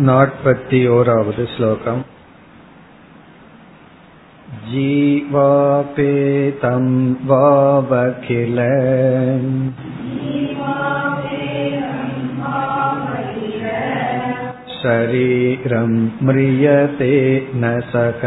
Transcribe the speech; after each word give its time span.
नाट्पति 0.00 0.86
ओरावद् 0.86 1.40
श्लोकम् 1.54 2.00
जीवापेतं 4.70 6.86
वावखिल 7.28 8.58
शरीरं 14.78 15.92
म्रियते 16.26 17.14
न 17.54 17.80
सह 17.92 18.24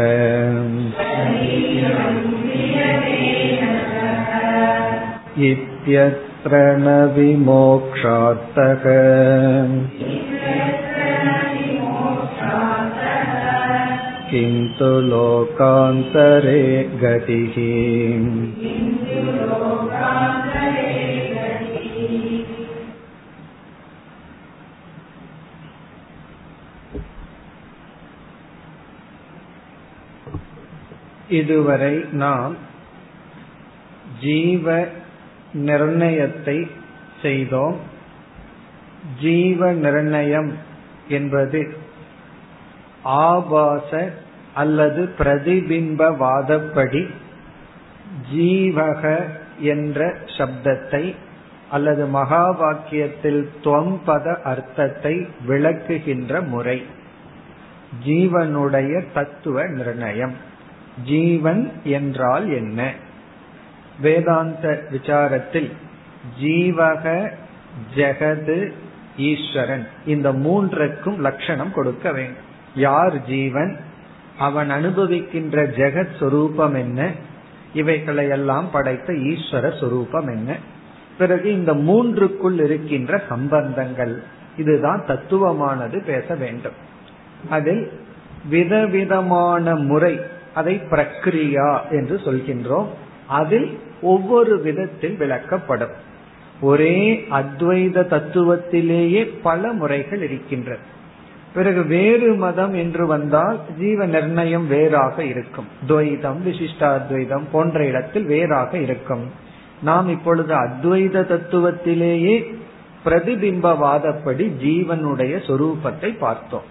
इत्यत्र 5.50 6.62
न 6.84 6.96
विमोक्षात्तः 14.32 14.32
किन्तु 14.32 14.90
लोकान्तरे 15.10 16.62
गतिः 17.02 17.56
இதுவரை 31.30 31.94
நாம் 32.12 32.54
ஜீவ 34.20 34.66
நிர்ணயத்தை 35.54 36.58
செய்தோம் 37.22 37.76
ஜீவ 39.20 39.72
நிர்ணயம் 39.74 40.50
என்பது 41.08 41.60
ஆபாச 43.20 43.90
அல்லது 44.53 45.13
பிரதிபிம்பவாதப்படி 45.17 47.09
ஜீவக 48.33 49.25
என்ற 49.59 50.13
சப்தத்தை 50.25 51.15
அல்லது 51.69 52.05
மகா 52.05 52.61
வாக்கியத்தில் 52.61 53.49
துவம்பத 53.63 54.41
அர்த்தத்தை 54.41 55.27
விளக்குகின்ற 55.47 56.47
முறை. 56.47 56.85
ஜீவனுடைய 58.05 59.03
தத்துவ 59.13 59.67
நிர்ணயம். 59.67 60.33
ஜீவன் 61.05 61.71
என்றால் 61.83 62.51
என்ன? 62.53 62.93
வேதாந்த 64.01 64.83
விசாரத்தில் 64.91 65.71
ஜீவக 66.41 67.31
ஜெகது 67.95 68.71
ஈஸ்வரன் 69.17 69.87
இந்த 70.05 70.31
மூன்றுக்கும் 70.31 71.17
லட்சணம் 71.17 71.73
கொடுக்க 71.73 72.11
வேண்டும். 72.11 72.51
யார் 72.75 73.25
ஜீவன்? 73.25 73.79
அவன் 74.37 74.69
அனுபவிக்கின்ற 74.69 75.65
ஜெகத் 75.77 76.17
சொரூபம் 76.19 76.73
என்ன? 76.73 77.11
இவைகளை 77.73 78.27
எல்லாம் 78.27 78.71
படைத்த 78.71 79.13
ஈஸ்வர 79.13 79.79
சொரூபம் 79.79 80.27
என்ன? 80.27 80.55
பிறகு 81.17 81.51
இந்த 81.51 81.73
மூன்றுக்குள் 81.73 82.63
இருக்கின்ற 82.63 83.21
சம்பந்தங்கள் 83.29 84.21
இதுதான் 84.57 85.05
தத்துவமானது 85.07 86.03
பேச 86.03 86.35
வேண்டும். 86.35 86.73
அதில் 87.49 87.91
விதவிதமான 88.49 89.75
முறை 89.75 90.19
அதை 90.53 90.75
பிரக்ரியா 90.75 91.89
என்று 91.89 92.15
சொல்கின்றோம். 92.15 92.87
அதில் 93.27 93.79
ஒவ்வொரு 94.01 94.61
விதத்தில் 94.61 95.17
விளக்கப்படும். 95.19 95.93
ஒரே 96.61 97.27
அத்வைத 97.31 98.07
தத்துவத்திலேயே 98.07 99.33
பல 99.41 99.73
முறைகள் 99.73 100.21
இருக்கின்றது 100.21 100.91
பிறகு 101.53 101.85
வேறு 101.85 102.33
மதம் 102.33 102.73
என்று 102.73 103.07
வந்தால் 103.07 103.59
ஜீவ 103.79 104.05
நிர்ணயம் 104.05 104.67
வேறாக 104.67 105.23
இருக்கும். 105.23 105.65
துவைதம் 105.87 106.39
விசிஷ்டாத்வைதம் 106.45 107.43
போன்ற 107.51 107.85
இடத்தில் 107.85 108.25
வேறாக 108.25 108.77
இருக்கும். 108.77 109.31
நாம் 109.81 110.09
இப்பொழுது 110.09 110.53
அத்வைத 110.53 111.23
தத்துவத்திலேயே 111.23 112.55
பிரதிபிம்பவாதப்படி 113.05 114.51
ஜீவனுடைய 114.63 115.33
சொரூபத்தை 115.47 116.17
பார்த்தோம். 116.17 116.67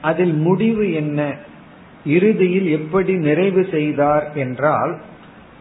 அதில் 0.00 0.32
முடிவு 0.32 0.92
என்ன? 0.92 1.34
இறுதியில் 2.06 2.68
எப்படி 2.68 3.14
நிறைவு 3.16 3.66
செய்தார் 3.70 4.32
என்றால் 4.34 5.00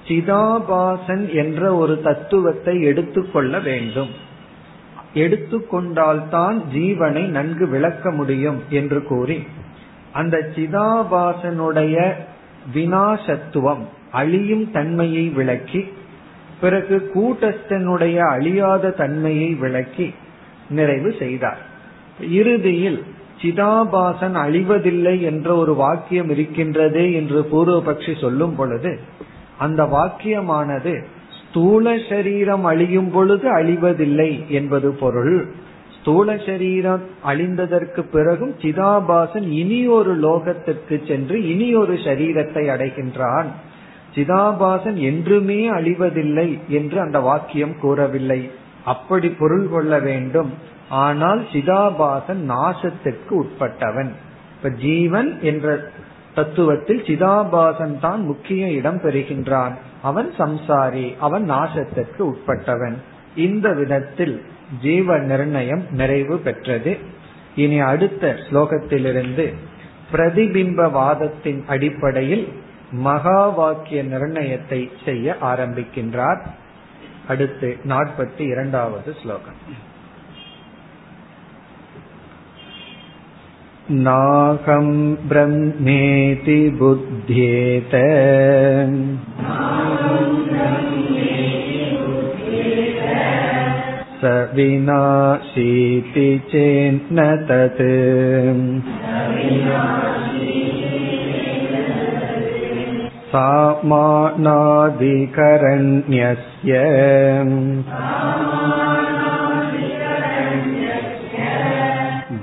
சிதாபாசன் 0.07 1.33
என்ற 1.33 1.75
ஒரு 1.75 2.01
தத்துவத்தை 2.01 2.81
எடுத்துக்கொள்ள 2.81 3.59
வேண்டும். 3.59 4.27
எடுத்துக்கொண்டால்தான் 5.19 6.57
ஜீவனை 6.73 7.23
நன்கு 7.27 7.67
விளக்க 7.67 8.11
முடியும் 8.11 8.59
என்று 8.69 9.03
கூறி 9.03 9.37
அந்த 10.13 10.37
சிதாபாசனுடைய 10.55 11.95
வினாசத்துவம் 12.73 13.83
அழியும் 14.11 14.71
தன்மையை 14.71 15.25
விளக்கி 15.29 15.81
பிறகு 16.61 17.11
கூட்டஸ்தனுடைய 17.13 18.17
அழியாத 18.17 18.89
தன்மையை 18.89 19.49
விளக்கி 19.53 20.13
நிறைவு 20.69 21.15
செய்தார். 21.19 21.61
இறுதியில் 22.29 23.03
சிதாபாசன் 23.41 24.35
அழிவதில்லை 24.45 25.21
என்ற 25.21 25.55
ஒரு 25.55 25.73
வாக்கியம் 25.73 26.29
இருக்கின்றதே 26.29 27.05
என்று 27.13 27.39
பூர்வபக்ஷி 27.51 28.13
சொல்லும் 28.21 28.55
பொழுது 28.55 28.99
அந்த 29.57 29.83
வாக்கியமானது 29.83 30.93
ஸ்தூல 31.49 31.97
சரீரம் 32.09 32.63
அழியும் 32.63 33.11
பொழுது 33.11 33.47
அழிவதில்லை 33.57 34.47
என்பது 34.47 34.91
பொருள். 34.91 35.47
ஸ்தூல 35.99 36.35
சரீரம் 36.45 37.01
அழிந்ததற்கு 37.25 38.01
பிறகும் 38.11 38.53
சிதாபாசன் 38.61 39.47
இனி 39.51 39.87
ஒரு 39.87 40.11
லோகத்திற்கு 40.19 41.07
சென்று 41.07 41.37
இனி 41.47 41.75
ஒரு 41.75 41.93
சரீரத்தை 41.93 42.63
அடைகின்றான். 42.69 43.49
சிதாபாசன் 44.15 44.93
என்றுமே 44.93 45.69
அழிவதில்லை 45.69 46.59
என்று 46.67 46.99
அந்த 46.99 47.19
வாக்கியம் 47.19 47.75
கூறவில்லை. 47.79 48.49
அப்படி 48.83 49.29
பொருள் 49.29 49.67
கொள்ள 49.69 49.99
வேண்டும். 49.99 50.53
ஆனால் 50.89 51.41
சிதாபாசன் 51.53 52.41
நாசத்திற்கு 52.49 53.33
உட்பட்டவன். 53.43 54.11
இப்ப 54.55 54.69
ஜீவன் 54.69 55.29
என்ற 55.41 55.89
தத்துவத்தில் 56.35 57.03
சிதாபாசன் 57.03 57.99
தான் 57.99 58.21
முக்கிய 58.21 58.67
இடம் 58.69 58.97
பெறுகின்றான். 58.97 59.75
அவன் 60.01 60.33
சம்சாரி 60.37 61.17
அவன் 61.19 61.51
நாசத்திற்கு 61.51 62.19
உட்பட்டவன். 62.19 62.95
இந்த 63.35 63.73
விதத்தில் 63.73 64.45
ஜீவ 64.81 65.17
நிர்ணயம் 65.17 65.91
நிறைவு 65.91 66.37
பெற்றது. 66.37 66.97
இனி 67.55 67.79
அடுத்த 67.79 68.27
ஸ்லோகத்திலிருந்து 68.27 69.53
பிரதிபிம்பவாதத்தின் 70.11 71.65
அடிப்படையில் 71.67 72.53
மகா 72.91 73.47
வாக்கிய 73.47 74.03
நிர்ணயத்தை 74.03 74.91
செய்ய 75.05 75.35
ஆரம்பிக்கின்றார். 75.41 76.41
அடுத்து 77.27 77.77
நாற்பத்தி 77.87 78.39
இரண்டாவது 78.39 79.15
ஸ்லோகம். 79.21 79.87
नाहं 83.90 84.86
ब्रह्मेति 85.28 86.58
बुध्येत 86.78 87.94
स 94.20 94.32
विनाशीति 94.54 96.28
चेन्न 96.52 97.26
तत् 97.50 97.82
सामानादिकरण्यस्य 103.34 104.64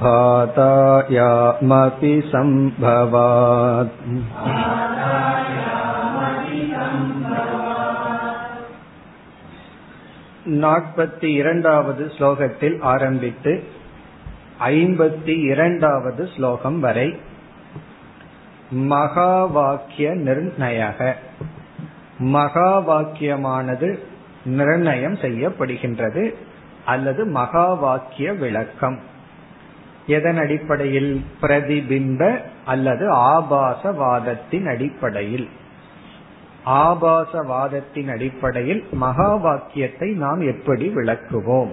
भातायामपि 0.01 2.22
सम्भवात् 2.31 3.95
நாற்பத்தி 10.62 11.36
இரண்டாவது 11.36 12.12
ஸ்லோகத்தில் 12.18 12.83
ஆரம்பித்து 12.83 13.63
ஐம்பத்தி 14.60 15.44
இரண்டாவது 15.44 16.28
ஸ்லோகம் 16.28 16.80
வரை 16.80 17.19
மகா 18.88 19.45
வாக்கிய 19.45 20.12
நிர்ணயக 20.12 21.16
மகா 22.31 22.83
வாக்கியமானது 22.88 24.00
நிர்ணயம் 24.45 25.16
செய்யப்படுகின்றது 25.16 26.33
அல்லது 26.86 27.25
மகா 27.25 27.74
வாக்கிய 27.74 28.33
விளக்கம் 28.33 29.00
எதன் 30.06 30.37
அடிப்படையில்? 30.37 31.25
பிரதிபிம்ப 31.41 32.41
அல்லது 32.64 33.12
ஆபாசவாதத்தின் 33.14 34.69
அடிப்படையில். 34.69 35.49
ஆபாசவாதத்தின் 36.67 38.11
அடிப்படையில் 38.11 38.85
மகா 38.93 39.35
வாக்கியத்தை 39.35 40.12
நாம் 40.12 40.41
எப்படி 40.41 40.88
விளக்குவோம்? 40.88 41.70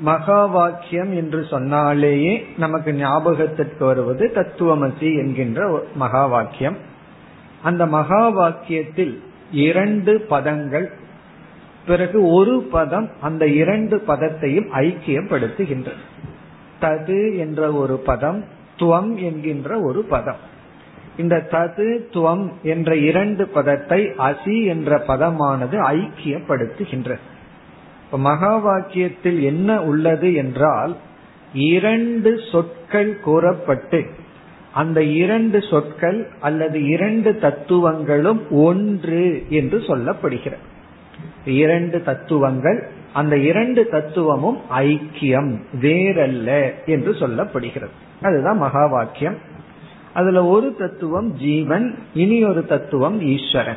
மகா 0.00 0.44
வாக்கியம் 0.44 1.14
என்று 1.14 1.46
சொன்னாலேயே 1.50 2.46
நமக்கு 2.58 2.92
ஞாபகத்திற்கு 2.92 3.84
வருவது 3.84 4.30
தத்துவமசி 4.34 5.16
என்கின்ற 5.16 5.80
மகா 5.94 6.26
வாக்கியம் 6.26 6.76
அந்த 7.62 7.86
மகா 7.86 8.28
வாக்கியத்தில் 8.30 9.18
இரண்டு 9.50 10.26
பதங்கள் 10.30 10.90
பிறகு 11.88 12.18
ஒரு 12.26 12.54
பதம் 12.72 13.08
அந்த 13.20 13.46
இரண்டு 13.46 13.96
பதத்தையும் 14.06 14.68
ஐக்கியப்படுத்துகின்றது. 14.82 16.04
தது 16.80 17.20
என்ற 17.38 17.72
ஒரு 17.72 17.96
பதம் 17.96 18.44
துவம் 18.76 19.14
என்கின்ற 19.14 19.80
ஒரு 19.80 20.02
பதம். 20.04 20.42
இந்த 21.16 21.36
தது 21.50 21.88
துவம் 22.12 22.46
என்ற 22.62 22.96
இரண்டு 22.96 23.48
பதத்தை 23.48 24.00
அசி 24.04 24.56
என்ற 24.64 24.98
பதமானது 25.08 25.76
ஐக்கியப்படுத்துகின்றது. 25.94 27.24
இப்ப 28.04 28.18
மகா 28.18 28.52
வாக்கியத்தில் 28.66 29.40
என்ன 29.42 29.82
உள்ளது 29.82 30.34
என்றால் 30.34 30.96
இரண்டு 31.52 32.40
சொற்கள் 32.52 33.20
கூறப்பட்டு 33.20 34.00
அந்த 34.72 35.02
இரண்டு 35.02 35.58
சொற்கள் 35.70 36.28
அல்லது 36.40 36.78
இரண்டு 36.84 37.38
தத்துவங்களும் 37.38 38.42
ஒன்று 38.50 39.44
என்று 39.48 39.78
சொல்லப்படுகிறது. 39.78 40.66
இரண்டு 41.52 42.02
தத்துவங்கள் 42.02 42.88
அந்த 43.12 43.36
இரண்டு 43.36 43.88
தத்துவமும் 43.88 44.58
ஐக்கியம் 44.76 45.60
வேறல்ல 45.80 46.70
என்று 46.86 47.12
சொல்லப்படுகிறது. 47.12 47.94
அதுதான் 48.22 48.56
மகா 48.56 48.86
வாக்கியம் 48.86 49.36
அதுல 50.14 50.44
ஒரு 50.44 50.76
தத்துவம் 50.78 51.32
ஜீவன் 51.32 51.98
இனி 52.14 52.44
ஒரு 52.44 52.66
தத்துவம் 52.66 53.20
ஈஸ்வரன். 53.20 53.76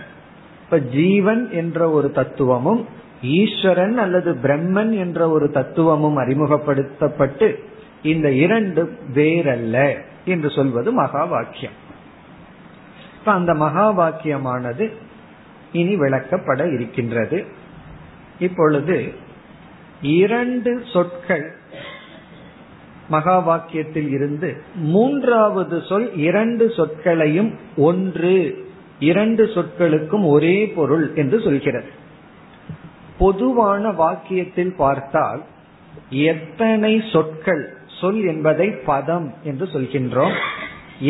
இப்ப 0.63 0.79
ஜீவன் 0.79 1.51
என்ற 1.51 1.89
ஒரு 1.89 2.12
தத்துவமும் 2.12 2.85
ஈஸ்வரன் 3.23 3.97
அல்லது 3.97 4.38
பிரம்மன் 4.44 4.97
என்ற 4.97 5.29
ஒரு 5.29 5.51
தத்துவமும் 5.51 6.17
அறிமுகப்படுத்தப்பட்டு 6.17 7.63
இந்த 8.03 8.31
இரண்டு 8.31 8.97
வேறல்ல 9.13 9.94
என்று 10.25 10.50
சொல்வது 10.50 10.91
மகா 10.91 11.24
வாக்கியம் 11.24 11.79
இப்ப 13.19 13.31
அந்த 13.31 13.53
மகா 13.53 13.97
வாக்கியமானது 14.00 14.91
இனி 15.71 15.95
விளக்கப்பட 15.95 16.74
இருக்கின்றது. 16.74 17.45
இப்பொழுது 18.41 18.97
இரண்டு 20.19 20.71
சொற்கள் 20.93 21.47
மகா 23.07 23.35
வாக்கியத்தில் 23.47 24.09
இருந்து 24.09 24.49
மூன்றாவது 24.93 25.77
சொல் 25.89 26.05
இரண்டு 26.27 26.65
சொற்களையும் 26.77 27.49
ஒன்று. 27.88 28.35
இரண்டு 29.09 29.43
சொற்களுக்கும் 29.55 30.25
ஒரே 30.27 30.57
பொருள் 30.75 31.05
என்று 31.15 31.38
சொல்கிறது. 31.41 31.89
பொதுவான 33.17 33.91
வாக்கியத்தில் 33.91 34.73
பார்த்தால் 34.75 35.41
எத்தனை 36.09 36.93
சொற்கள் 37.13 37.63
சொல் 37.99 38.21
என்பதை 38.25 38.67
பதம் 38.85 39.27
என்று 39.43 39.65
சொல்கின்றோம். 39.73 40.35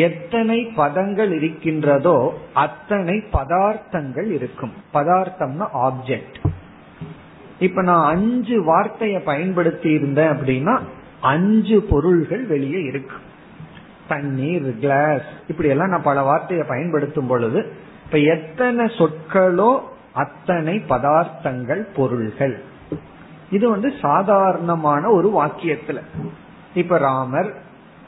எத்தனை 0.06 0.58
பதங்கள் 0.76 1.32
இருக்கின்றதோ 1.38 2.16
அத்தனை 2.64 3.16
பதார்த்தங்கள் 3.32 4.28
இருக்கும். 4.38 4.74
பதார்த்தம்னா 4.94 5.68
ஆப்ஜெக்ட் 5.86 6.38
இப்ப 7.62 7.82
நான் 7.82 8.06
அஞ்சு 8.14 8.64
வார்த்தையை 8.64 9.20
பயன்படுத்தி 9.20 9.90
இருந்தேன் 9.90 10.30
அப்படின்னா 10.30 10.74
அஞ்சு 11.20 11.82
பொருள்கள் 11.82 12.44
வெளியே 12.44 12.80
இருக்கு. 12.82 13.16
தண்ணீர் 14.08 14.78
கிளாஸ் 14.78 15.28
இப்படி 15.48 15.68
எல்லாம் 15.68 15.88
நான் 15.88 16.08
பல 16.10 16.22
வார்த்தையை 16.22 16.66
பயன்படுத்தும் 16.68 17.26
பொழுது 17.26 17.60
இப்ப 18.04 18.18
எத்தனை 18.18 18.84
சொற்களோ 18.84 19.70
அத்தனை 20.12 20.82
பதார்த்தங்கள் 20.88 21.82
பொருள்கள். 21.96 22.62
இது 23.50 23.70
வந்து 23.70 23.92
சாதாரணமான 24.00 25.08
ஒரு 25.10 25.28
வாக்கியத்துல. 25.40 26.00
இப்ப 26.74 26.98
ராமர் 26.98 27.54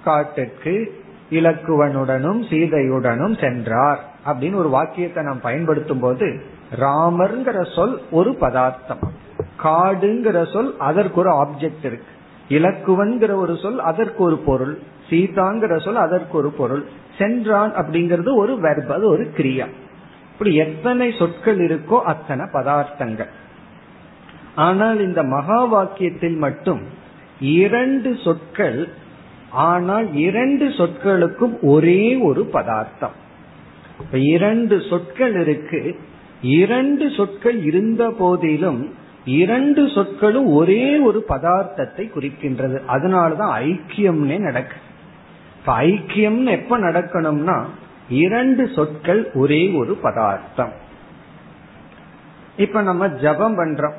காட்டுக்கு 0.05 1.03
இலக்குவனுடனும் 1.31 2.41
சீதையுடனும் 2.51 3.41
சென்றார் 3.41 4.01
அப்படின்னு 4.27 4.55
ஒரு 4.55 4.69
வாக்கியத்தை 4.69 5.25
நாம் 5.25 5.41
பயன்படுத்தும் 5.41 6.01
போது 6.01 6.27
ராமர்ங்கிற 6.81 7.75
சொல் 7.75 8.03
ஒரு 8.11 8.35
பதார்த்தம். 8.35 9.33
காடுங்கிற 9.65 10.39
சொல் 10.53 10.73
அதற்கு 10.79 11.21
ஒரு 11.21 11.31
ஆப்ஜெக்ட் 11.43 11.87
இருக்கு. 11.89 12.13
இலக்குவன்கிற 12.49 13.33
ஒரு 13.35 13.55
சொல் 13.57 13.81
அதற்கு 13.81 14.23
ஒரு 14.25 14.37
பொருள். 14.39 14.75
சீதாங்கிற 15.11 15.77
சொல் 15.85 16.03
அதற்கு 16.07 16.35
ஒரு 16.39 16.51
பொருள். 16.51 16.85
சென்றான் 17.19 17.73
அப்படிங்கிறது 17.75 18.31
ஒரு 18.35 18.53
வெர்ப் 18.61 18.93
அது 18.93 19.09
ஒரு 19.09 19.25
கிரியா. 19.37 19.67
இப்படி 20.33 20.53
எத்தனை 20.57 21.09
சொற்கள் 21.19 21.59
இருக்கோ 21.59 21.99
அத்தனை 22.03 22.45
பதார்த்தங்கள். 22.53 23.33
ஆனால் 24.55 25.01
இந்த 25.01 25.23
மகா 25.23 25.61
வாக்கியத்தில் 25.75 26.37
மட்டும் 26.37 26.83
இரண்டு 27.41 28.17
சொற்கள் 28.25 28.89
ஆனால் 29.51 30.15
இரண்டு 30.15 30.67
சொற்களுக்கும் 30.69 31.55
ஒரே 31.61 32.03
ஒரு 32.17 32.43
பதார்த்தம். 32.45 33.17
இரண்டு 34.13 34.77
சொற்கள் 34.89 35.35
இருக்கு. 35.41 35.83
இரண்டு 36.43 37.11
சொற்கள் 37.11 37.59
இருந்த 37.65 38.05
போதிலும் 38.19 38.83
இரண்டு 39.25 39.89
சொற்களும் 39.89 40.47
ஒரே 40.47 40.99
ஒரு 40.99 41.25
பதார்த்தத்தை 41.29 42.11
குறிக்கின்றது. 42.11 42.81
அதனாலதான் 42.89 43.55
ஐக்கியம்னே 43.63 44.39
நடக்கு. 44.39 44.77
இப்ப 45.59 45.81
ஐக்கியம்னு 45.81 46.51
எப்ப 46.51 46.79
நடக்கணும்னா 46.79 47.63
இரண்டு 48.09 48.69
சொற்கள் 48.75 49.31
ஒரே 49.33 49.71
ஒரு 49.71 49.95
பதார்த்தம். 49.95 50.73
இப்ப 52.57 52.83
நம்ம 52.83 53.09
ஜபம் 53.09 53.59
பண்றோம். 53.59 53.95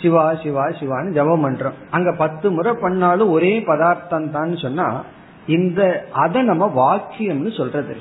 சிவா 0.00 0.34
சிவா 0.34 0.66
சிவான்னு 0.66 1.12
ஜபம் 1.12 1.46
பண்றோம். 1.46 1.72
அங்க 1.90 2.12
பத்து 2.12 2.50
முறை 2.50 2.74
பண்ணாலும் 2.80 3.30
ஒரே 3.30 3.60
பதார்த்தம் 3.60 4.30
தான் 4.30 4.56
சொன்னா 4.56 5.04
இந்த 5.46 6.08
அதை 6.12 6.42
நம்ம 6.42 6.72
வாக்கியம்னு 6.76 7.56
சொல்றது 7.56 7.96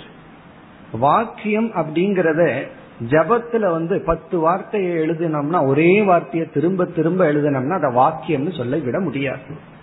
வாக்கியம் 0.91 1.71
அப்படிங்கறத 1.71 2.67
ஜபத்துல 3.09 3.71
வந்து 3.71 4.01
பத்து 4.05 4.39
வார்த்தையை 4.39 4.97
எழுதினோம்னா 4.97 5.67
ஒரே 5.67 6.01
வார்த்தையை 6.01 6.49
திரும்ப 6.49 6.85
திரும்ப 6.85 7.31
எழுதினோம்னா 7.31 7.83
அதை 7.83 7.95
வாக்கியம்னு 7.95 8.57
சொல்ல 8.57 8.77
விட 8.77 8.99
முடியாது. 8.99 9.75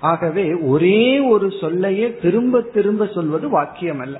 ஆகவே 0.00 0.54
ஒரே 0.54 1.18
ஒரு 1.18 1.52
சொல்லையே 1.60 2.18
திரும்ப 2.22 2.60
திரும்ப 2.60 3.06
சொல்வது 3.06 3.48
வாக்கியம் 3.48 3.98
அல்ல 3.98 4.18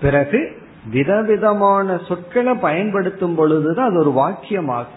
பிறகு 0.00 0.56
விதவிதமான 0.90 2.00
சொற்களை 2.08 2.54
பயன்படுத்தும் 2.54 3.34
பொழுதுதான் 3.34 3.88
அது 3.88 3.98
ஒரு 3.98 4.10
வாக்கியமாகும். 4.10 4.94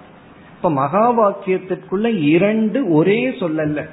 இப்ப 0.56 0.72
மகா 0.72 1.20
வாக்கியத்திற்குள்ள 1.20 2.22
இரண்டு 2.22 2.90
ஒரே 2.90 3.30
சொல்லல்ல. 3.30 3.86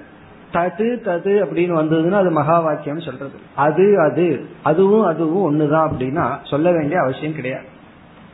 தது 0.53 1.00
தது 1.05 1.33
அப்படின்னு 1.45 1.75
வந்ததுன்னா 1.81 2.12
அது 2.12 2.31
மகா 2.31 2.61
வாக்கியம் 2.61 3.00
சொல்றது. 3.00 3.39
அது 3.55 4.00
அது 4.00 4.47
அதுவும் 4.62 5.03
அதுவும் 5.03 5.45
ஒண்ணுதான் 5.45 5.89
அப்படின்னா 5.89 6.37
சொல்ல 6.43 6.71
வேண்டிய 6.71 7.00
அவசியம் 7.00 7.35
கிடையாது. 7.35 7.75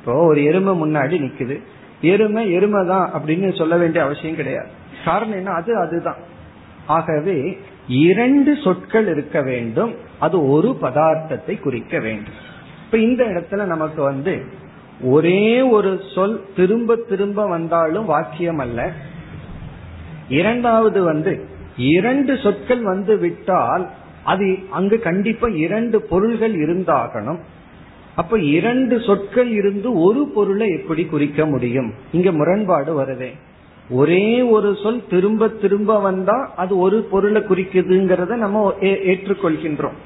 இப்போ 0.02 0.24
ஒரு 0.24 0.44
எருமை 0.44 0.80
முன்னாடி 0.80 1.14
நிக்குது. 1.20 1.60
எருமை 2.00 2.52
எருமை 2.52 2.86
தான் 2.86 3.10
அப்படின்னு 3.12 3.56
சொல்ல 3.56 3.76
வேண்டிய 3.76 4.04
அவசியம் 4.04 4.36
கிடையாது. 4.36 4.68
காரணம் 5.04 5.34
என்ன? 5.34 5.50
அது 5.50 5.76
அதுதான். 5.76 6.16
ஆகவே 6.86 7.58
இரண்டு 7.88 8.56
சொற்கள் 8.64 9.08
இருக்க 9.08 9.42
வேண்டும். 9.42 9.94
அது 10.18 10.48
ஒரு 10.50 10.78
பதார்த்தத்தை 10.82 11.60
குறிக்க 11.60 11.98
வேண்டும். 11.98 12.34
இப்ப 12.84 12.98
இந்த 12.98 13.24
இடத்துல 13.24 13.64
நமக்கு 13.64 14.02
வந்து 14.02 14.44
ஒரே 15.00 15.60
ஒரு 15.60 16.00
சொல் 16.14 16.44
திரும்ப 16.56 16.96
திரும்ப 16.96 17.46
வந்தாலும் 17.46 18.04
வாக்கியம் 18.04 18.58
அல்ல. 18.58 18.92
இரண்டாவது 20.28 21.02
வந்து 21.02 21.46
இரண்டு 21.76 22.36
சொற்கள் 22.36 22.82
வந்து 22.82 23.16
விட்டால் 23.16 23.88
அது 24.24 24.58
அங்கு 24.70 25.00
கண்டிப்பா 25.00 25.48
இரண்டு 25.48 26.02
பொருள்கள் 26.02 26.54
இருந்தாகணும். 26.54 27.38
அப்ப 28.16 28.38
இரண்டு 28.38 29.00
சொற்கள் 29.00 29.50
இருந்து 29.50 30.00
ஒரு 30.00 30.30
பொருளை 30.34 30.68
எப்படி 30.68 31.04
குறிக்க 31.04 31.46
முடியும்? 31.46 31.92
இங்க 32.12 32.32
முரண்பாடு 32.32 33.00
வருதே. 33.00 33.30
ஒரே 33.90 34.42
ஒரு 34.42 34.76
சொல் 34.82 35.06
திரும்ப 35.10 35.48
திரும்ப 35.48 36.00
வந்தா 36.00 36.52
அது 36.56 36.78
ஒரு 36.78 37.00
பொருளை 37.00 37.42
குறிக்குதுங்கிறத 37.42 38.34
நம்ம 38.34 38.74
ஏற்றுக்கொள்கின்றோம். 38.80 39.96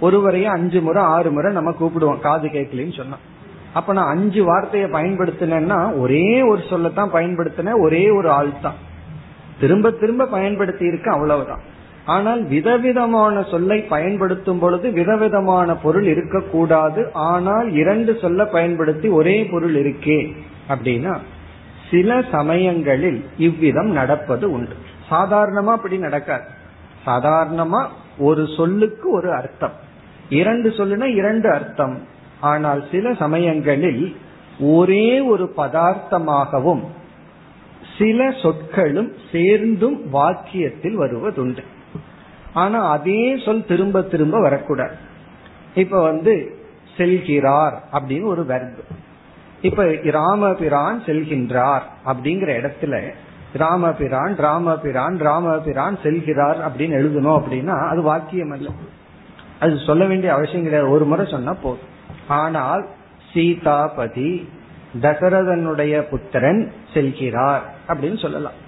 ஒருவரையும் 0.00 0.52
அஞ்சு 0.52 0.80
முறை 0.80 1.02
ஆறு 1.02 1.30
முறை 1.30 1.52
நம்ம 1.52 1.74
கூப்பிடுவோம். 1.80 2.20
காது 2.20 2.48
கேட்கலன்னு 2.48 2.96
சொன்னா. 2.96 3.18
அப்ப 3.72 3.92
நான் 3.92 4.16
அஞ்சு 4.16 4.44
வார்த்தையை 4.44 4.90
பயன்படுத்தினேன்னா 4.90 5.98
ஒரே 5.98 6.42
ஒரு 6.42 6.62
சொல்லத்தான் 6.68 7.12
பயன்படுத்தின 7.12 7.80
ஒரே 7.80 8.10
ஒரு 8.10 8.30
ஆள் 8.30 8.60
தான் 8.62 8.74
திரும்ப 9.60 9.90
திரும்ப 9.90 10.26
பயன்படுத்தி 10.26 10.86
இருக்க 10.86 11.12
அவ்வளவுதான். 11.12 11.60
ஆனால் 12.06 12.42
விதவிதமான 12.42 13.42
சொல்லை 13.42 13.78
பயன்படுத்தும் 13.80 14.58
பொழுது 14.58 14.90
விதவிதமான 14.90 15.76
பொருள் 15.76 16.04
இருக்கக்கூடாது. 16.04 17.12
ஆனால் 17.12 17.72
இரண்டு 17.72 18.18
சொல்ல 18.18 18.44
பயன்படுத்தி 18.46 19.08
ஒரே 19.08 19.44
பொருள் 19.44 19.74
இருக்கே 19.74 20.32
அப்படின்னா 20.68 21.14
சில 21.90 22.22
சமயங்களில் 22.30 23.24
இவ்விதம் 23.38 23.90
நடப்பது 23.90 24.50
உண்டு. 24.50 24.76
சாதாரணமா 25.10 25.72
அப்படி 25.78 25.98
நடக்காது. 25.98 26.46
சாதாரணமா 27.06 27.82
ஒரு 28.18 28.46
சொல்லுக்கு 28.56 29.10
ஒரு 29.10 29.32
அர்த்தம். 29.32 29.76
இரண்டு 30.28 30.68
சொல்லுனா 30.68 31.04
இரண்டு 31.14 31.48
அர்த்தம். 31.50 31.96
ஆனால் 32.40 32.84
சில 32.90 33.14
சமயங்களில் 33.14 34.16
ஒரே 34.60 35.20
ஒரு 35.20 35.52
பதார்த்தமாகவும் 35.56 36.84
சில 37.98 38.30
சொற்களும் 38.42 39.12
சேர்ந்தும் 39.32 39.98
வாக்கியத்தில் 40.12 40.98
வருவதுண்டு. 41.02 41.62
ஆனா 42.56 42.78
அதே 42.90 43.36
சொல் 43.44 43.66
திரும்ப 43.66 44.02
திரும்ப 44.02 44.40
வரக்கூடாது. 44.40 44.94
இப்ப 45.74 46.02
வந்து 46.02 46.34
செல்கிறார் 46.96 47.76
அப்படின்னு 47.92 48.24
ஒரு 48.24 48.44
வர்பு 48.44 48.82
இப்ப 49.62 49.84
ராமபிரான் 50.04 51.02
செல்கின்றார் 51.06 51.84
அப்படிங்கிற 52.06 52.50
இடத்துல 52.60 52.94
ராமபிரான் 53.52 54.36
ராமபிரான் 54.36 55.18
ராமபிரான் 55.18 55.98
செல்கிறார் 56.02 56.58
அப்படின்னு 56.68 56.96
எழுதணும் 57.00 57.36
அப்படின்னா 57.42 57.88
அது 57.88 58.02
வாக்கியம் 58.02 58.50
அல்ல. 58.50 58.70
அது 59.60 59.78
சொல்ல 59.86 60.04
வேண்டிய 60.04 60.32
அவசியம் 60.32 60.62
கிடையாது. 60.62 60.90
ஒரு 60.90 61.04
முறை 61.04 61.26
சொன்னா 61.30 61.54
போதும். 61.54 61.94
ஆனால் 62.28 62.86
சீதாபதி 63.32 64.48
தசரதனுடைய 65.02 66.00
புத்திரன் 66.00 66.72
செல்கிறார் 66.94 67.64
அப்படின்னு 67.88 68.18
சொல்லலாம். 68.18 68.58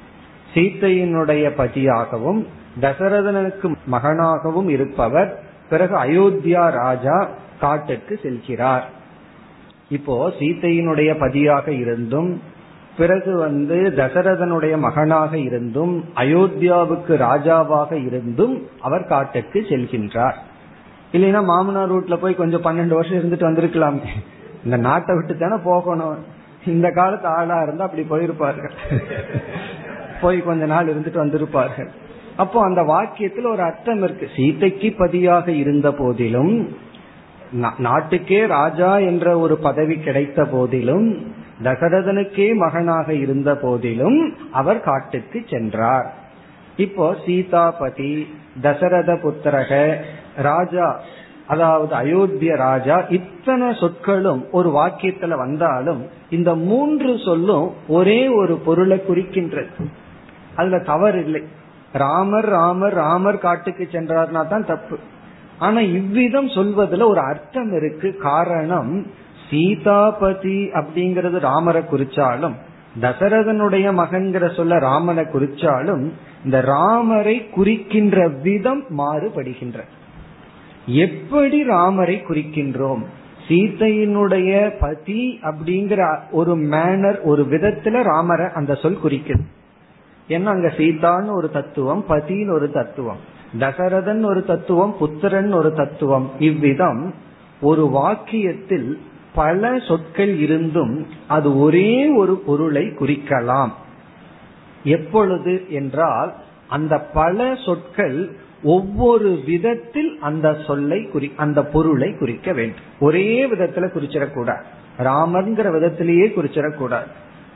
சீத்தையினுடைய 0.55 1.45
பதியாகவும் 1.57 2.47
தசரதனுக்கு 2.81 3.75
மகனாகவும் 3.93 4.69
இருப்பவர். 4.69 5.41
பிறகு 5.71 5.95
அயோத்தியா 5.97 6.71
ராஜா 6.71 7.29
காட்டுக்கு 7.61 8.21
செல்கிறார். 8.23 8.83
இப்போ 9.89 10.29
சீத்தையினுடைய 10.29 11.19
பதியாக 11.19 11.73
இருந்தும் 11.73 12.43
பிறகு 12.97 13.37
வந்து 13.37 13.93
தசரதனுடைய 13.97 14.79
மகனாக 14.79 15.39
இருந்தும் 15.39 16.05
அயோத்தியாவுக்கு 16.17 17.17
ராஜாவாக 17.17 18.07
இருந்தும் 18.07 18.69
அவர் 18.81 19.07
காட்டுக்கு 19.07 19.67
செல்கின்றார். 19.69 20.35
இல்லைன்னா 21.13 21.45
மாமனார் 21.45 21.93
ரூட்ல 21.93 22.17
போய் 22.17 22.35
கொஞ்சம் 22.35 22.63
பன்னெண்டு 22.63 22.95
வருஷம் 22.95 23.19
இருந்துட்டு 23.19 23.47
வந்திருக்கலாமே. 23.51 24.07
இந்த 24.65 24.77
நாட்டை 24.77 25.17
விட்டு 25.17 25.37
தானே 25.37 25.63
போகணும். 25.65 26.25
இந்த 26.67 26.91
காலத்து 26.91 27.29
ஆளா 27.29 27.63
இருந்தா 27.63 27.85
அப்படி 27.85 28.03
போயிருப்பார்கள். 28.11 28.71
போய் 30.21 30.43
கொஞ்ச 30.43 30.67
நாள் 30.67 30.87
இருந்துட்டு 30.87 31.23
வந்திருப்பார்கள். 31.25 31.89
அப்போ 32.43 32.59
அந்த 32.63 32.81
வாக்கியத்தில் 32.93 33.49
ஒரு 33.53 33.63
அர்த்தம் 33.63 34.03
இருக்கு. 34.03 34.27
சீதைக்கு 34.37 34.89
பதியாக 34.99 35.47
இருந்த 35.63 35.89
போதிலும் 36.01 36.55
நாட்டுக்கே 37.79 38.41
ராஜா 38.47 38.91
என்ற 39.11 39.27
ஒரு 39.39 39.55
பதவி 39.67 39.97
கிடைத்த 40.07 40.41
போதிலும் 40.45 41.07
தசரதனுக்கே 41.63 42.49
மகனாக 42.55 43.09
இருந்த 43.25 43.51
போதிலும் 43.57 44.19
அவர் 44.53 44.81
காட்டுக்கு 44.81 45.39
சென்றார். 45.51 46.09
இப்போ 46.77 47.07
சீதாபதி 47.25 48.13
தசரத 48.63 49.13
புத்திரக 49.23 49.73
ராஜா 50.37 50.89
அதாவது 51.47 51.93
அயோத்திய 52.03 52.55
ராஜா 52.57 52.97
இத்தனை 53.19 53.69
சொற்களும் 53.81 54.43
ஒரு 54.53 54.71
வாக்கியத்துல 54.71 55.37
வந்தாலும் 55.37 56.03
இந்த 56.31 56.51
மூன்று 56.71 57.13
சொல்லும் 57.25 57.69
ஒரே 57.89 58.21
ஒரு 58.41 58.57
பொருளை 58.67 58.99
குறிக்கின்றது. 59.09 59.87
அதுல 60.57 60.79
தவறு 60.91 61.21
இல்லை. 61.25 61.43
ராமர் 61.93 62.45
ராமர் 62.45 62.95
ராமர் 62.95 63.39
காட்டுக்கு 63.39 63.89
சென்றார்னா 63.93 64.49
தான் 64.49 64.67
தப்பு. 64.67 64.99
ஆனா 65.59 65.81
இவ்விதம் 65.81 66.47
சொல்வதுல 66.47 67.09
ஒரு 67.09 67.21
அர்த்தம் 67.21 67.73
இருக்கு. 67.77 68.17
காரணம் 68.17 69.07
சீதாபதி 69.51 70.71
அப்படிங்கறது 70.73 71.39
ராமரை 71.39 71.83
குறிச்சாலும் 71.83 72.55
தசரதனுடைய 73.01 73.93
மகன்கிற 73.93 74.57
சொல்ல 74.57 74.79
ராமனை 74.79 75.25
குறிச்சாலும் 75.25 76.11
இந்த 76.45 76.61
ராமரை 76.61 77.49
குறிக்கின்ற 77.49 78.29
விதம் 78.29 78.85
மாறுபடுகின்ற. 78.99 79.81
எப்படி 80.87 81.65
ராமரை 81.65 82.25
குறிக்கின்றோம்? 82.29 83.05
சீதையினுடைய 83.49 84.75
பதி 84.81 85.41
அப்படிங்கிற 85.43 86.19
ஒரு 86.31 86.57
மேனர் 86.57 87.21
ஒரு 87.21 87.43
விதத்துல 87.43 88.03
ராமரை 88.03 88.47
அந்த 88.55 88.75
சொல் 88.75 88.99
குறிக்குது. 89.05 89.43
ஏன்னா 90.29 90.45
அங்க 90.45 90.69
சீதான்னு 90.77 91.33
ஒரு 91.33 91.51
தத்துவம் 91.51 92.05
பதின்னு 92.09 92.53
ஒரு 92.53 92.71
தத்துவம் 92.71 93.37
தசரதன் 93.59 94.25
ஒரு 94.25 94.45
தத்துவம் 94.45 94.97
புத்திரன் 94.99 95.53
ஒரு 95.53 95.73
தத்துவம். 95.73 96.31
இவ்விதம் 96.39 97.15
ஒரு 97.61 97.85
வாக்கியத்தில் 97.85 98.99
பல 99.35 99.79
சொற்கள் 99.79 100.39
இருந்தும் 100.39 101.07
அது 101.29 101.59
ஒரே 101.59 102.09
ஒரு 102.09 102.35
பொருளை 102.37 102.85
குறிக்கலாம். 102.87 103.71
எப்பொழுது 104.85 105.65
என்றால் 105.69 106.35
அந்த 106.69 106.99
பல 106.99 107.55
சொற்கள் 107.67 108.37
ஒவ்வொரு 108.63 109.41
விதத்தில் 109.47 110.19
அந்த 110.21 110.57
சொல்லை 110.67 111.09
குறி 111.09 111.33
அந்த 111.37 111.65
பொருளை 111.65 112.17
குறிக்க 112.19 112.53
வேண்டும். 112.53 112.85
ஒரே 113.01 113.51
விதத்துல 113.51 113.87
குறிச்சிடக்கூடாது. 113.89 114.63
ராமர்ங்கிற 114.99 115.73
விதத்திலேயே 115.73 116.27
குறிச்சிடக்கூடாது. 116.27 117.07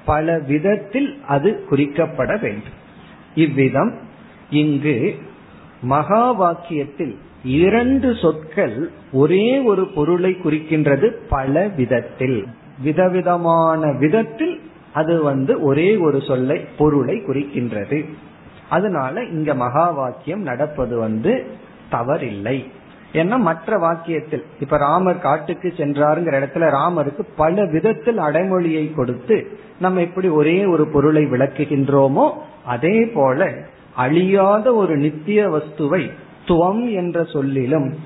பல 0.04 0.38
விதத்தில் 0.38 1.20
அது 1.28 1.64
குறிக்கப்பட 1.70 2.40
வேண்டும். 2.40 2.80
இவ்விதம் 3.34 3.92
இங்கு 4.50 5.18
மகா 5.82 6.40
வாக்கியத்தில் 6.40 7.16
இரண்டு 7.44 8.14
சொற்கள் 8.14 8.90
ஒரே 9.12 9.58
ஒரு 9.58 9.86
பொருளை 9.86 10.36
குறிக்கின்றது 10.44 11.12
பல 11.28 11.68
விதத்தில் 11.68 12.46
விதவிதமான 12.78 13.92
விதத்தில் 13.92 14.60
அது 14.92 15.22
வந்து 15.22 15.62
ஒரே 15.62 15.96
ஒரு 15.96 16.20
சொல்லை 16.20 16.64
பொருளை 16.78 17.16
குறிக்கின்றது. 17.16 18.04
அதனால 18.68 19.24
இங்க 19.24 19.54
மகா 19.54 19.90
வாக்கியம் 19.90 20.42
நடப்பது 20.42 20.98
வந்து 20.98 21.46
தவறில்லை. 21.92 22.64
ஏன்னா 23.12 23.38
மற்ற 23.38 23.78
வாக்கியத்தில் 23.78 24.42
இப்ப 24.60 24.76
ராமர் 24.76 25.18
காட்டுக்கு 25.18 25.74
சென்றாருங்கிற 25.76 26.34
இடத்துல 26.40 26.76
ராமருக்கு 26.76 27.22
பல 27.36 27.64
விதத்தில் 27.64 28.18
அடைமொழியை 28.18 28.94
கொடுத்து 28.94 29.58
நம்ம 29.80 30.00
எப்படி 30.00 30.28
ஒரே 30.28 30.64
ஒரு 30.64 30.86
பொருளை 30.86 31.24
விளக்குகின்றோமோ 31.24 32.32
அதே 32.64 33.04
போல 33.14 33.52
அழியாத 33.96 34.74
ஒரு 34.74 34.96
நித்திய 34.96 35.48
வஸ்துவை 35.48 36.10
துவம் 36.46 36.92
என்ற 36.92 37.24
சொல்லிலும் 37.24 37.96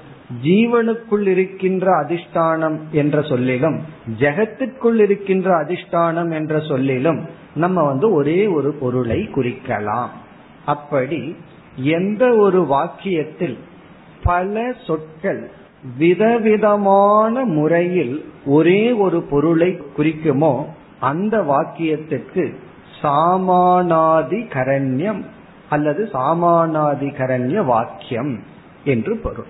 ஜீவனுக்குள் 0.45 1.27
இருக்கின்ற 1.27 1.91
அதிஷ்டானம் 2.03 2.79
என்ற 2.91 3.23
சொல்லிலும் 3.23 3.81
ஜெகத்திற்குள் 4.19 4.99
இருக்கின்ற 4.99 5.65
அதிஷ்டானம் 5.65 6.33
என்ற 6.33 6.61
சொல்லிலும் 6.61 7.21
நம்ம 7.55 7.83
வந்து 7.83 8.13
ஒரே 8.13 8.47
ஒரு 8.47 8.73
பொருளை 8.73 9.29
குறிக்கலாம். 9.35 10.09
அப்படி 10.65 11.37
எந்த 11.77 12.35
ஒரு 12.35 12.63
வாக்கியத்தில் 12.63 13.59
பல 14.27 14.73
சொற்கள் 14.87 15.51
விதவிதமான 15.99 17.45
முறையில் 17.45 18.33
ஒரே 18.47 18.93
ஒரு 18.93 19.23
பொருளை 19.23 19.83
குறிக்குமோ 19.97 20.65
அந்த 21.01 21.39
வாக்கியத்திற்கு 21.39 22.55
சாமானாதி 23.03 24.41
கரண்யம் 24.49 25.25
அல்லது 25.71 26.09
சாமானாதி 26.13 27.09
கரண்ய 27.15 27.65
வாக்கியம் 27.65 28.39
என்று 28.85 29.17
பொருள். 29.17 29.47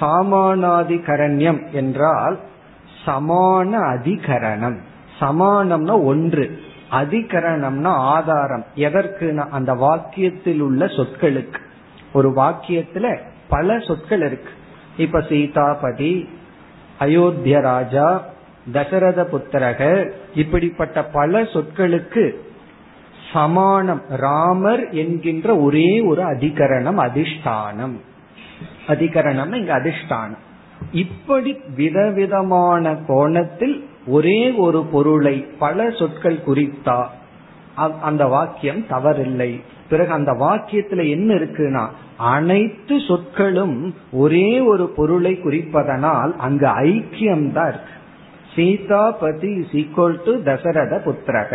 சாமானாதி 0.00 0.96
கரண்யம் 1.02 1.70
என்றால் 1.70 2.38
சமான 3.06 3.70
அதிகரணம். 3.96 4.76
சமானம்னா 5.20 6.04
ஒன்று. 6.04 6.58
அதிகரணம்னா 6.90 7.92
ஆதாரம். 8.08 8.64
எதற்கு 8.74 9.46
அந்த 9.50 9.74
வாக்கியத்தில் 9.74 10.60
உள்ள 10.60 10.86
சொற்களுக்கு. 10.86 11.60
ஒரு 12.12 12.32
வாக்கியத்துல 12.36 13.18
பல 13.48 13.78
சொற்கள் 13.78 14.20
இருக்கு. 14.20 14.50
இப்ப 14.96 15.20
சீதாபதி 15.20 16.28
அயோத்திய 17.00 17.60
ராஜா 17.60 18.24
தசரத 18.72 19.28
புத்திரக 19.32 20.10
இப்படிப்பட்ட 20.34 21.04
பல 21.04 21.42
சொற்களுக்கு 21.42 22.32
சமானம் 23.32 24.02
ராமர் 24.08 24.90
என்கின்ற 24.90 25.56
ஒரே 25.56 26.00
ஒரு 26.00 26.22
அதிகரணம் 26.22 26.98
அதிஷ்டானம். 26.98 27.96
அதிகரணம் 28.86 29.54
இங்க 29.54 29.78
அதிஷ்டானம். 29.78 30.38
இப்படி 30.92 31.60
விதவிதமான 31.76 32.96
கோணத்தில் 33.06 33.88
ஒரே 34.06 34.50
ஒரு 34.50 34.84
பொருளை 34.84 35.46
பல 35.58 35.90
சொற்கள் 35.90 36.42
குறித்தா 36.46 37.06
அந்த 38.00 38.26
வாக்கியம் 38.26 38.84
தவறில்லை. 38.90 39.50
பிறகு 39.90 40.12
அந்த 40.12 40.32
வாக்கியத்துல 40.32 41.08
என்ன 41.08 41.34
இருக்குன்னா 41.34 41.84
அனைத்து 42.16 42.96
சொற்களும் 43.08 43.94
ஒரே 44.12 44.60
ஒரு 44.60 44.86
பொருளை 44.96 45.32
குறிப்பதனால் 45.44 46.32
அங்கு 46.36 46.66
ஐக்கியம் 46.66 47.52
தான் 47.52 47.68
இருக்கு. 47.68 47.94
Sitapati 48.54 49.50
is 49.60 49.74
equal 49.80 50.18
to 50.24 50.32
Dasharatha 50.42 50.94
புத்திரக. 51.06 51.52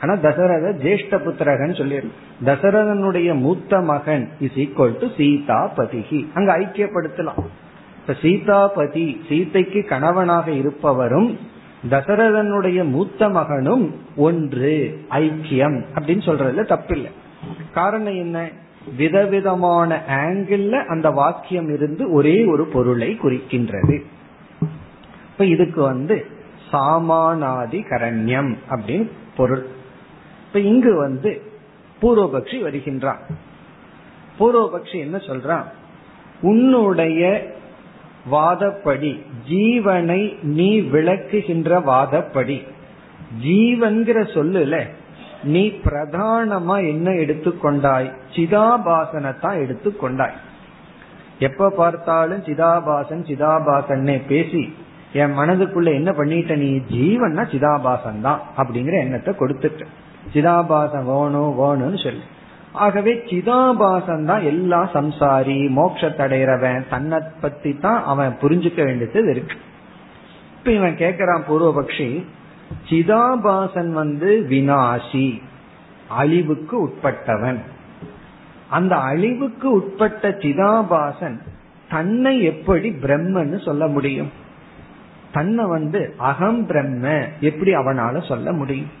ஆனா 0.00 0.14
தசரத 0.22 0.66
ஜேஷ்ட 0.84 1.18
புத்திரகன்னு 1.24 1.76
சொல்லிடு 1.78 2.08
தசரதனுடைய 2.44 3.34
மூத்த 3.38 3.80
மகன் 3.80 4.24
இஸ் 4.40 4.58
ஈக்குவல் 4.64 4.96
டு 4.98 5.06
சீதா 5.16 5.58
பதிகி 5.76 6.20
அங்க 6.34 6.58
ஐக்கியப்படுத்தலாம். 6.58 7.42
இப்ப 8.00 8.14
சீதாபதி 8.20 9.06
சீதைக்கு 9.28 9.80
கணவனாக 9.88 10.50
இருப்பவரும் 10.50 11.28
தசரதனுடைய 11.90 12.78
மூத்த 12.88 13.28
மகனும் 13.28 13.84
ஒன்று 14.16 15.04
ஐக்கியம். 15.10 15.84
அப்படின்னு 15.94 16.22
சொல்றதுல 16.22 16.78
தப்பில்லை. 16.78 17.10
காரணம் 17.72 18.14
என்ன? 18.14 18.48
விதவிதமான 18.96 20.02
ஆங்கிள் 20.08 20.86
அந்த 20.86 21.10
வாக்கியம் 21.10 21.74
இருந்து 21.74 22.12
ஒரே 22.12 22.44
ஒரு 22.44 22.64
பொருளை 22.66 23.18
குறிக்கின்றது. 23.22 24.02
இப்ப 25.32 25.44
இதுக்கு 25.44 25.82
வந்து 25.82 26.26
சாமானாதி 26.72 27.84
கரண்யம் 27.90 28.56
அப்படின்னு 28.70 29.10
பொருள். 29.36 29.66
இப்ப 30.46 30.58
இங்கு 30.58 30.96
வந்து 30.96 31.42
பூர்வபக்ஷி 32.02 32.62
வருகின்றான். 32.62 33.18
பூர்வபக்ஷி 34.40 34.94
என்ன 34.94 35.16
சொல்றான்? 35.16 35.64
உன்னுடைய 36.40 37.46
வாதப்படி 38.32 39.22
ஜீவனை 39.48 40.42
நீ 40.42 40.80
விளக்குகின்ற 40.80 41.80
வாதப்படி. 41.80 42.71
ஜீவன்கிற 43.40 44.18
சொல்லுல 44.34 44.88
நீ 45.42 45.68
பிரதானமா 45.68 46.88
என்ன 46.88 47.10
எடுத்துக்கொண்டாய்? 47.10 48.12
சிதாபாசனத்தான் 48.32 49.58
எடுத்துக்கொண்டாய். 49.64 50.32
எப்ப 51.38 51.70
பார்த்தாலும் 51.70 52.42
சிதாபாசன் 52.42 53.24
சிதாபாசன்னே 53.24 54.26
பேசி 54.26 54.74
என் 55.12 55.38
மனதுக்குள்ள 55.38 55.92
என்ன 55.92 56.10
பண்ணிட்ட 56.10 56.56
நீ? 56.56 56.76
ஜீவன்னா 56.76 57.44
சிதாபாசன் 57.46 58.20
தான் 58.20 58.40
அப்படிங்கிற 58.56 58.92
எண்ணத்தை 58.92 59.34
கொடுத்துட்ட. 59.38 59.86
சிதாபாசன் 60.34 61.04
வேணும் 61.04 61.58
வேணும்னு 61.58 62.02
சொல்லு. 62.02 62.22
ஆகவே 62.72 63.14
சிதாபாசன் 63.14 64.24
தான் 64.24 64.42
எல்லா 64.42 64.88
சம்சாரி 64.92 65.58
மோட்சத்தடைறவன் 65.76 66.88
தன்னை 66.88 67.18
பத்தி 67.40 67.78
தான் 67.78 68.04
அவன் 68.04 68.36
புரிஞ்சுக்க 68.42 68.84
வேண்டியது 68.84 69.30
இருக்கு. 69.30 69.56
இப்ப 70.58 70.72
இவன் 70.72 70.94
கேக்குறான் 70.94 71.42
பூர்வபக்ஷி 71.48 72.24
சிதாபாசன் 72.88 73.90
வந்து 73.90 74.46
வினாசி 74.50 75.42
அழிவுக்கு 76.08 76.82
உட்பட்டவன். 76.86 77.58
அந்த 78.70 78.96
அழிவுக்கு 78.96 79.72
உட்பட்ட 79.72 80.28
சிதாபாசன் 80.28 81.38
தன்னை 81.90 82.42
எப்படி 82.42 82.90
பிரம்மன்னு 82.90 83.64
சொல்ல 83.64 83.86
முடியும்? 83.86 84.30
தன்னை 85.32 85.64
வந்து 85.64 86.14
அகம் 86.18 86.66
பிரம்ம 86.66 87.24
எப்படி 87.40 87.74
அவனால 87.74 88.26
சொல்ல 88.28 88.52
முடியும்? 88.52 89.00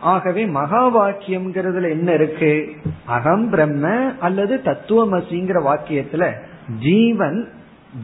ஆகவே 0.00 0.46
மகா 0.46 1.06
வாக்கியம்ங்கிறதுல 1.06 1.88
என்ன 1.88 2.12
இருக்கு? 2.12 2.76
அகம் 3.04 3.50
பிரம்ம 3.50 4.12
அல்லது 4.20 4.60
தத்துவமசிங்கிற 4.64 5.62
வாக்கியத்துல 5.70 6.32
ஜீவன் 6.78 7.48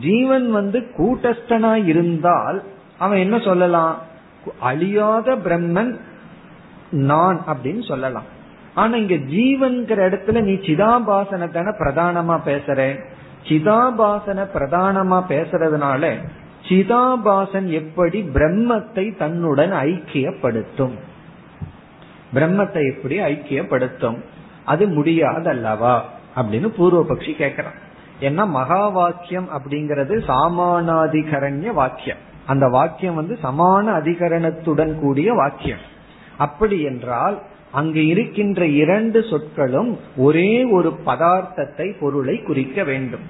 ஜீவன் 0.00 0.50
வந்து 0.50 0.86
கூட்டஸ்தனா 0.98 1.84
இருந்தால் 1.84 2.62
அவன் 2.98 3.18
என்ன 3.18 3.38
சொல்லலாம்? 3.38 4.08
அழியாத 4.60 5.36
பிரம்மன் 5.36 6.00
நான் 6.90 7.44
அப்படின்னு 7.46 7.86
சொல்லலாம். 7.86 8.24
ஆனா 8.74 8.96
இங்க 8.96 9.14
ஜீவன்கிற 9.14 9.98
இடத்துல 9.98 10.42
நீ 10.42 10.52
சிதாபாசனை 10.52 11.50
தானே 11.50 11.68
பிரதானமா 11.68 12.40
பேசுற. 12.46 13.00
சிதாபாசன 13.48 14.46
பிரதானமா 14.54 15.24
பேசுறதுனால 15.28 16.28
சிதாபாசன் 16.68 17.66
எப்படி 17.66 18.22
பிரம்மத்தை 18.22 19.16
தன்னுடன் 19.16 19.72
ஐக்கியப்படுத்தும்? 19.72 20.98
பிரம்மத்தை 22.34 22.96
எப்படி 22.96 23.18
ஐக்கியப்படுத்தும்? 23.18 24.18
அது 24.64 24.88
முடியாதல்லவா? 24.88 26.00
அப்படின்னு 26.36 26.72
பூர்வபக்ஷி 26.78 27.32
கேட்கிறான் 27.38 27.78
ஏன்னா 28.20 28.46
மகா 28.46 28.88
வாக்கியம் 28.88 29.48
அப்படிங்கிறது 29.48 30.22
சாமானாதிகரண்ய 30.28 31.72
வாக்கியம். 31.72 32.28
அந்த 32.52 32.66
வாக்கியம் 32.68 33.18
வந்து 33.20 33.34
சமான 33.42 33.84
அதிகரணத்துடன் 34.00 34.92
கூடிய 35.00 35.28
வாக்கியம். 35.32 35.84
அப்படி 36.38 36.78
என்றால் 36.82 37.36
அங்கு 37.72 38.02
இருக்கின்ற 38.06 38.60
இரண்டு 38.82 39.18
சொற்களும் 39.30 39.90
ஒரே 40.16 40.52
ஒரு 40.76 40.90
பதார்த்தத்தை 41.06 41.86
பொருளை 42.00 42.36
குறிக்க 42.42 42.84
வேண்டும். 42.84 43.24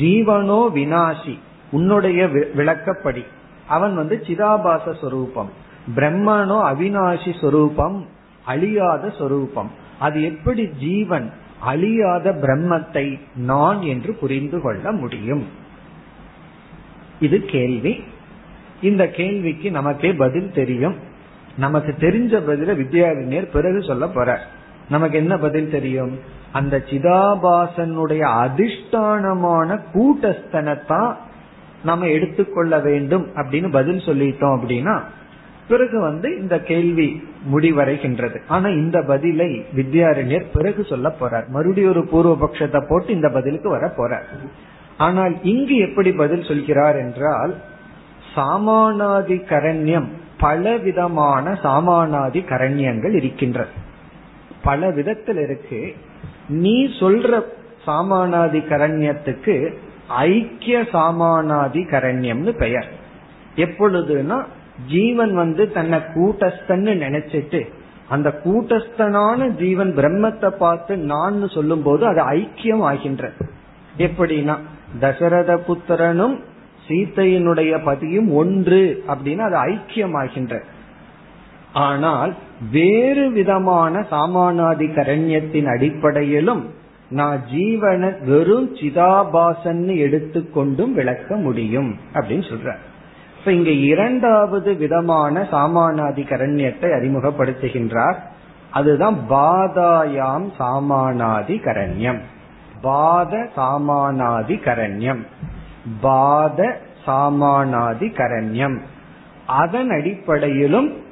ஜீவனோ 0.00 0.60
வினாசி 0.78 1.34
உன்னுடைய 1.70 2.20
விளக்கப்படி. 2.58 3.22
அவன் 3.68 3.94
வந்து 3.94 4.16
சிதாபாச 4.26 4.94
சொரூபம். 5.00 5.50
பிரம்மனோ 5.96 6.58
அவினாசி 6.72 7.32
சொரூபம் 7.40 7.98
அழியாத 8.44 9.04
சொரூபம். 9.18 9.70
அது 9.98 10.18
எப்படி 10.22 10.64
ஜீவன் 10.78 11.28
அழியாத 11.60 12.32
பிரம்மத்தை 12.42 13.06
நான் 13.50 13.80
என்று 13.92 14.10
புரிந்து 14.14 14.58
கொள்ள 14.60 14.84
முடியும்? 14.92 15.44
இது 17.20 17.38
கேள்வி. 17.54 17.94
இந்த 18.82 19.08
கேள்விக்கு 19.08 19.70
நமக்கே 19.70 20.12
பதில் 20.12 20.52
தெரியும். 20.52 20.96
நமக்கு 21.58 21.94
தெரிஞ்ச 22.00 22.40
பதில 22.48 22.76
வித்யாரிஞர் 22.76 23.50
பிறகு 23.52 23.82
சொல்ல 23.82 24.08
போற 24.08 24.40
நமக்கு 24.88 25.16
என்ன 25.18 25.36
பதில் 25.36 25.70
தெரியும்? 25.70 26.18
அந்த 26.52 26.82
சிதாபாசனுடைய 26.90 28.22
அதிஷ்டானமான 28.44 29.78
கூட்டஸ்தனத்தான் 29.94 31.14
நம்ம 31.84 32.06
எடுத்துக்கொள்ள 32.06 32.78
வேண்டும் 32.78 33.26
அப்படின்னு 33.34 33.70
பதில் 33.70 33.96
சொல்லிட்டோம் 33.96 34.56
அப்படின்னா 34.56 35.00
பிறகு 35.68 36.00
வந்து 36.00 36.38
இந்த 36.38 36.60
கேள்வி 36.60 37.22
முடிவடைகின்றது. 37.52 38.40
ஆனா 38.48 38.68
இந்த 38.68 39.02
பதிலை 39.02 39.64
வித்யாரண்யர் 39.76 40.44
பிறகு 40.52 40.84
சொல்ல 40.84 41.14
போறார். 41.20 41.46
மறுபடியும் 41.48 41.90
ஒரு 41.90 42.02
பூர்வபக்ஷத்தை 42.02 42.84
போட்டு 42.88 43.12
இந்த 43.12 43.28
பதிலுக்கு 43.28 43.68
வர 43.68 43.94
போறார். 43.96 44.24
ஆனால் 44.96 45.42
இங்கு 45.42 45.76
எப்படி 45.76 46.12
பதில் 46.12 46.42
சொல்கிறார் 46.42 46.96
என்றால் 46.96 47.54
சாமானாதி 48.36 49.36
கரண்யம் 49.48 50.06
பல 50.38 50.76
விதமான 50.76 51.58
சாமானாதி 51.62 52.40
கரண்யங்கள் 52.48 53.14
இருக்கின்றது. 53.14 53.70
பல 54.62 54.90
விதத்தில் 54.90 55.36
இருக்கு. 55.36 55.94
நீ 56.48 56.86
சொல்ற 56.86 57.42
சாமானாதி 57.86 58.60
கரண்யத்துக்கு 58.70 59.74
ஐக்கிய 60.18 60.82
சாமானாதி 60.92 61.82
கரண்யம்னு 61.90 62.52
பெயர். 62.58 62.86
எப்பொழுதுனா 63.56 64.44
ஜீவன் 64.86 65.34
வந்து 65.34 65.72
தன்னை 65.72 65.98
கூட்டஸ்தன்னு 65.98 66.92
நினைச்சிட்டு 67.04 67.68
அந்த 68.08 68.40
கூட்டஸ்தனான 68.44 69.48
ஜீவன் 69.48 69.96
பிரம்மத்தை 69.96 70.48
பார்த்து 70.48 70.96
நான் 70.96 71.48
சொல்லும் 71.48 71.82
போது 71.82 72.06
அது 72.06 72.22
ஐக்கியம் 72.30 72.82
ஆகின்றது. 72.82 73.34
எப்படின்னா 73.98 74.56
தசரத 75.00 75.56
புத்திரனும் 75.56 76.40
சீத்தையினுடைய 76.88 77.72
பதியும் 77.84 78.30
ஒன்று 78.32 78.80
அப்படின்னு 79.08 79.44
அது 79.48 79.56
ஐக்கியமாகின்ற. 79.66 80.54
ஆனால் 81.72 82.32
வேறு 82.72 83.30
விதமான 83.30 84.00
சாமானாதி 84.10 84.86
கரண்யத்தின் 84.98 85.68
அடிப்படையிலும் 85.74 86.62
நான் 87.08 87.40
ஜீவனை 87.52 88.10
வெறும் 88.24 88.68
சிதாபாசன்னு 88.74 89.94
எடுத்துக்கொண்டும் 89.96 90.92
விளக்க 90.92 91.36
முடியும் 91.36 91.90
அப்படின்னு 92.14 92.46
சொல்ற 92.50 92.70
இப்ப 93.38 93.52
இங்க 93.52 93.70
இரண்டாவது 93.70 94.70
விதமான 94.76 95.42
சாமானாதி 95.50 96.22
கரண்யத்தை 96.30 96.88
அறிமுகப்படுத்துகின்றார். 96.98 98.16
அதுதான் 98.70 99.18
பாதாயாம் 99.30 100.46
சாமானாதி 100.58 101.56
கரண்யம் 101.66 102.18
பாத 102.82 103.32
சாமானாதி 103.56 104.56
கரண்யம் 104.64 105.22
பாத 106.00 106.80
சாமானாதி 107.06 108.08
கரண்யம் 108.12 108.78
அதன் 109.46 109.90
அடிப்படையிலும் 109.90 111.04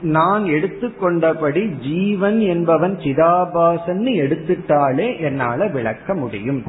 நான் 0.00 0.44
எடுத்துக்கொண்டபடி 0.44 1.78
ஜீவன் 1.78 2.40
என்பவன் 2.40 2.96
சிதாபாசன் 2.96 4.02
எடுத்துட்டாலே 4.22 5.20
என்னால 5.20 5.66
விளக்க 5.66 6.14
முடியும். 6.14 6.64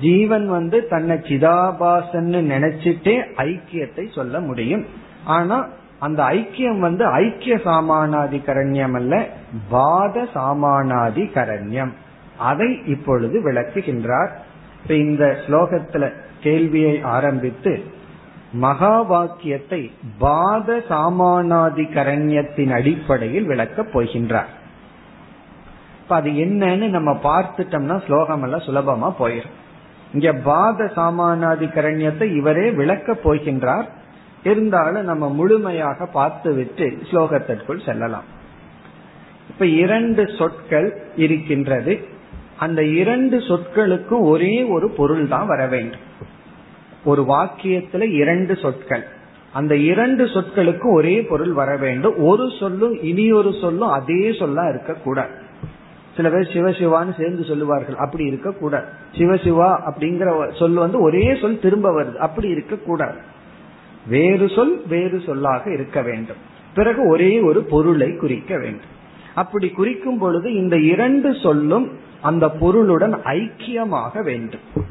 ஜீவன் 0.00 0.48
வந்து 0.48 0.86
தன்னை 0.86 1.16
சிதாபாசன்னு 1.16 2.40
நினைச்சிட்டே 2.54 3.24
ஐக்கியத்தை 3.36 4.14
சொல்ல 4.14 4.40
முடியும். 4.40 4.86
ஆனா 5.24 5.66
அந்த 5.98 6.22
ஐக்கியம் 6.22 6.78
வந்து 6.78 7.06
ஐக்கிய 7.06 7.56
சாமானாதி 7.56 8.38
கரண்யம் 8.46 8.94
அல்ல 8.94 9.26
பாத 9.68 10.26
சாமானாதி 10.34 11.24
கரண்யம் 11.34 11.92
அதை 12.38 12.80
இப்பொழுது 12.86 13.52
விளக்குகின்றார். 13.52 14.30
இப்ப 14.82 14.94
இந்த 14.94 15.36
ஸ்லோகத்துல 15.46 16.12
கேள்வியை 16.42 16.94
ஆரம்பித்து 17.16 17.72
மகா 18.52 18.94
வாக்கியத்தை 19.02 19.82
பாத 20.18 20.76
சாமானாதி 20.88 21.84
கரண்யத்தின் 21.94 22.72
அடிப்படையில் 22.72 23.46
விளக்கப் 23.46 23.92
போகின்றார். 23.92 24.50
இப்ப 26.02 26.14
அது 26.16 26.30
என்னன்னு 26.44 26.88
நம்ம 26.88 27.10
பார்த்துட்டோம்னா 27.24 27.96
ஸ்லோகம் 28.06 28.42
எல்லாம் 28.42 28.66
சுலபமா 28.66 29.10
போயிடும் 29.18 29.58
இங்க 30.12 30.32
பாத 30.32 30.84
சாமானாதி 30.96 31.66
கரண்யத்தை 31.74 32.26
இவரே 32.36 32.70
விளக்கப் 32.70 33.24
போகின்றார். 33.24 33.86
இருந்தாலும் 34.44 35.04
நம்ம 35.04 35.28
முழுமையாக 35.28 36.06
பார்த்துவிட்டு 36.06 36.86
ஸ்லோகத்திற்குள் 37.10 37.84
செல்லலாம். 37.84 38.28
இப்ப 39.50 39.66
இரண்டு 39.66 40.22
சொற்கள் 40.38 40.88
இருக்கின்றது. 41.16 41.94
அந்த 42.58 42.80
இரண்டு 42.84 43.38
சொற்களுக்கும் 43.38 44.24
ஒரே 44.24 44.54
ஒரு 44.64 44.88
பொருள் 44.90 45.28
தான் 45.28 45.46
வர 45.46 45.66
வேண்டும். 45.66 46.04
ஒரு 47.04 47.22
வாக்கியத்துல 47.22 48.02
இரண்டு 48.02 48.56
சொற்கள். 48.56 49.04
அந்த 49.52 49.76
இரண்டு 49.76 50.24
சொற்களுக்கு 50.24 50.92
ஒரே 50.92 51.22
பொருள் 51.22 51.52
வர 51.52 51.76
வேண்டும். 51.76 52.18
ஒரு 52.18 52.50
சொல்லும் 52.60 53.02
இனி 53.02 53.32
ஒரு 53.32 53.54
சொல்லும் 53.60 53.88
அதே 53.88 54.30
சொல்லா 54.30 54.68
இருக்கக்கூடாது. 54.68 55.30
சில 56.16 56.30
பேர் 56.30 56.50
சிவசிவான்னு 56.52 57.20
சேர்ந்து 57.20 57.44
சொல்லுவார்கள். 57.44 57.94
அப்படி 57.94 58.24
இருக்கக்கூடாது. 58.24 58.84
சிவசிவா 59.12 59.78
அப்படிங்கிற 59.90 60.56
சொல் 60.58 60.72
வந்து 60.72 61.00
ஒரே 61.00 61.38
சொல் 61.40 61.60
திரும்ப 61.60 62.02
வருது. 62.02 62.14
அப்படி 62.14 62.48
இருக்கக்கூடாது. 62.48 63.18
வேறு 64.06 64.48
சொல் 64.48 64.82
வேறு 64.88 65.20
சொல்லாக 65.20 65.72
இருக்க 65.72 66.02
வேண்டும். 66.02 66.36
பிறகு 66.74 67.08
ஒரே 67.08 67.40
ஒரு 67.40 67.62
பொருளை 67.62 68.16
குறிக்க 68.16 68.58
வேண்டும். 68.58 69.00
அப்படி 69.34 69.68
குறிக்கும் 69.68 70.18
பொழுது 70.18 70.54
இந்த 70.54 70.78
இரண்டு 70.78 71.34
சொல்லும் 71.34 71.90
அந்த 72.20 72.48
பொருளுடன் 72.48 73.14
ஐக்கியமாக 73.14 74.22
வேண்டும். 74.22 74.90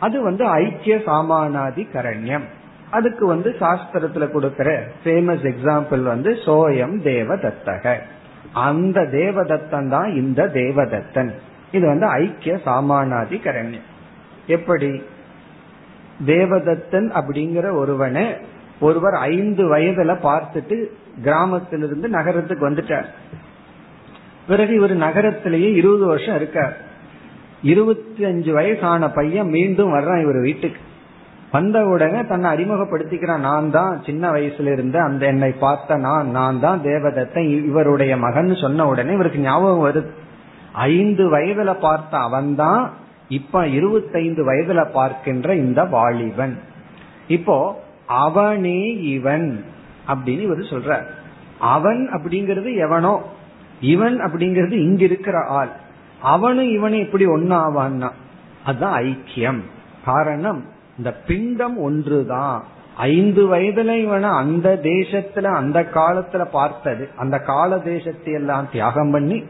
அது 0.00 0.22
வந்து 0.22 0.44
ஐக்கிய 0.46 0.96
சாமானாதி 0.96 1.86
கரண்யம் 1.94 2.42
அதுக்கு 2.90 3.26
வந்து 3.26 3.56
சாஸ்திரத்துல 3.60 4.30
கொடுக்கிற 4.30 4.86
ஃபேமஸ் 5.04 5.54
எக்ஸாம்பிள் 5.54 6.02
வந்து 6.02 6.30
சோயம் 6.30 6.96
தேவதத்தக. 7.04 7.98
அந்த 8.52 9.00
தேவதத்தன் 9.00 9.88
தான் 9.88 10.14
இந்த 10.14 10.46
தேவதத்தன். 10.46 11.30
இது 11.72 11.86
வந்து 11.86 12.06
ஐக்கிய 12.06 12.54
சாமானாதி 12.54 13.36
கரண்யம் 13.44 13.86
எப்படி? 14.46 15.02
தேவதத்தன் 16.26 17.08
அப்படிங்கிற 17.14 17.72
ஒருவனை 17.72 18.36
ஒருவர் 18.80 19.14
ஐந்து 19.14 19.76
வயதுல 19.76 20.16
பார்த்துட்டு 20.22 20.84
கிராமத்திலிருந்து 21.22 22.08
நகரத்துக்கு 22.08 22.70
வந்துட்டார். 22.70 23.06
பிறகு 24.46 24.74
இவர் 24.74 24.94
நகரத்திலேயே 24.96 25.72
இருபது 25.72 26.06
வருஷம் 26.06 26.34
இருக்கார். 26.34 26.76
இருபத்தி 27.62 28.24
அஞ்சு 28.24 28.52
வயசான 28.52 29.10
பையன் 29.10 29.48
மீண்டும் 29.48 29.94
வர்றான் 29.94 30.22
இவர் 30.22 30.40
வீட்டுக்கு. 30.40 30.80
வந்த 31.52 31.84
உடனே 31.86 32.26
தன்னை 32.26 32.50
அறிமுகப்படுத்திக்கிறான் 32.52 33.38
நான் 33.38 33.70
தான் 33.70 34.02
சின்ன 34.06 34.30
வயசுல 34.30 34.72
இருந்த 34.72 35.02
அந்த 35.02 35.26
என்னை 35.26 35.52
பார்த்த 35.52 35.96
நான் 35.96 36.30
நான் 36.30 36.60
தான் 36.60 36.82
தேவதத்தை 36.82 37.64
இவருடைய 37.64 38.16
மகன் 38.16 38.54
சொன்ன 38.54 38.86
உடனே 38.86 39.12
இவருக்கு 39.12 39.38
ஞாபகம் 39.38 39.84
வருது. 39.86 40.06
ஐந்து 40.72 41.30
வயதுல 41.32 41.74
பார்த்த 41.80 42.18
அவன்தான் 42.18 42.92
இப்ப 43.28 43.66
இருபத்தைந்து 43.66 44.52
வயதுல 44.52 44.90
பார்க்கின்ற 44.90 45.54
இந்த 45.54 45.84
வாலிபன். 45.84 46.58
இப்போ 47.26 47.82
அவனே 48.06 48.82
இவன் 48.86 49.64
அப்படின்னு 50.08 50.40
இவர் 50.40 50.58
சொல்ற 50.58 51.02
அவன் 51.58 52.08
அப்படிங்கிறது 52.12 52.76
எவனோ 52.76 53.22
இவன் 53.80 54.20
அப்படிங்கிறது 54.20 54.72
இங்க 54.72 55.04
இருக்கிற 55.04 55.38
ஆள். 55.38 55.70
அவனும் 56.20 56.70
இவனும் 56.70 56.98
எப்படி 56.98 57.26
ஒன்னாவான்னா 57.26 58.10
அதுதான் 58.64 59.02
ஐக்கியம். 59.02 59.60
காரணம் 60.04 60.64
இந்த 60.98 61.12
பிண்டம் 61.12 61.78
ஒன்றுதான். 61.78 62.64
ஐந்து 62.96 63.54
வயதுல 63.54 63.96
இவனை 63.96 64.30
அந்த 64.30 64.80
தேசத்துல 64.82 65.44
அந்த 65.44 65.80
காலத்துல 65.94 66.44
பார்த்தது 66.44 67.08
அந்த 67.16 67.38
கால 67.38 67.78
தேசத்தை 67.78 68.32
எல்லாம் 68.32 68.68
தியாகம் 68.72 69.10
பண்ணி 69.10 69.42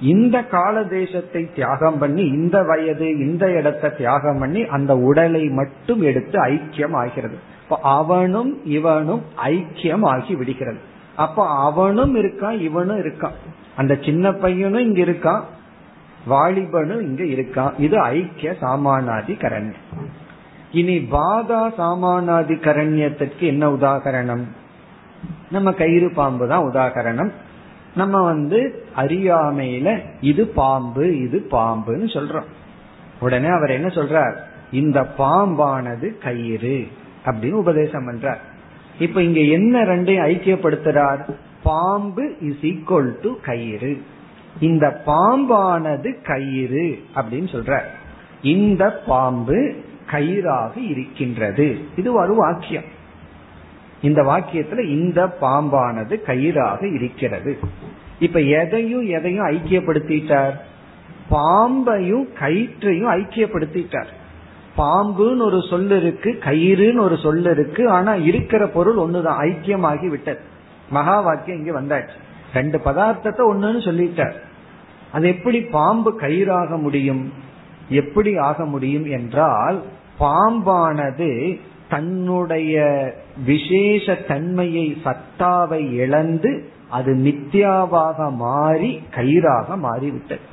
இந்த 0.00 0.44
கால 0.44 0.84
தேசத்தை 0.84 1.52
தியாகம் 1.54 1.98
பண்ணி 1.98 2.22
இந்த 2.22 2.62
வயது 2.62 3.18
இந்த 3.18 3.50
இடத்தை 3.50 3.96
தியாகம் 3.96 4.38
பண்ணி 4.38 4.64
அந்த 4.64 4.96
உடலை 4.96 5.44
மட்டும் 5.44 6.02
எடுத்து 6.02 6.44
ஐக்கியம் 6.44 6.96
ஆகிறது. 6.96 7.38
இப்ப 7.62 7.78
அவனும் 7.82 8.66
இவனும் 8.66 9.22
ஐக்கியம் 9.46 10.02
ஆகி 10.02 10.34
விடுகிறது. 10.34 10.78
அப்ப 11.16 11.48
அவனும் 11.48 12.14
இருக்கான் 12.14 12.60
இவனும் 12.60 13.00
இருக்கான். 13.00 13.32
அந்த 13.76 13.98
சின்ன 14.02 14.32
பையனும் 14.32 14.96
இங்க 14.96 15.02
இருக்கான். 15.02 15.40
வாலிபனும் 16.28 17.00
இங்க 17.00 17.22
இருக்கான் 17.24 17.72
இது 17.78 17.98
ஐக்கிய 18.00 18.54
சாமானாதி 18.60 19.34
கரண்யம் 19.34 20.06
இனி 20.72 20.98
பாதா 20.98 21.60
சாமானாதி 21.78 22.54
கரண்யத்திற்கு 22.54 23.38
என்ன 23.38 23.70
உதாகரணம்? 23.70 24.44
நம்ம 25.50 25.72
கயிறு 25.72 26.10
பாம்பு 26.10 26.48
தான் 26.48 26.64
உதாகரணம். 26.64 27.30
நம்ம 27.96 28.22
வந்து 28.22 28.84
அறியாமையில 28.96 30.00
இது 30.20 30.46
பாம்பு 30.46 31.20
இது 31.20 31.46
பாம்புன்னு 31.50 32.08
சொல்றோம். 32.14 32.48
உடனே 33.20 33.48
அவர் 33.48 33.70
என்ன 33.70 33.86
சொல்றார்? 33.86 34.34
இந்த 34.72 35.06
பாம்பானது 35.18 36.18
கயிறு 36.18 36.86
அப்படின்னு 37.24 37.60
உபதேசம் 37.62 38.08
பண்றார். 38.08 38.38
இப்ப 38.98 39.22
இங்க 39.22 39.40
என்ன 39.40 39.84
ரெண்டையும் 39.84 40.26
ஐக்கியப்படுத்துறார்? 40.26 41.30
பாம்பு 41.62 42.36
இஸ் 42.40 42.62
ஈக்குவல் 42.62 43.20
டு 43.22 43.40
கயிறு. 43.42 44.02
இந்த 44.60 45.02
பாம்பானது 45.06 46.24
கயிறு 46.24 47.02
அப்படின்னு 47.14 47.48
சொல்ற 47.52 47.80
இந்த 48.42 49.02
பாம்பு 49.06 49.74
கயிறாக 50.10 50.76
இருக்கின்றது. 50.76 51.78
இது 51.96 52.12
ஒரு 52.12 52.34
வாக்கியம். 52.34 52.82
இந்த 54.02 54.22
வாக்கியத்துல 54.22 54.88
இந்த 54.88 55.36
பாம்பானது 55.40 56.16
கயிறாக 56.26 56.94
இருக்கிறது. 56.94 57.58
இப்ப 58.18 58.40
எதையும் 58.40 59.06
எதையும் 59.06 59.48
ஐக்கியப்படுத்திட்டார்? 59.48 60.52
பாம்பையும் 61.30 62.28
கயிற்றையும் 62.40 63.10
ஐக்கியப்படுத்திட்டார். 63.10 64.06
பாம்புன்னு 64.78 65.42
ஒரு 65.42 65.62
சொல் 65.70 65.90
இருக்கு 65.90 66.38
கயிறுன்னு 66.40 66.98
ஒரு 66.98 67.16
சொல் 67.16 67.44
இருக்கு 67.44 67.90
ஆனா 67.90 68.14
இருக்கிற 68.14 68.66
பொருள் 68.66 68.96
ஒண்ணுதான் 68.96 69.38
ஐக்கியமாகி 69.38 70.06
விட்டது. 70.06 70.40
மகா 70.90 71.20
வாக்கியம் 71.20 71.64
இங்க 71.64 71.80
வந்தாச்சு. 71.80 72.27
ரெண்டு 72.54 72.78
பதார்த்தத்தை 72.84 73.42
ஒண்ணுன்னு 73.52 73.80
சொல்லிட்டார். 73.88 74.36
அது 75.12 75.28
எப்படி 75.28 75.60
பாம்பு 75.60 76.10
கயிறாக 76.20 76.80
முடியும்? 76.80 77.32
எப்படி 77.88 78.36
ஆக 78.36 78.64
முடியும் 78.64 79.04
என்றால் 79.04 79.82
பாம்பானது 80.20 81.58
தன்னுடைய 81.88 82.74
விசேஷ 83.46 84.14
தன்மையை 84.14 84.96
சத்தாவை 85.04 85.92
இழந்து 85.92 86.70
அது 86.88 87.14
மித்யாவாக 87.14 88.34
மாறி 88.34 89.02
கயிறாக 89.14 89.76
மாறிவிட்டது. 89.76 90.44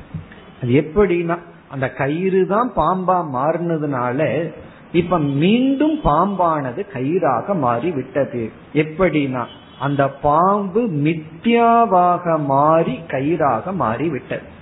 அது 0.61 0.71
எப்படின்னா 0.83 1.37
அந்த 1.69 1.89
கயிறு 1.91 2.47
தான் 2.47 2.71
பாம்பா 2.75 3.17
மாறினதுனால 3.33 4.51
இப்ப 4.91 5.19
மீண்டும் 5.19 5.99
பாம்பானது 6.03 6.81
கயிறாக 6.93 7.55
மாறி 7.55 7.91
விட்டது 7.91 8.51
எப்படின்னா 8.73 9.45
அந்த 9.79 10.07
பாம்பு 10.09 10.81
மித்யாவாக 10.81 12.39
மாறி 12.39 12.99
கயிறாக 13.07 13.73
மாறி 13.73 14.09
விட்டது 14.09 14.53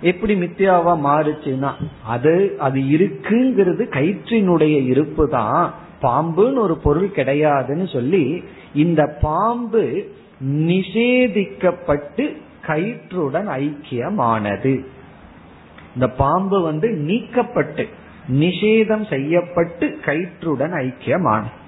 எப்படி 0.00 0.34
மித்யாவா 0.34 0.94
மாறுச்சுன்னா 1.04 1.72
அது 2.06 2.54
அது 2.58 2.80
இருக்குங்கிறது 2.80 3.82
கயிற்றினுடைய 3.88 4.86
இருப்பு 4.86 5.28
தான் 5.28 5.72
பாம்புன்னு 6.02 6.58
ஒரு 6.58 6.76
பொருள் 6.76 7.08
கிடையாதுன்னு 7.08 7.92
சொல்லி 7.92 8.42
இந்த 8.74 9.18
பாம்பு 9.20 10.10
நிஷேதிக்கப்பட்டு 10.42 12.36
கயிற்றுடன் 12.66 13.48
ஐக்கியமானது. 13.48 14.84
இந்த 15.94 16.08
பாம்பு 16.08 16.62
வந்து 16.62 16.88
நீக்கப்பட்டு 16.88 17.88
நிஷேதம் 18.30 19.08
செய்யப்பட்டு 19.08 19.98
கயிற்றுடன் 20.04 20.74
ஐக்கியமானது. 20.74 21.60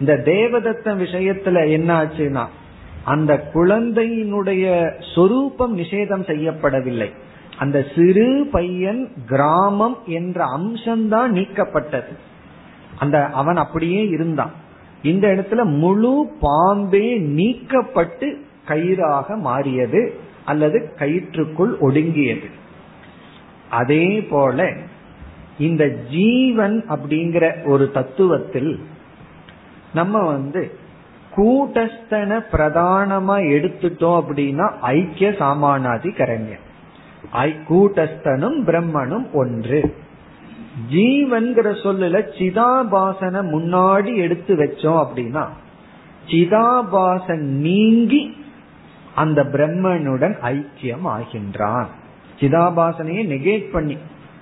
இந்த 0.00 0.22
தேவதத்த 0.24 0.84
விஷயத்துல 0.84 1.70
என்ன 1.70 2.02
ஆச்சுன்னா 2.02 2.46
அந்த 3.04 3.50
குழந்தையினுடைய 3.54 4.92
சொரூபம் 5.14 5.78
நிஷேதம் 5.78 6.26
செய்யப்படவில்லை. 6.26 7.10
அந்த 7.58 7.84
சிறு 7.96 8.48
பையன் 8.52 9.12
கிராமம் 9.26 9.98
என்ற 10.06 10.44
அம்சம்தான் 10.56 11.32
நீக்கப்பட்டது. 11.32 12.16
அந்த 12.98 13.26
அவன் 13.26 13.56
அப்படியே 13.56 14.08
இருந்தான். 14.08 14.50
இந்த 15.02 15.28
இடத்துல 15.28 15.64
முழு 15.64 16.36
பாம்பே 16.40 17.20
நீக்கப்பட்டு 17.20 18.34
கயிறாக 18.68 19.38
மாறியது 19.38 20.14
அல்லது 20.44 20.92
கயிற்றுக்குள் 20.98 21.78
ஒடுங்கியது. 21.80 22.48
அதே 23.70 24.22
போல 24.22 24.72
இந்த 25.58 25.88
ஜீவன் 25.88 26.84
அப்படிங்கிற 26.88 27.66
ஒரு 27.66 27.90
தத்துவத்தில் 27.94 28.78
நம்ம 29.94 30.22
வந்து 30.26 30.62
கூட்டஸ்தன 31.36 32.32
பிரதானமா 32.52 33.36
எடுத்துட்டோம் 33.54 34.18
அப்படின்னா 34.20 34.66
ஐக்கிய 34.82 35.28
சாமானாதி 35.40 36.10
கரண்யம் 36.18 36.62
கூட்டஸ்தனும் 37.68 38.58
பிரம்மனும் 38.66 39.26
ஒன்று. 39.32 39.80
ஜீவன்கிற 40.90 41.68
சொல்லுல 41.82 42.16
சிதாபாசன 42.38 43.42
முன்னாடி 43.54 44.12
எடுத்து 44.16 44.52
வச்சோம் 44.56 45.00
அப்படின்னா 45.02 45.44
சிதாபாசன் 46.26 47.44
நீங்கி 47.66 48.22
அந்த 49.14 49.40
பிரம்மனுடன் 49.44 50.36
ஐக்கியம் 50.52 51.06
ஆகின்றான். 51.16 51.86
சிதாபாசனையே 52.40 53.22
நெகேட் 53.34 53.70
பண்ணி 53.72 53.96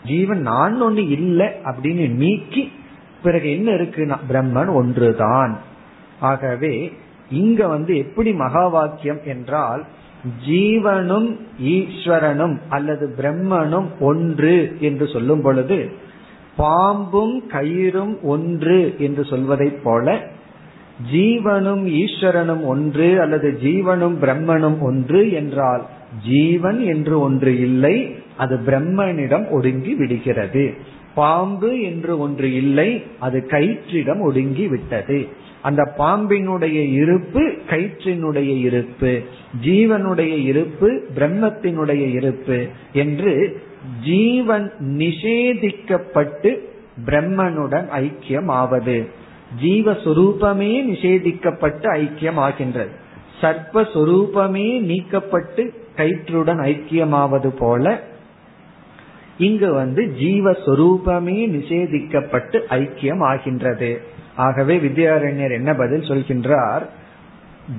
ஜீவன் 0.04 0.40
நான் 0.40 0.82
ஒண்ணு 0.82 1.02
இல்லை 1.08 1.48
அப்படின்னு 1.64 2.06
நீக்கி 2.22 2.62
பிறகு 3.22 3.52
என்ன 3.52 3.72
இருக்குன்னா 3.72 4.16
பிரம்மன் 4.30 4.70
ஒன்றுதான். 4.72 5.58
ஆகவே 6.20 6.92
இங்க 7.30 7.66
வந்து 7.66 7.96
எப்படி 7.96 8.32
மகா 8.32 8.66
வாக்கியம் 8.66 9.20
என்றால் 9.24 9.82
ஜீவனும் 10.48 11.28
ஈஸ்வரனும் 11.64 12.56
அல்லது 12.68 13.14
பிரம்மனும் 13.18 13.88
ஒன்று 14.00 14.76
என்று 14.80 15.06
சொல்லும் 15.06 15.42
பொழுது 15.42 15.78
பாம்பும் 16.56 17.34
கயிறும் 17.48 18.14
ஒன்று 18.22 18.94
என்று 18.98 19.24
சொல்வதைப் 19.24 19.80
போல 19.82 20.16
ஜீவனும் 21.12 21.84
ஈஸ்வரனும் 22.02 22.64
ஒன்று 22.64 23.20
அல்லது 23.20 23.58
ஜீவனும் 23.62 24.16
பிரம்மனும் 24.20 24.78
ஒன்று 24.80 25.32
என்றால் 25.32 25.82
ஜீவன் 26.28 26.80
என்று 26.80 27.20
ஒன்று 27.20 27.58
இல்லை 27.58 28.14
அது 28.36 28.56
பிரம்மனிடம் 28.66 29.48
ஒடுங்கி 29.48 29.94
விடுகிறது. 29.94 30.74
பாம்பு 31.14 31.70
என்று 31.82 32.12
ஒன்று 32.18 32.48
இல்லை 32.54 32.90
அது 33.18 33.38
கயிற்றிடம் 33.50 34.20
ஒடுங்கி 34.20 34.66
விட்டது 34.66 35.18
அந்த 35.62 35.82
பாம்பினுடைய 35.98 36.78
இருப்பு 37.00 37.42
கயிற்றினுடைய 37.68 38.52
இருப்பு 38.60 39.12
ஜீவனுடைய 39.64 40.34
இருப்பு 40.44 40.88
பிரம்மத்தினுடைய 41.14 42.04
இருப்பு 42.12 42.58
என்று 42.94 43.32
ஜீவன் 44.04 44.66
நிஷேதிக்கப்பட்டு 44.98 46.50
பிரம்மனுடன் 47.04 47.86
ஐக்கியம் 48.00 48.50
ஆவது 48.54 48.98
ஜீவஸ்வரூபமே 49.62 50.72
நிஷேதிக்கப்பட்டு 50.84 51.86
ஐக்கியம் 51.98 52.40
ஆகின்றது 52.40 52.92
சர்ப்பஸ்வரூபமே 53.42 54.68
நீக்கப்பட்டு 54.82 55.62
கயிற்றுடன் 55.96 56.60
ஐக்கியமாவது 56.66 57.50
போல 57.56 57.86
இங்கு 59.38 59.72
வந்து 59.72 60.14
ஜீவஸ்வரூபமே 60.18 61.38
நிஷேதிக்கப்பட்டு 61.48 62.60
ஐக்கியம் 62.68 63.22
ஆகின்றது 63.22 64.00
ஆகவே 64.36 64.78
வித்யாரண்யர் 64.78 65.50
என்ன 65.50 65.74
பதில் 65.74 66.00
சொல்கின்றார்? 66.00 66.82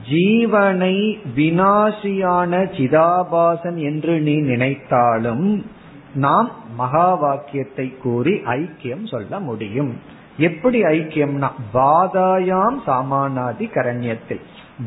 ஜீவனை 0.10 1.18
வினாசியான 1.36 2.52
சிதாபாசன் 2.78 3.76
என்று 3.76 4.20
நீ 4.20 4.39
நினைத்தாலும் 4.39 5.66
நாம் 6.13 6.52
மகா 6.76 7.13
வாக்கியத்தை 7.13 7.98
கூறி 8.02 8.32
ஐக்கியம் 8.32 9.08
சொல்ல 9.08 9.39
முடியும். 9.39 10.00
எப்படி 10.38 10.82
ஐக்கியம்னா 10.84 11.50
பாதாயாம் 11.74 12.78
சமானாதி 12.88 13.68
கரண்யத்தில் 13.74 14.39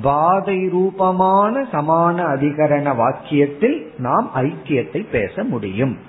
பாதை 0.03 0.69
ரூபமான 0.69 1.67
சமான 1.73 2.17
அதிகரண 2.37 2.95
வாக்கியத்தில் 2.97 3.83
நாம் 3.99 4.31
ஐக்கியத்தை 4.35 5.11
பேச 5.11 5.45
முடியும். 5.45 6.06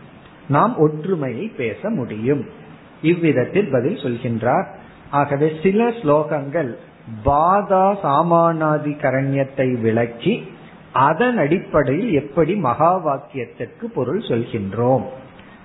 நாம் 0.47 0.77
ஒற்றுமையை 0.77 1.45
பேச 1.57 1.89
முடியும். 1.89 2.45
இவ்விதத்தில் 3.01 3.71
பதில் 3.71 3.95
சொல்கின்றார். 3.95 4.67
ஆகவே 5.09 5.51
சில 5.63 5.89
ஸ்லோகங்கள் 5.89 6.75
பாதா 7.25 7.85
சாமானாதி 8.03 8.93
கரண்யத்தை 9.03 9.81
விளக்கி 9.81 10.47
அதன் 10.91 11.37
அடிப்படையில் 11.37 12.11
எப்படி 12.11 12.55
மகா 12.55 12.91
வாக்கியத்திற்கு 13.05 13.85
பொருள் 13.93 14.19
சொல்கின்றோம். 14.19 15.03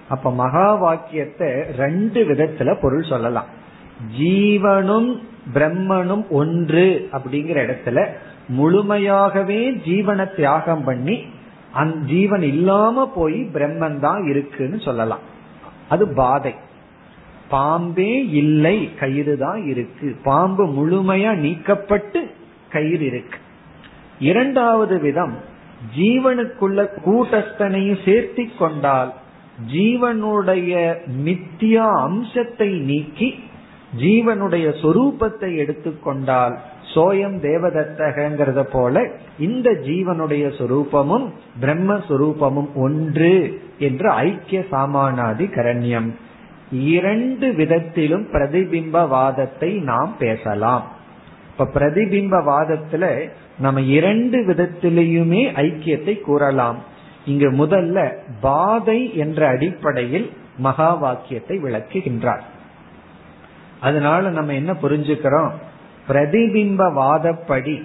அப்ப 0.08 0.32
மகா 0.32 0.74
வாக்கியத்தை 0.74 1.48
ரெண்டு 1.76 2.20
விதத்துல 2.24 2.74
பொருள் 2.80 3.02
சொல்லலாம். 3.02 3.50
ஜீவனும் 4.18 5.10
பிரம்மனும் 5.54 6.28
ஒன்று 6.28 7.08
அப்படிங்கிற 7.12 7.58
இடத்துல 7.66 8.06
முழுமையாகவே 8.48 9.60
ஜீவனை 9.86 10.34
தியாகம் 10.34 10.84
பண்ணி 10.84 11.16
அந்த 11.72 12.06
ஜீவன் 12.06 12.42
இல்லாம 12.42 13.12
போய் 13.14 13.48
பிரம்மன் 13.54 13.98
தான் 13.98 14.26
இருக்குன்னு 14.26 14.80
சொல்லலாம். 14.80 15.20
அது 15.88 16.08
பாதை. 16.08 16.54
பாம்பே 17.48 18.26
இல்லை 18.26 18.94
கயிறு 18.94 19.38
தான் 19.38 19.66
இருக்கு. 19.66 20.16
பாம்பு 20.22 20.66
முழுமையா 20.66 21.34
நீக்கப்பட்டு 21.34 22.30
கயிறு 22.70 23.06
இருக்கு. 23.06 23.38
இரண்டாவது 24.18 25.00
விதம் 25.00 25.34
ஜீவனுக்குள்ள 25.96 26.88
கூட்டஸ்தனையும் 27.06 28.02
சேர்த்தி 28.04 28.56
கொண்டால் 28.58 29.12
ஜீவனுடைய 29.72 30.94
மித்தியா 31.24 31.86
அம்சத்தை 32.02 32.68
நீக்கி 32.68 33.34
ஜீவனுடைய 34.00 34.66
சொரூபத்தை 34.82 35.56
எடுத்துக்கொண்டால் 35.56 36.58
சோயம் 36.94 37.36
தேவதத்தகங்கிறத 37.42 38.62
போல 38.62 39.10
இந்த 39.38 39.70
ஜீவனுடைய 39.70 40.44
சொரூபமும் 40.58 41.26
பிரம்மஸ்வரூபமும் 41.60 42.72
ஒன்று 42.74 43.62
என்று 43.78 44.10
ஐக்கிய 44.10 44.64
சாமானாதி 44.70 45.46
கரண்யம். 45.56 46.14
இரண்டு 46.72 47.52
விதத்திலும் 47.52 48.26
பிரதிபிம்பவாதத்தை 48.32 49.82
நாம் 49.82 50.14
பேசலாம். 50.18 50.86
இப்ப 51.50 51.80
பிரதிபிம்பவாதத்துல 51.80 53.28
நம்ம 53.58 53.80
இரண்டு 53.80 54.38
விதத்திலையுமே 54.38 55.42
ஐக்கியத்தை 55.56 56.20
கூறலாம். 56.20 56.78
இங்கு 57.24 57.50
முதல்ல 57.50 58.12
பாதை 58.40 59.16
என்ற 59.16 59.48
அடிப்படையில் 59.48 60.30
மகா 60.58 60.94
வாக்கியத்தை 60.94 61.58
விளக்குகின்றார். 61.58 62.40
அதனால 63.80 64.30
நம்ம 64.30 64.52
என்ன 64.52 64.72
புரிஞ்சுக்கிறோம்? 64.72 65.50
பிரதிபிம்ப 66.08 66.88
வாதப்படி 67.00 67.76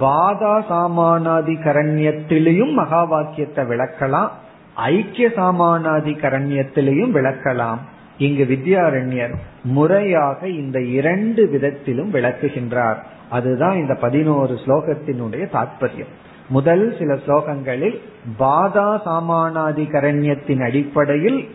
பாதா 0.00 0.54
சாமானாதி 0.68 1.54
கரண்யத்திலையும் 1.66 2.72
மகா 2.72 3.04
வாக்கியத்தை 3.04 3.64
விளக்கலாம் 3.64 4.30
ஐக்கிய 4.74 5.28
சாமானாதி 5.28 6.12
கரண்யத்திலையும் 6.24 7.14
விளக்கலாம். 7.14 7.78
இங்கு 8.18 8.44
வித்யாரண்யர் 8.44 9.34
முறையாக 9.62 10.48
இந்த 10.48 10.80
இரண்டு 10.80 11.48
விதத்திலும் 11.48 12.12
விளக்குகின்றார். 12.12 12.98
அதுதான் 13.30 13.76
இந்த 13.76 13.94
பதினோரு 13.94 14.54
ஸ்லோகத்தினுடைய 14.66 15.44
தாற்பயம் 15.52 16.12
முதல் 16.48 16.96
சில 16.98 17.14
ஸ்லோகங்களில் 17.14 17.98
பாதா 18.38 18.88
சாமானாதி 19.06 19.84
கரண்யத்தின் 19.94 20.62
அடிப்படையில் 20.62 21.48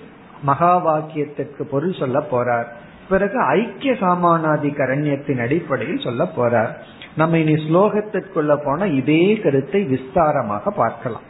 மகா 0.44 0.74
வாக்கியத்திற்கு 0.86 1.64
பொருள் 1.64 1.94
சொல்ல 1.94 2.24
போறார். 2.32 2.68
பிறகு 3.10 3.40
ஐக்கிய 3.42 3.94
சாமானாதி 3.94 4.70
கரண்யத்தின் 4.78 5.42
அடிப்படையில் 5.42 6.04
சொல்ல 6.04 6.24
போறார். 6.38 6.72
நம்ம 7.16 7.38
இனி 7.38 7.54
ஸ்லோகத்திற்குள்ள 7.54 8.58
போன 8.66 8.88
இதே 8.88 9.40
கருத்தை 9.44 9.82
விஸ்தாரமாக 9.84 10.70
பார்க்கலாம். 10.70 11.22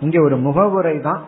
இங்க 0.00 0.22
ஒரு 0.22 0.36
முகவுரை 0.36 1.00
தான். 1.00 1.22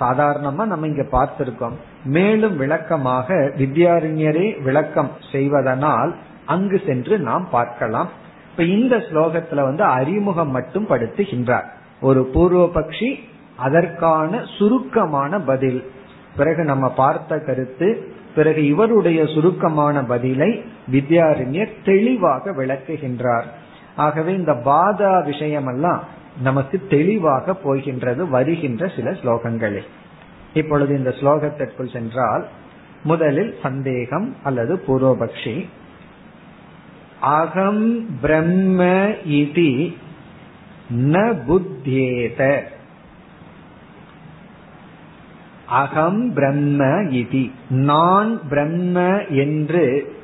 சாதாரணமா 0.00 0.64
நம்ம 0.64 0.86
இங்க 0.86 1.04
பார்த்திருக்கோம். 1.12 1.76
மேலும் 2.04 2.56
விளக்கமாக 2.56 3.34
வித்யாரண்யரே 3.34 4.62
விளக்கம் 4.62 5.10
செய்வதனால் 5.32 6.14
அங்கு 6.46 6.80
சென்று 6.86 7.18
நாம் 7.18 7.48
பார்க்கலாம். 7.50 8.08
இப்ப 8.50 8.62
இந்த 8.62 8.96
ஸ்லோகத்துல 8.96 9.62
வந்து 9.62 9.84
அறிமுகம் 9.84 10.50
மட்டும் 10.50 10.88
படுத்துகின்றார். 10.88 11.68
ஒரு 12.00 12.30
பூர்வபக்ஷி 12.34 13.10
அதற்கான 13.56 14.40
சுருக்கமான 14.58 15.40
பதில். 15.40 15.90
பிறகு 16.36 16.64
நம்ம 16.64 16.88
பார்த்த 16.88 17.38
கருத்து 17.38 17.88
பிறகு 18.34 18.66
இவருடைய 18.66 19.26
சுருக்கமான 19.26 20.04
பதிலை 20.04 20.50
வித்யாரண்யர் 20.92 21.74
தெளிவாக 21.84 22.50
விளக்குகின்றார். 22.50 23.48
ஆகவே 23.96 24.34
இந்த 24.34 24.52
பாதா 24.52 25.12
விஷயமெல்லாம் 25.30 26.00
நமக்கு 26.42 26.76
தெளிவாக 26.88 27.54
போகின்றது 27.54 28.28
வருகின்ற 28.28 28.90
சில 28.96 29.10
ஸ்லோகங்களில் 29.10 29.88
இப்பொழுது 30.54 30.96
இந்த 30.98 31.14
ஸ்லோகத்திற்குள் 31.20 31.92
சென்றால் 31.92 32.46
முதலில் 33.02 33.56
சந்தேகம் 33.62 34.36
அல்லது 34.42 34.82
பூர்வபக்ஷி 34.86 35.66
அகம் 37.20 37.86
பிரம்ம 38.20 38.84
இதி 39.40 39.94
ந 40.90 41.16
புத்தியேத 41.46 42.62
அகம் 45.72 46.32
பிரம்ம 46.34 46.84
இதி. 46.84 47.50
நான் 47.68 48.48
பிரம்ம 48.48 49.00
என்று 49.28 50.14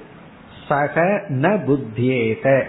சக 0.69 1.01
ந 1.29 1.61
புத்தியேத. 1.65 2.65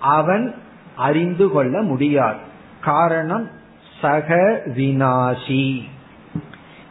அவன் 0.00 0.54
அறிந்து 0.96 1.50
கொள்ள 1.50 1.82
முடியாது. 1.82 2.36
காரணம் 2.80 3.48
சக 4.00 4.60
வினாசி. 4.64 5.82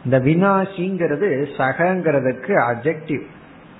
இந்த 0.04 0.20
வினாசிங்கிறது 0.20 1.46
சகங்கிறதுக்கு 1.56 2.74
அஜெக்டிவ் 2.74 3.22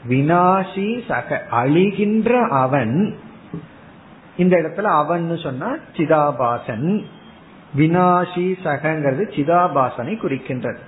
வினாசி 0.09 1.05
சக. 1.09 1.47
அழிகின்ற 1.51 2.49
அவன். 2.49 3.17
இந்த 4.37 4.57
இடத்துல 4.57 4.83
அவன் 4.83 5.37
சொன்னா 5.37 5.77
சிதாபாசன். 5.97 7.05
வினாசி 7.77 8.57
சகங்கிறது 8.65 9.25
சிதாபாசனை 9.35 10.17
குறிக்கின்றது. 10.21 10.79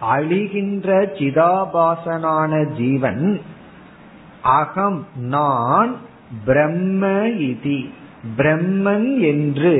அழிகின்ற 0.00 1.04
சிதாபாசனான 1.18 2.76
ஜீவன் 2.76 3.40
அகம் 4.42 5.06
நான் 5.16 5.96
பிரம்ம 6.44 7.06
இதி. 7.26 7.90
பிரம்மன் 8.36 9.20
என்று 9.20 9.74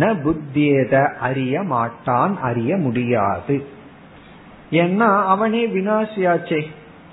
ந 0.00 0.16
புத்தியத 0.22 1.14
அறிய 1.14 1.62
மாட்டான் 1.62 2.38
அறிய 2.40 2.76
முடியாது. 2.76 3.64
ஏன்னா 4.70 5.24
அவனே 5.24 5.66
வினாசியாச்சே 5.66 6.62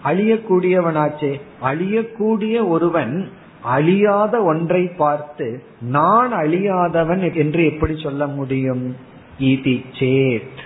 அழியக்கூடியவனாச்சே 0.03 1.41
அழியக்கூடிய 1.63 2.67
ஒருவன் 2.67 3.29
அழியாத 3.63 4.43
ஒன்றை 4.43 4.87
பார்த்து 4.87 5.63
நான் 5.81 6.33
அழியாதவன் 6.33 7.33
என்று 7.33 7.65
எப்படி 7.65 7.99
சொல்ல 8.03 8.27
முடியும்? 8.27 8.95
இதி 9.39 9.85
சேத் 9.99 10.59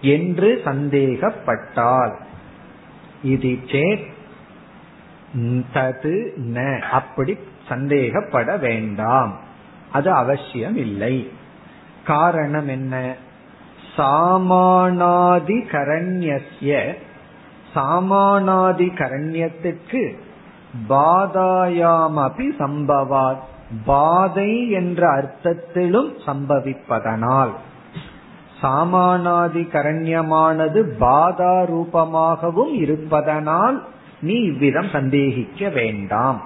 என்று 0.00 0.60
சந்தேகப்பட்டால். 0.64 2.12
இது 3.22 3.58
சேத் 3.66 4.12
தது 5.74 6.28
ந 6.54 6.80
அப்படி 6.80 7.38
சந்தேகப்பட 7.68 8.58
வேண்டாம். 8.58 9.38
அது 9.92 10.12
அவசியம் 10.12 10.76
இல்லை 10.76 11.30
காரணம் 12.04 12.68
என்ன? 12.68 13.14
சாமானாதி 13.96 15.64
கரண்யசிய 15.72 16.94
சாமானாதி 17.74 18.92
பாதாயாம் 20.88 20.92
பாதாயாமபி 20.92 22.48
சம்பவாத். 22.58 23.38
பாதை 23.84 24.70
என்ற 24.70 25.08
அர்த்தத்திலும் 25.08 26.12
சம்பவிப்பதனால். 26.26 27.50
சாமானாதி 28.62 29.68
கரண்யமானது 29.68 30.82
பாதா 31.00 31.64
ரூபமாகவும் 31.64 32.72
இருப்பதனால் 32.72 33.84
நீ 34.20 34.34
இவ்விதம் 34.34 34.88
சந்தேகிக்க 34.88 35.68
வேண்டாம். 35.68 36.40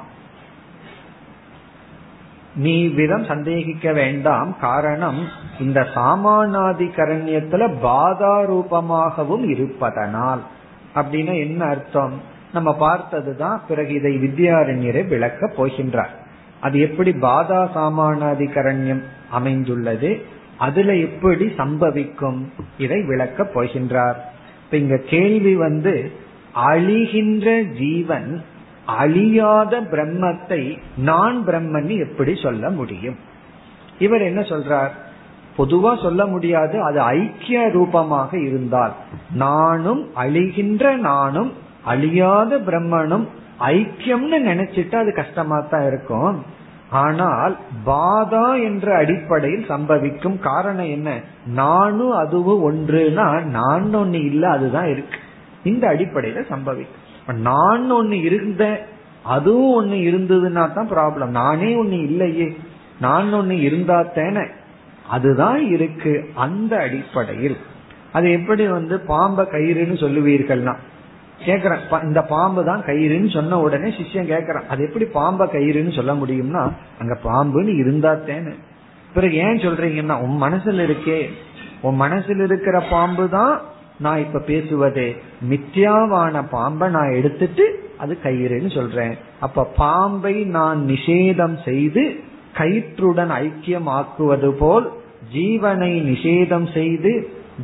நீ 2.54 2.80
இவ்விதம் 2.80 3.24
சந்தேகிக்க 3.24 3.92
வேண்டாம். 3.92 4.58
காரணம் 4.58 5.28
இந்த 5.60 5.86
சாமானாதி 5.94 6.90
கரண்யத்துல 6.96 7.74
பாதா 7.82 8.42
ரூபமாகவும் 8.44 9.48
இருப்பதனால். 9.48 10.40
அப்படின்னா 10.94 11.38
என்ன 11.38 11.64
அர்த்தம்? 11.64 12.36
நம்ம 12.52 12.76
பார்த்ததுதான் 12.76 13.62
பிறகு 13.68 13.94
இதை 13.94 14.12
வித்யாரண்யரை 14.16 15.08
விளக்க 15.08 15.50
போகின்றார். 15.56 16.14
அது 16.60 16.80
எப்படி 16.80 17.10
பாதா 17.10 17.60
சாமானாதி 17.74 18.46
கரண்யம் 18.54 19.02
அமைந்துள்ளது 19.30 20.20
அதுல 20.58 20.94
எப்படி 20.94 21.46
சம்பவிக்கும் 21.46 22.48
இதை 22.78 23.02
விளக்க 23.02 23.50
போகின்றார். 23.54 24.18
இப்ப 24.64 24.76
இங்க 24.76 24.96
கேள்வி 24.96 25.56
வந்து 25.56 26.12
அழிகின்ற 26.54 27.62
ஜீவன் 27.62 28.44
அழியாத 28.86 29.80
பிரம்மத்தை 29.80 30.78
நான் 30.96 31.44
பிரம்மன் 31.46 32.08
எப்படி 32.08 32.34
சொல்ல 32.34 32.70
முடியும்? 32.70 33.16
இவர் 33.98 34.20
என்ன 34.20 34.40
சொல்றார்? 34.40 34.90
பொதுவா 35.58 36.02
சொல்ல 36.02 36.26
முடியாது 36.26 36.82
அது 36.82 37.00
ஐக்கிய 37.00 37.68
ரூபமாக 37.68 38.38
இருந்தால் 38.38 38.92
நானும் 39.34 40.10
அழிகின்ற 40.16 40.96
நானும் 40.96 41.52
அழியாத 41.88 42.50
பிரம்மனும் 42.58 43.26
ஐக்கியம்னு 43.68 44.38
நினைச்சிட்டு 44.50 44.94
அது 44.94 45.10
கஷ்டமா 45.14 45.58
தான் 45.60 45.86
இருக்கும். 45.86 46.38
ஆனால் 46.90 47.54
பாதா 47.86 48.46
என்ற 48.62 48.86
அடிப்படையில் 48.96 49.64
சம்பவிக்கும் 49.68 50.38
காரணம் 50.38 50.90
என்ன? 50.90 51.08
நானும் 51.46 52.12
அதுவும் 52.12 52.62
ஒன்றுனா 52.68 53.26
நான் 53.56 53.94
ஒன்னு 53.94 54.20
இல்ல 54.24 54.44
அதுதான் 54.50 54.88
இருக்கு. 54.88 55.18
இந்த 55.64 55.84
அடிப்படையில 55.88 56.44
சம்பவிக்கும். 56.50 57.40
நான் 57.40 57.90
ஒன்னு 57.90 58.20
இருந்த 58.20 58.62
அதுவும் 59.22 59.74
ஒன்னு 59.74 59.96
இருந்ததுன்னா 60.10 60.64
தான் 60.72 60.90
ப்ராப்ளம் 60.90 61.36
நானே 61.40 61.76
ஒன்னு 61.76 61.98
இல்லையே. 62.02 62.48
நான் 63.00 63.32
ஒன்னு 63.32 63.56
இருந்தா 63.60 63.98
தானே. 64.02 64.44
அதுதான் 65.08 65.60
இருக்கு 65.70 66.12
அந்த 66.34 66.72
அடிப்படையில். 66.76 67.58
அது 68.12 68.32
எப்படி 68.32 68.66
வந்து 68.66 68.96
பாம்ப 69.08 69.44
கயிறுன்னு 69.52 69.96
சொல்லுவீர்கள்னா 70.04 70.74
கேக்குறேன். 71.46 72.02
இந்த 72.02 72.20
பாம்பு 72.22 72.64
தான் 72.64 72.82
கயிறுன்னு 72.86 73.30
சொன்ன 73.32 73.58
உடனே 73.58 73.88
சிஷ்யன் 73.88 74.30
கேக்குறான். 74.32 74.66
அது 74.68 74.84
எப்படி 74.84 75.04
பாம்ப 75.04 75.46
கயிறுன்னு 75.46 75.94
சொல்ல 75.94 76.14
முடியும்னா 76.14 76.62
அங்க 76.98 77.18
பாம்புன்னு 77.24 77.74
இருந்தா 77.78 78.12
தேனு 78.12 78.52
பிறகு 79.14 79.36
ஏன் 79.36 79.56
சொல்றீங்கன்னா 79.56 80.16
உன் 80.24 80.38
மனசுல 80.42 80.86
இருக்கே. 80.88 81.20
உன் 81.80 82.00
மனசுல 82.00 82.42
இருக்கிற 82.42 82.80
பாம்பு 82.80 83.28
தான் 83.28 83.60
நான் 83.98 84.18
இப்ப 84.18 84.38
பேசுவதே. 84.38 85.16
மித்யாவான 85.50 86.42
பாம்பை 86.50 86.88
நான் 86.90 87.14
எடுத்துட்டு 87.14 87.64
அது 87.98 88.18
கயிறுன்னு 88.24 88.74
சொல்றேன். 88.74 89.14
அப்ப 89.40 89.64
பாம்பை 89.64 90.34
நான் 90.44 90.86
நிஷேதம் 90.88 91.56
செய்து 91.64 92.20
கயிற்றுடன் 92.58 93.32
ஐக்கியம் 93.44 93.88
ஆக்குவது 93.98 94.50
போல் 94.50 94.86
ஜீவனை 95.34 95.92
நிஷேதம் 96.10 96.72
செய்து 96.72 97.12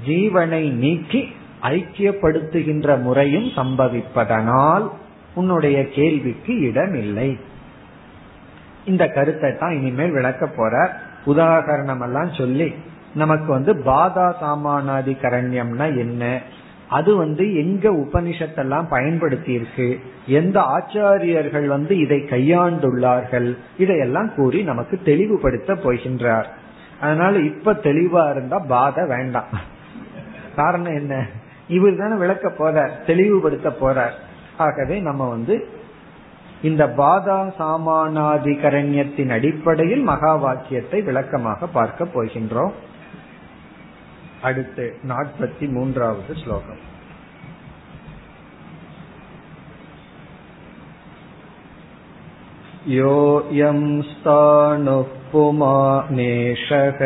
ஜீவனை 0.07 0.71
நீக்கி 0.71 1.29
ஐக்கியப்படுத்துகின்ற 1.65 3.03
முறையும் 3.03 3.45
சம்பவிப்பதனால் 3.45 4.91
உன்னுடைய 5.35 5.89
கேள்விக்கு 5.89 6.61
இடமில்லை. 6.61 7.39
இந்த 8.85 9.09
கருத்தை 9.09 9.57
தான் 9.57 9.71
இனிமேல் 9.71 10.11
விளக்க 10.11 10.47
போற 10.47 10.97
உதாகரணம் 11.27 12.03
எல்லாம் 12.03 12.33
சொல்லி 12.33 12.75
நமக்கு 13.15 13.53
வந்து 13.53 13.75
பாதா 13.75 14.27
சாமானாதி 14.41 15.15
கரண்யம்னா 15.23 15.97
என்ன? 15.97 16.41
அது 16.89 17.17
வந்து 17.17 17.55
எங்க 17.55 17.91
உபனிஷத்தெல்லாம் 17.93 18.87
பயன்படுத்தி 18.89 19.53
இருக்கு 19.53 20.01
எந்த 20.27 20.61
ஆச்சாரியர்கள் 20.61 21.67
வந்து 21.67 21.99
இதை 21.99 22.19
கையாண்டுள்ளார்கள்? 22.19 23.57
இதையெல்லாம் 23.79 24.35
கூறி 24.35 24.63
நமக்கு 24.63 25.01
தெளிவுபடுத்த 25.05 25.75
போகின்றார். 25.75 26.45
அதனால 27.01 27.39
இப்ப 27.39 27.73
தெளிவா 27.73 28.31
இருந்தா 28.31 28.59
பாத 28.59 29.07
வேண்டாம். 29.07 29.49
காரணம் 30.57 30.95
என்ன? 30.95 31.27
இவர் 31.68 32.00
தானே 32.00 32.16
விளக்க 32.16 32.48
போறார் 32.52 32.94
தெளிவுபடுத்த 33.06 33.70
போறார் 33.82 34.16
ஆகவே 34.58 34.96
நம்ம 35.00 35.28
வந்து 35.30 35.56
இந்த 36.62 36.84
பாதா 36.98 37.40
சாமானாதிகரண்யத்தின் 37.60 39.32
அடிப்படையில் 39.32 40.04
மகா 40.04 40.34
வாக்கியத்தை 40.36 41.00
விளக்கமாக 41.02 41.68
பார்க்க 41.70 42.14
போகின்றோம் 42.16 42.74
அடுத்து 44.42 44.86
நாற்பத்தி 45.08 45.66
மூன்றாவது 45.70 46.34
ஸ்லோகம் 46.36 46.84
योऽयं 52.90 53.80
स्थाणुः 54.04 55.10
पुमानेशः 55.32 57.00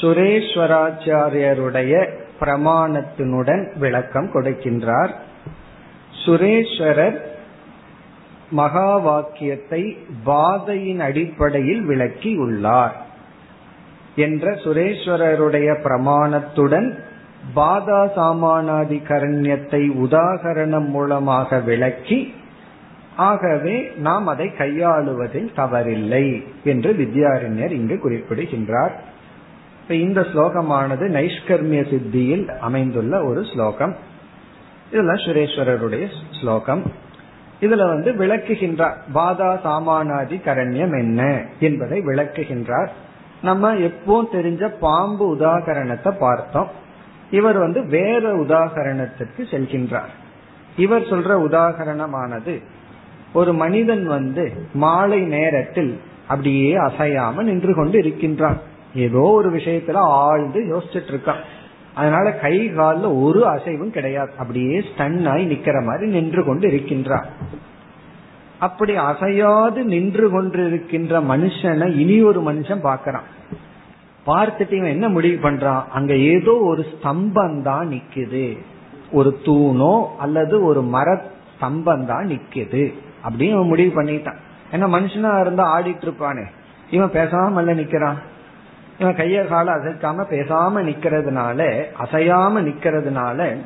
சுரேஸ்வராச்சாரியருடைய 0.00 1.92
பிரமாணத்தினுடன் 2.40 3.78
விளக்கம் 3.78 4.30
கொடுக்கின்றார். 4.34 5.12
சுரேஸ்வரர் 6.24 7.18
மகா 8.50 8.96
வாக்கியத்தை 8.96 9.96
பாதையின் 10.24 11.00
அடிப்படையில் 11.00 11.84
விளக்கி 11.84 12.36
உள்ளார் 12.36 12.96
என்ற 14.16 14.50
சுரேஸ்வரருடைய 14.50 15.68
பிரமாணத்துடன் 15.82 16.98
பாதா 17.54 18.02
சாமானாதி 18.16 18.98
கரண்யத்தை 19.08 19.82
உதாகரணம் 20.04 20.88
மூலமாக 20.88 21.60
விளக்கி 21.60 22.34
ஆகவே 23.16 23.92
நாம் 23.96 24.26
அதை 24.26 24.46
கையாளுவதில் 24.46 25.48
தவறில்லை 25.56 26.44
என்று 26.64 26.92
வித்யாரண்யர் 26.92 27.70
இங்கு 27.70 27.98
குறிப்பிடுகின்றார். 27.98 29.02
இந்த 29.88 30.20
ஸ்லோகமானது 30.20 31.08
நைஷ்கர்மிய 31.08 31.90
சித்தியில் 31.90 32.50
அமைந்துள்ள 32.50 33.24
ஒரு 33.24 33.44
ஸ்லோகம். 33.44 33.96
இதெல்லாம் 34.90 35.16
சுரேஸ்வரருடைய 35.16 36.06
ஸ்லோகம். 36.40 36.92
இதுல 37.60 37.88
வந்து 37.88 38.12
விளக்குகின்றார் 38.12 38.94
பாதா 39.14 39.58
சாமானாதி 39.64 40.34
கரண்யம் 40.44 40.98
என்ன? 40.98 41.44
என்பதை 41.60 42.00
விளக்குகின்றார். 42.00 42.88
நம்ம 43.42 43.76
எப்போ 43.76 44.28
தெரிஞ்ச 44.32 44.68
பாம்பு 44.80 45.36
உதாகரணத்தை 45.36 46.10
பார்த்தோம். 46.18 46.68
இவர் 47.30 47.58
வந்து 47.58 47.86
வேற 47.86 48.36
உதாகரணத்திற்கு 48.36 49.44
செல்கின்றார். 49.50 50.12
இவர் 50.76 51.02
சொல்ற 51.02 51.48
உதாகரணமானது 51.50 52.62
ஒரு 53.32 53.52
மனிதன் 53.52 54.04
வந்து 54.06 54.52
மாலை 54.74 55.20
நேரத்தில் 55.20 56.00
அப்படியே 56.28 56.74
அசையாம 56.76 57.42
நின்று 57.42 57.74
கொண்டு 57.74 57.98
இருக்கின்றான். 57.98 58.58
ஏதோ 58.94 59.22
ஒரு 59.38 59.48
விஷயத்துல 59.52 59.92
ஆழ்ந்து 59.92 60.60
யோசிச்சுட்டு 60.72 61.12
இருக்கான் 61.12 61.42
அதனால 61.94 62.26
கை 62.34 62.56
காலில் 62.68 63.18
ஒரு 63.24 63.40
அசைவும் 63.48 63.90
கிடையாது. 63.90 64.32
அப்படியே 64.38 64.76
ஸ்டன் 64.78 65.28
ஆகி 65.28 65.44
நிக்கிற 65.44 65.84
மாதிரி 65.84 66.06
நின்று 66.10 66.44
கொண்டு 66.44 66.66
இருக்கின்றான். 66.68 67.26
அப்படி 68.58 68.96
அசையாது 68.96 69.84
நின்று 69.84 70.26
கொண்டிருக்கின்ற 70.30 71.20
மனுஷனை 71.32 71.88
இனி 71.96 72.22
ஒரு 72.22 72.40
மனுஷன் 72.52 72.82
பார்க்கறான். 72.82 73.28
பார்த்துட்டு 74.26 74.72
இவன் 74.72 74.94
என்ன 74.96 75.08
முடிவு 75.08 75.50
பண்றான்? 75.50 75.82
அங்க 75.88 76.16
ஏதோ 76.16 76.52
ஒரு 76.70 76.86
ஸ்தம்பம் 76.92 77.62
தான் 77.62 77.88
நிக்குது. 77.88 78.56
ஒரு 79.12 79.38
தூணோ 79.44 79.94
அல்லது 80.18 80.64
ஒரு 80.64 80.82
மர 80.82 81.08
ஸ்தம்பம் 81.52 82.04
தான் 82.04 82.26
நிக்குது. 82.26 82.84
அப்படின்னு 83.24 83.54
அவன் 83.54 83.66
முடிவு 83.66 84.02
பண்ணிட்டான். 84.02 84.36
ஏன்னா 84.72 84.84
மனுஷனா 84.84 85.40
இருந்தா 85.40 85.80
ஆடிட்டு 85.80 86.02
இருப்பானே. 86.02 86.44
இவன் 86.90 87.10
பேசாம 87.10 87.70
நிக்கிறான். 87.74 88.16
இவன் 88.98 89.14
கைய 89.14 89.46
கால 89.46 89.72
அசைக்காம 89.72 90.24
பேசாம 90.30 90.82
நிக்கிறதுனால 90.82 91.84
அசையாம 91.98 92.62
நிக்கிறதுனால 92.62 93.56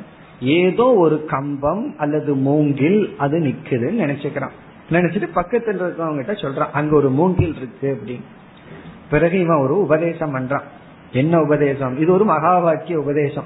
ஏதோ 0.41 0.93
ஒரு 0.93 1.25
கம்பம் 1.25 1.95
அல்லது 1.97 2.35
மூங்கில் 2.35 3.15
அது 3.17 3.39
நிக்குதுன்னு 3.39 4.01
நினைச்சுக்கிறான். 4.03 4.49
நினைச்சிட்டு 4.91 5.27
பக்கத்துல 5.35 5.79
இருக்கவங்க 5.79 6.15
கிட்ட 6.15 6.31
சொல்றான் 6.31 6.71
அங்க 6.73 6.95
ஒரு 6.95 7.09
மூங்கில் 7.09 7.55
இருக்கு 7.55 8.01
அப்படின்னு. 8.01 8.21
பிறகு 9.09 9.39
இவன் 9.39 9.57
ஒரு 9.57 9.81
உபதேசம் 9.81 10.35
பண்றான். 10.35 10.61
என்ன 11.11 11.41
உபதேசம்? 11.41 11.99
இது 11.99 12.13
ஒரு 12.13 12.25
மகா 12.25 12.59
வாக்கிய 12.59 12.99
உபதேசம். 12.99 13.45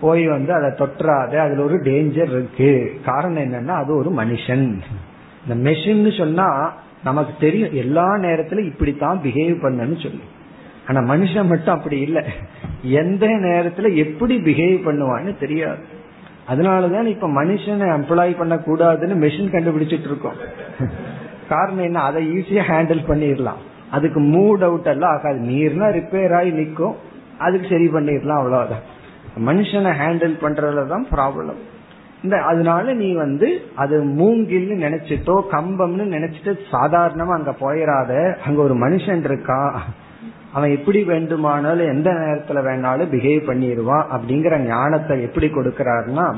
போய் 0.00 0.28
வந்து 0.28 0.52
அதை 0.52 0.68
தொற்றாத 0.70 1.36
அதுல 1.36 1.62
ஒரு 1.62 1.76
டேஞ்சர் 1.76 2.30
இருக்கு. 2.30 3.00
காரணம் 3.04 3.42
என்னன்னா 3.42 3.70
அது 3.70 3.96
ஒரு 3.96 4.10
மனுஷன். 4.10 4.80
இந்த 5.48 5.70
மெஷின் 5.70 6.18
சொன்னா 6.18 6.74
நமக்கு 7.04 7.32
தெரியும் 7.40 7.72
எல்லா 7.72 8.16
நேரத்திலும் 8.16 8.64
இப்படித்தான் 8.64 9.20
பிஹேவ் 9.24 9.56
பண்ணனு 9.62 10.02
சொல்லி. 10.02 10.20
ஆனா 10.88 11.14
மனுஷன் 11.14 11.46
மட்டும் 11.46 11.74
அப்படி 11.74 12.00
இல்லை. 12.00 12.22
எந்த 12.82 13.26
நேரத்துல 13.26 13.94
எப்படி 13.94 14.36
பிஹேவ் 14.36 14.86
பண்ணுவான்னு 14.86 15.38
தெரியாது. 15.38 15.78
அதனாலதான் 16.48 17.06
இப்ப 17.06 17.28
மனுஷனை 17.28 17.88
எம்ப்ளாய் 17.88 18.36
பண்ண 18.36 18.54
கூடாதுன்னு 18.54 19.14
மெஷின் 19.14 19.52
கண்டுபிடிச்சிட்டு 19.52 20.00
இருக்கோம். 20.00 20.34
காரணம் 21.48 21.84
என்ன? 21.84 22.00
அதை 22.00 22.38
ஈஸியா 22.38 22.62
ஹேண்டில் 22.68 23.04
பண்ணிடலாம். 23.08 23.60
அதுக்கு 23.90 24.20
மூட் 24.20 24.62
அவுட் 24.62 24.86
எல்லாம் 24.86 25.10
ஆகாது. 25.10 25.38
நீர்னா 25.38 25.84
ரிப்பேர் 25.84 26.36
ஆகி 26.36 26.50
நிற்கும். 26.50 26.94
அதுக்கு 27.38 27.68
சரி 27.70 27.88
பண்ணிடலாம் 27.88 28.38
அவ்வளவுதான். 28.38 28.94
மனுஷனை 29.36 29.92
ஹேண்டில் 29.92 30.38
பண்றதுலதான் 30.40 31.04
ப்ராப்ளம் 31.10 31.60
இந்த 32.22 32.42
அதனால 32.42 32.92
நீ 32.92 33.12
வந்து 33.12 33.60
அது 33.74 34.04
மூங்கில்னு 34.04 34.84
நினைச்சிட்டோ 34.86 35.40
கம்பம்னு 35.50 36.06
நினைச்சிட்டு 36.14 36.58
சாதாரணமா 36.72 37.32
அங்க 37.32 37.50
போயிடாத 37.50 38.36
அங்க 38.46 38.62
ஒரு 38.62 38.74
மனுஷன் 38.74 39.24
இருக்கான் 39.24 39.74
அவன் 40.52 40.70
எப்படி 40.70 41.04
வேண்டுமானாலும் 41.04 41.86
எந்த 41.86 42.10
நேரத்துல 42.10 42.50
வேணாலும் 42.50 43.14
பிஹேவ் 43.14 43.48
பண்ணிடுவான் 43.48 44.04
அப்படிங்கிற 44.10 44.58
ஞானத்தை 44.58 45.22
எப்படி 45.22 45.46
கொடுக்கிறார்னா 45.46 46.36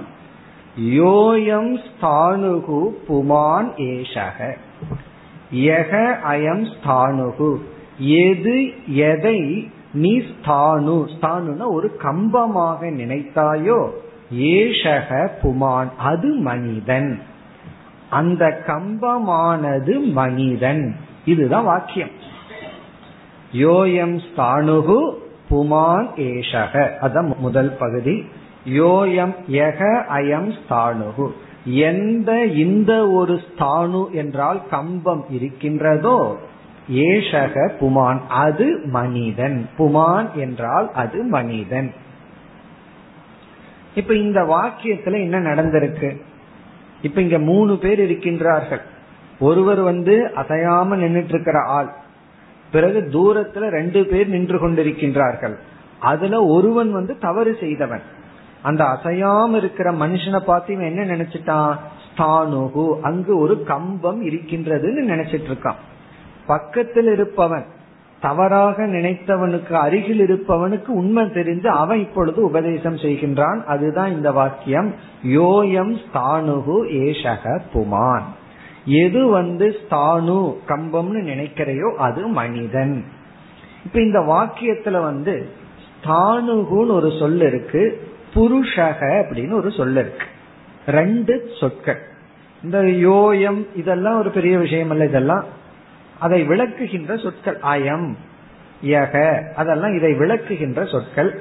யோயம் 0.90 1.78
ஸ்தானுகு 1.86 2.88
புமான் 3.08 3.70
ஏஷக. 3.76 4.52
யக 5.54 6.14
அயம் 6.30 6.66
ஸ்தானுகு. 6.74 7.58
எது 7.98 8.72
எதை 8.86 9.70
நீ 9.92 10.18
ஸ்தானு. 10.18 11.08
ஸ்தானுனா 11.20 11.66
ஒரு 11.66 11.96
கம்பமாக 12.02 12.90
நினைத்தாயோ? 12.90 13.90
ஏஷக 14.38 15.28
புமான். 15.42 15.88
அது 15.96 16.34
மனிதன். 16.34 17.22
அந்த 18.10 18.62
கம்பமானது 18.66 20.12
மனிதன். 20.12 20.96
இதுதான் 21.24 21.64
வாக்கியம். 21.64 22.10
யோயம் 23.52 24.20
ஸ்தானுகு 24.26 25.14
புமான் 25.50 26.08
ஏஷக. 26.16 26.90
அதான் 27.00 27.36
முதல் 27.36 27.76
பகுதி. 27.76 28.24
யோயம் 28.68 29.34
யக 29.50 30.02
அயம் 30.14 30.52
ஸ்தானுகு. 30.68 31.30
எந்த 31.64 32.44
இந்த 32.44 33.08
ஒரு 33.08 33.34
ஸ்தானு 33.34 34.10
என்றால் 34.10 34.68
கம்பம் 34.70 35.24
இருக்கின்றதோ 35.30 36.36
ஏஷக 36.92 37.70
புமான் 37.80 38.20
அது 38.28 38.80
மனிதன். 38.84 39.68
புமான் 39.78 40.32
என்றால் 40.32 40.92
அது 40.92 41.22
மனிதன். 41.22 41.92
இப்ப 43.94 44.14
இந்த 44.14 44.42
வாக்கியத்துல 44.42 45.12
என்ன 45.12 45.40
நடந்திருக்கு? 45.40 46.20
இப்ப 47.02 47.20
இங்க 47.20 47.38
மூணு 47.38 47.78
பேர் 47.78 48.10
இருக்கின்றார்கள். 48.10 48.80
ஒருவர் 49.40 49.80
வந்து 49.80 50.30
அசையாம 50.36 50.96
நின்றுட்டு 50.96 51.28
இருக்கிற 51.28 51.60
ஆள். 51.60 51.92
பிறகு 52.72 53.08
தூரத்துல 53.12 53.68
ரெண்டு 53.68 54.04
பேர் 54.04 54.28
நின்று 54.28 54.68
கொண்டிருக்கின்றார்கள். 54.68 55.56
அதுல 56.00 56.44
ஒருவன் 56.44 56.92
வந்து 56.92 57.18
தவறு 57.18 57.56
செய்தவன். 57.60 58.02
அந்த 58.62 58.84
அசையாம 58.84 59.56
இருக்கிற 59.56 59.92
மனுஷனை 59.92 60.38
பார்த்து 60.38 60.72
இவன் 60.72 60.96
என்ன 60.96 61.16
நினைச்சிட்டான்? 61.16 61.76
ஸ்தானுகு. 62.14 63.00
அங்கு 63.00 63.38
ஒரு 63.38 63.62
கம்பம் 63.62 64.24
இருக்கின்றதுன்னு 64.26 65.08
நினைச்சிட்டு 65.08 65.50
இருக்கான். 65.50 65.87
பக்கத்தில் 66.48 67.12
இருப்பவன் 67.12 67.66
தவறாக 68.20 68.86
நினைத்தவனுக்கு 68.86 69.72
அருகில் 69.72 70.20
இருப்பவனுக்கு 70.20 70.86
உண்மை 70.86 71.32
தெரிந்து 71.32 71.70
அவன் 71.70 71.98
இப்பொழுது 71.98 72.42
உபதேசம் 72.42 72.96
செய்கின்றான். 72.96 73.64
அதுதான் 73.64 74.12
இந்த 74.12 74.32
வாக்கியம். 74.32 74.94
யோயம் 75.26 75.96
ஸ்தானுகு 76.04 76.76
ஏஷக 77.02 77.60
புமான். 77.74 78.26
எது 78.84 79.26
வந்து 79.26 79.66
ஸ்தானு 79.68 80.54
கம்பம்னு 80.68 81.20
நினைக்கிறையோ 81.30 81.94
அது 81.94 82.26
மனிதன். 82.26 83.04
இப்ப 83.84 84.02
இந்த 84.02 84.18
வாக்கியத்துல 84.18 85.02
வந்து 85.02 85.48
ஸ்தானுகுன்னு 86.04 86.90
ஒரு 86.90 87.12
சொல் 87.18 87.40
இருக்கு 87.40 88.08
புருஷக 88.34 89.00
அப்படின்னு 89.00 89.52
ஒரு 89.52 89.70
சொல் 89.70 89.96
இருக்கு. 89.96 90.26
ரெண்டு 90.86 91.48
சொற்கள். 91.60 92.02
இந்த 92.62 92.82
யோயம் 92.82 93.66
இதெல்லாம் 93.76 94.18
ஒரு 94.18 94.30
பெரிய 94.30 94.58
விஷயம் 94.58 94.90
அல்ல 94.90 95.04
இதெல்லாம் 95.04 95.44
அதை 96.18 96.48
விளக்குகின்ற 96.48 97.22
சொற்கள். 97.22 97.58
அயம் 97.62 98.14
யக 98.84 99.42
அதெல்லாம் 99.54 99.96
இதை 99.96 100.12
விளக்குகின்ற 100.12 100.90
சொற்கள். 100.90 101.40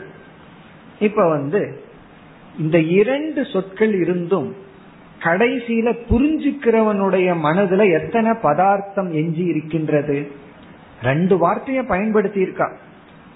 இப்ப 0.99 1.29
வந்து 1.29 1.81
இந்த 2.59 2.79
இரண்டு 2.79 3.45
சொற்கள் 3.45 3.93
இருந்தும் 3.93 4.55
கடைசியில 5.23 5.87
புரிஞ்சுக்கிறவனுடைய 6.09 7.27
மனதுல 7.43 8.03
எத்தனை 8.03 8.33
பதார்த்தம் 8.41 9.11
எஞ்சி 9.13 9.43
இருக்கின்றது? 9.43 10.31
ரெண்டு 11.03 11.35
வார்த்தைய 11.37 11.83
பயன்படுத்தி 11.87 12.43
இருக்கான் 12.43 12.75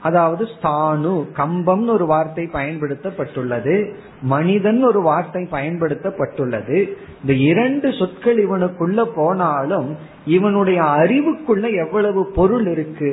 அதாவது 0.01 0.43
ஸ்தானு 0.53 1.11
கம்பம்னு 1.39 1.91
ஒரு 1.91 2.05
வார்த்தை 2.05 2.45
பயன்படுத்தப்பட்டுள்ளது 2.53 3.75
மனிதன் 4.21 4.79
ஒரு 4.83 5.01
வார்த்தை 5.01 5.43
பயன்படுத்தப்பட்டுள்ளது. 5.51 6.77
இந்த 7.21 7.33
இரண்டு 7.49 7.87
சொற்கள் 7.93 8.39
இவனுக்குள்ள 8.45 9.01
போனாலும் 9.15 9.89
இவனுடைய 10.35 10.79
அறிவுக்குள்ள 10.97 11.65
எவ்வளவு 11.83 12.23
பொருள் 12.31 12.67
இருக்கு 12.67 13.11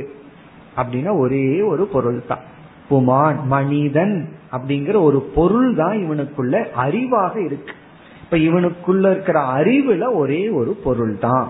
அப்படின்னா 0.77 1.13
ஒரே 1.19 1.47
ஒரு 1.63 1.87
பொருள் 1.87 2.21
தான் 2.27 2.45
புமான் 2.91 3.39
மனிதன் 3.47 4.17
அப்படிங்கிற 4.53 4.97
ஒரு 5.03 5.19
பொருள் 5.35 5.71
தான் 5.75 5.97
இவனுக்குள்ள 6.05 6.55
அறிவாக 6.85 7.35
இருக்கு. 7.45 7.75
இப்ப 8.23 8.37
இவனுக்குள்ள 8.39 9.05
இருக்கிற 9.11 9.39
அறிவுல 9.57 10.07
ஒரே 10.15 10.43
ஒரு 10.51 10.73
பொருள் 10.85 11.15
தான் 11.19 11.49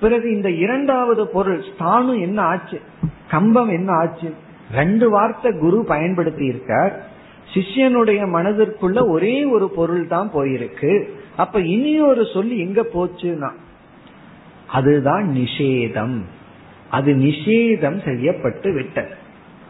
பிறகு 0.00 0.34
இந்த 0.34 0.50
இரண்டாவது 0.50 1.28
பொருள் 1.28 1.62
ஸ்தானு 1.62 2.20
என்ன 2.20 2.42
ஆச்சு? 2.42 2.80
கம்பம் 3.30 3.68
என்ன 3.68 3.92
ஆச்சு? 3.92 4.34
ரெண்டு 4.72 5.10
வார்த்தை 5.10 5.58
குரு 5.58 5.84
பயன்படுத்தி 5.84 6.44
இருக்கார். 6.44 7.06
சிஷ்யனுடைய 7.54 8.28
மனதிற்குள்ள 8.28 9.08
ஒரே 9.08 9.44
ஒரு 9.44 9.70
பொருள் 9.70 10.06
தான் 10.06 10.30
போயிருக்கு. 10.34 11.08
அப்ப 11.36 11.60
இனி 11.60 12.00
ஒரு 12.00 12.26
சொல்லி 12.34 12.58
எங்க 12.58 12.86
போச்சுன்னா 12.94 13.50
அதுதான் 14.66 15.34
நிஷேதம். 15.34 16.20
அது 16.90 17.14
நிஷேதம் 17.14 18.04
செய்யப்பட்டு 18.04 18.72
விட்டது. 18.72 19.14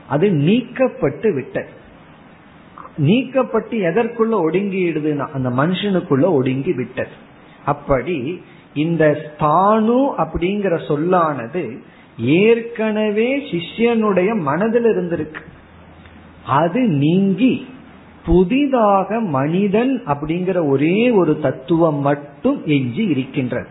அது 0.09 0.29
நீக்கப்பட்டு 0.29 1.35
விட்டது. 1.35 1.69
நீக்கப்பட்டு 2.99 3.71
எதற்குள்ள 3.71 4.33
ஒடுங்கிடுதுன்னா 4.33 5.29
அந்த 5.33 5.51
மனுஷனுக்குள்ள 5.51 6.23
ஒடுங்கி 6.23 6.73
விட்டது. 6.73 7.11
அப்படி 7.65 8.43
இந்த 8.77 9.19
ஸ்தானு 9.25 9.99
அப்படிங்கிற 10.19 10.87
சொல்லானது 10.87 11.83
ஏற்கனவே 12.19 13.37
சிஷ்யனுடைய 13.37 14.41
மனதில் 14.41 14.85
இருந்திருக்கு. 14.85 15.43
அது 16.47 16.81
நீங்கி 16.81 17.67
புதிதாக 18.27 19.21
மனிதன் 19.21 20.03
அப்படிங்கிற 20.07 20.69
ஒரே 20.69 21.11
ஒரு 21.11 21.41
தத்துவம் 21.41 22.01
மட்டும் 22.01 22.63
எஞ்சி 22.67 23.05
இருக்கின்றது. 23.05 23.69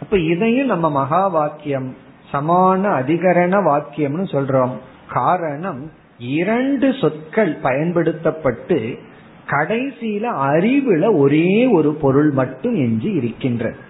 அப்ப 0.00 0.18
இதையும் 0.18 0.66
நம்ம 0.66 0.90
மகா 0.90 1.26
வாக்கியம் 1.26 1.96
சமான 2.32 2.82
அதிகரண 3.00 3.54
வாக்கியம்னு 3.70 4.26
சொல்றோம். 4.32 4.74
காரணம் 5.08 5.90
இரண்டு 6.18 6.92
சொற்கள் 6.92 7.56
பயன்படுத்தப்பட்டு 7.62 8.98
கடைசியில 9.46 10.24
அறிவுல 10.52 11.18
ஒரே 11.18 11.66
ஒரு 11.66 11.94
பொருள் 11.94 12.30
மட்டும் 12.30 12.74
எஞ்சி 12.74 13.10
இருக்கின்றது. 13.12 13.85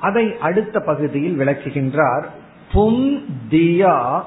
அதை 0.00 0.38
அடுத்த 0.38 0.80
பகுதியில் 0.80 1.38
விளக்குகின்றார். 1.38 2.24
பும் 2.72 3.24
தியா 3.50 4.22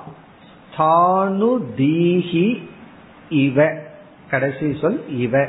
தானு 0.78 1.59
தீஹி 1.78 2.61
இவ. 3.30 3.74
கடைசி 4.30 4.78
சொல் 4.82 5.17
இவ. 5.17 5.45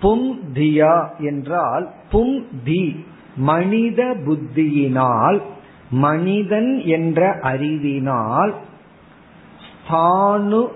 பும் 0.00 0.38
தியா 0.54 1.18
என்றால் 1.18 1.92
பும் 2.10 2.46
தி 2.64 3.04
மனித 3.36 4.16
புத்தியினால் 4.26 5.42
மனிதன் 5.90 6.82
என்ற 6.84 7.38
அறிவினால் 7.42 8.54
ஸ்தானு 9.64 10.66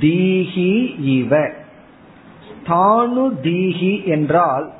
தீஹி 0.00 1.00
இவ. 1.00 1.48
ஸ்தானு 2.48 3.30
தீஹி 3.42 4.04
என்றால் 4.04 4.72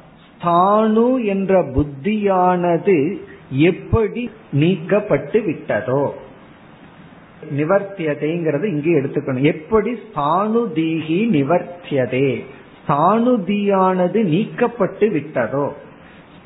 தானு 0.43 1.24
என்ற 1.24 1.62
புத்தியானது 1.62 3.16
எப்படி 3.51 4.30
நீக்கப்பட்டு 4.53 5.45
விட்டதோ. 5.45 6.11
நிவர்த்தியதைங்கிறது 7.57 8.64
இங்கே 8.64 8.91
எடுத்துக்கணும். 8.91 9.41
எப்படி 9.41 9.93
ஸ்தானுதீகி 9.93 11.28
நிவர்த்தியதே. 11.30 12.45
ஸ்தானுதியானது 12.89 14.22
நீக்கப்பட்டு 14.24 15.11
விட்டதோ. 15.11 15.72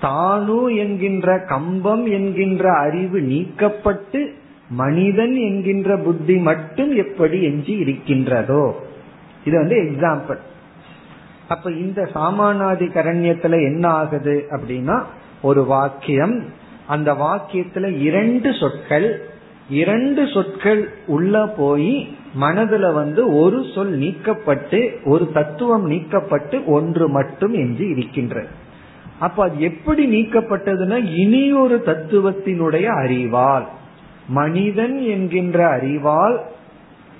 ஸ்தானு 0.02 0.76
என்கின்ற 0.76 1.38
கம்பம் 1.38 2.06
என்கின்ற 2.06 2.72
அறிவு 2.72 3.20
நீக்கப்பட்டு 3.20 4.32
மனிதன் 4.70 5.34
என்கின்ற 5.34 5.96
புத்தி 5.96 6.36
மட்டும் 6.36 6.94
எப்படி 6.94 7.42
எஞ்சி 7.42 7.72
இருக்கின்றதோ. 7.72 8.82
இது 9.44 9.56
வந்து 9.56 9.76
எக்ஸாம்பிள் 9.76 10.38
அப்ப 11.48 11.70
இந்த 11.70 12.08
சாமானாதி 12.14 12.86
கரண்யத்துல 12.88 13.52
என்ன 13.52 13.88
ஆகுது 13.88 14.46
அப்படின்னா 14.50 15.02
ஒரு 15.42 15.64
வாக்கியம். 15.64 16.44
அந்த 16.86 17.12
வாக்கியத்துல 17.12 18.00
இரண்டு 18.00 18.54
சொற்கள் 18.54 19.28
இரண்டு 19.70 20.26
சொற்கள் 20.26 20.88
உள்ள 21.06 21.46
போய் 21.46 22.16
மனதுல 22.40 22.92
வந்து 22.92 23.36
ஒரு 23.36 23.64
சொல் 23.74 23.98
நீக்கப்பட்டு 23.98 24.90
ஒரு 25.04 25.30
தத்துவம் 25.32 25.90
நீக்கப்பட்டு 25.90 26.64
ஒன்று 26.64 27.08
மட்டும் 27.08 27.52
என்று 27.52 27.88
இருக்கின்றது. 27.88 28.48
அப்ப 29.18 29.42
அது 29.44 29.60
எப்படி 29.60 30.22
நீக்கப்பட்டதுன்னா 30.22 31.14
இனி 31.14 31.52
ஒரு 31.52 31.82
தத்துவத்தினுடைய 31.86 32.84
அறிவால். 32.84 33.68
மனிதன் 34.28 34.98
என்கின்ற 34.98 35.68
அறிவால் 35.68 36.40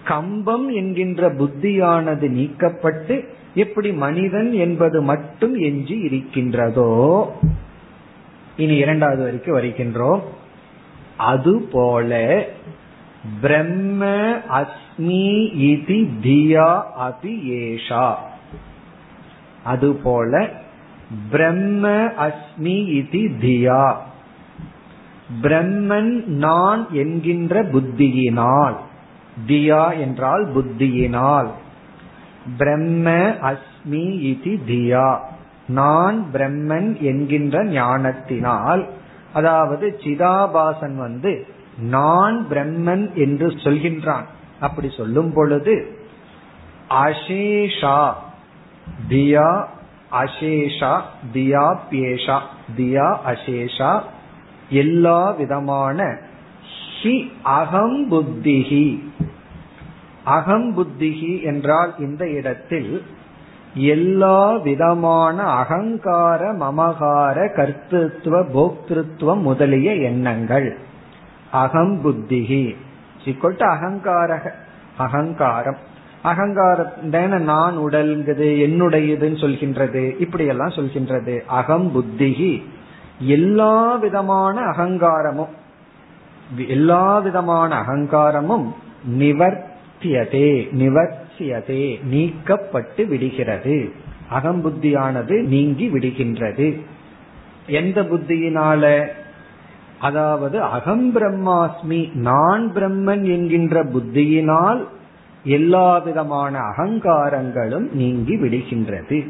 கம்பம் 0.04 0.68
என்கின்ற 0.68 1.32
புத்தியானது 1.32 2.28
நீக்கப்பட்டு 2.30 3.28
எப்படி 3.54 3.92
மனிதன் 3.92 4.52
என்பது 4.52 5.02
மட்டும் 5.02 5.54
எஞ்சி 5.54 5.98
இருக்கின்றதோ 5.98 7.32
இனி 8.56 8.76
இரண்டாவது 8.76 9.22
வரைக்கும் 9.22 9.56
வருகின்றோம். 9.56 10.20
அதுபோல 11.16 12.44
பிரம்ம 13.40 14.06
அஸ்மி 14.50 15.28
இதி 15.58 16.08
தியா 16.22 16.82
அபி 17.00 17.42
ஏஷா. 17.44 18.14
அதுபோல 19.64 20.50
பிரம்ம 21.30 21.88
அஸ்மி 21.98 22.78
இதி 22.98 23.30
தியா. 23.40 23.96
பிரம்மன் 25.42 26.24
நான் 26.24 26.86
என்கின்ற 26.92 27.62
புத்தியினால் 27.62 28.76
தியா 29.46 29.98
என்றால் 29.98 30.52
புத்தியினால் 30.52 31.50
பிரம்ம 32.58 33.14
அஸ்மி 33.50 34.06
இதி 34.30 34.54
தியா. 34.66 35.18
நான் 35.66 36.24
பிரம்மன் 36.32 37.00
என்கின்ற 37.00 37.64
ஞானத்தினால் 37.64 38.88
அதாவது 39.32 39.98
சிதாபாசன் 40.04 40.96
வந்து 40.96 41.46
நான் 41.78 42.46
பிரம்மன் 42.50 43.14
என்று 43.14 43.48
சொல்கின்றான். 43.48 44.26
அப்படி 44.60 44.88
சொல்லும் 44.96 45.32
பொழுது 45.32 45.96
அசேஷா 46.90 48.12
தியா 49.08 49.64
அசேஷா 50.12 51.00
தியா 51.32 51.76
பியேஷா 51.90 52.38
தியா 52.76 53.16
அசேஷா 53.26 54.02
எல்லா 54.68 55.30
விதமான 55.30 56.18
ஹி 57.02 57.30
அகம் 57.42 58.10
புத்திஹி. 58.10 59.07
அகம் 60.28 60.68
புத்திகி 60.76 61.44
என்றால் 61.44 61.92
இந்த 61.98 62.22
இடத்தில் 62.30 63.02
எல்லா 63.74 64.56
விதமான 64.56 65.42
அகங்கார 65.42 66.40
மமகார 66.52 67.36
கர்த்தத்துவ 67.56 68.36
போக்திருத்துவம் 68.54 69.40
முதலிய 69.40 69.94
எண்ணங்கள். 69.94 70.68
அகம் 71.52 71.94
புத்திகி 72.04 72.76
சிக்கொட்டு 73.24 73.62
அகங்கார 73.62 74.30
அகங்காரம். 74.96 75.80
அகங்காரம் 76.22 77.42
நான் 77.42 77.78
உடல்ங்கிறது 77.78 78.48
என்னுடையதுன்னு 78.66 79.38
சொல்கின்றது 79.44 80.02
இப்படியெல்லாம் 80.20 80.76
சொல்கின்றது. 80.78 81.34
அகம் 81.46 81.88
புத்திகி 81.94 82.52
எல்லா 83.18 83.94
விதமான 83.94 84.60
அகங்காரமும் 84.60 85.54
எல்லா 86.68 87.18
விதமான 87.18 87.70
அகங்காரமும் 87.80 88.66
நிவர்த்தியதே 90.02 90.68
நிவர்த்தியதே 90.78 91.98
நீக்கப்பட்டு 92.10 93.06
விடுகிறது. 93.06 93.90
அகம்புத்தியானது 94.32 95.42
நீங்கி 95.42 95.88
விடுகின்றது. 95.88 96.80
எந்த 97.66 98.02
புத்தியினால? 98.02 99.06
அதாவது 99.98 100.62
அகம் 100.62 101.14
பிரம்மாஸ்மி 101.14 102.14
நான் 102.14 102.72
பிரம்மன் 102.74 103.22
என்கின்ற 103.22 103.84
புத்தியினால் 103.84 104.84
எல்லா 105.44 105.98
விதமான 105.98 106.58
அகங்காரங்களும் 106.58 107.92
நீங்கி 107.92 108.36
விடுகின்றது. 108.36 109.28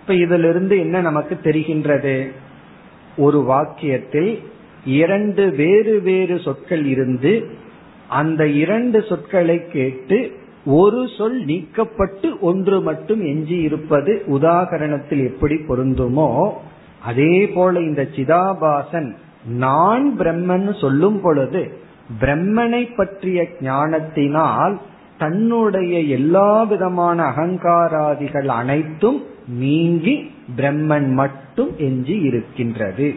இப்ப 0.00 0.14
இதிலிருந்து 0.14 0.78
என்ன 0.78 1.00
நமக்கு 1.00 1.38
தெரிகின்றது? 1.42 2.32
ஒரு 3.16 3.46
வாக்கியத்தில் 3.48 4.44
இரண்டு 4.86 5.50
வேறு 5.50 6.00
வேறு 6.00 6.38
சொற்கள் 6.38 6.84
இருந்து 6.84 7.62
அந்த 8.14 8.42
இரண்டு 8.62 8.98
சொற்களை 9.08 9.58
கேட்டு 9.68 10.18
ஒரு 10.78 11.00
சொல் 11.18 11.38
நீக்கப்பட்டு 11.44 12.28
ஒன்று 12.40 12.76
மட்டும் 12.80 13.22
எஞ்சி 13.24 13.58
இருப்பது 13.60 14.12
உதாகரணத்தில் 14.28 15.22
எப்படி 15.30 15.56
பொருந்துமோ 15.68 16.28
அதே 17.04 17.34
போல 17.48 17.80
இந்த 17.80 18.02
சிதாபாசன் 18.16 19.10
நான் 19.58 20.06
பிரம்மன் 20.18 20.68
சொல்லும் 20.80 21.20
பொழுது 21.20 21.62
பிரம்மனை 22.20 22.82
பற்றிய 22.96 23.40
ஞானத்தினால் 23.60 24.74
தன்னுடைய 25.18 25.94
எல்லா 26.16 26.48
விதமான 26.62 27.18
அகங்காராதிகள் 27.30 28.48
அனைத்தும் 28.60 29.20
நீங்கி 29.60 30.14
பிரம்மன் 30.56 31.08
மட்டும் 31.12 31.72
எஞ்சி 31.78 32.16
இருக்கின்றது. 32.20 33.08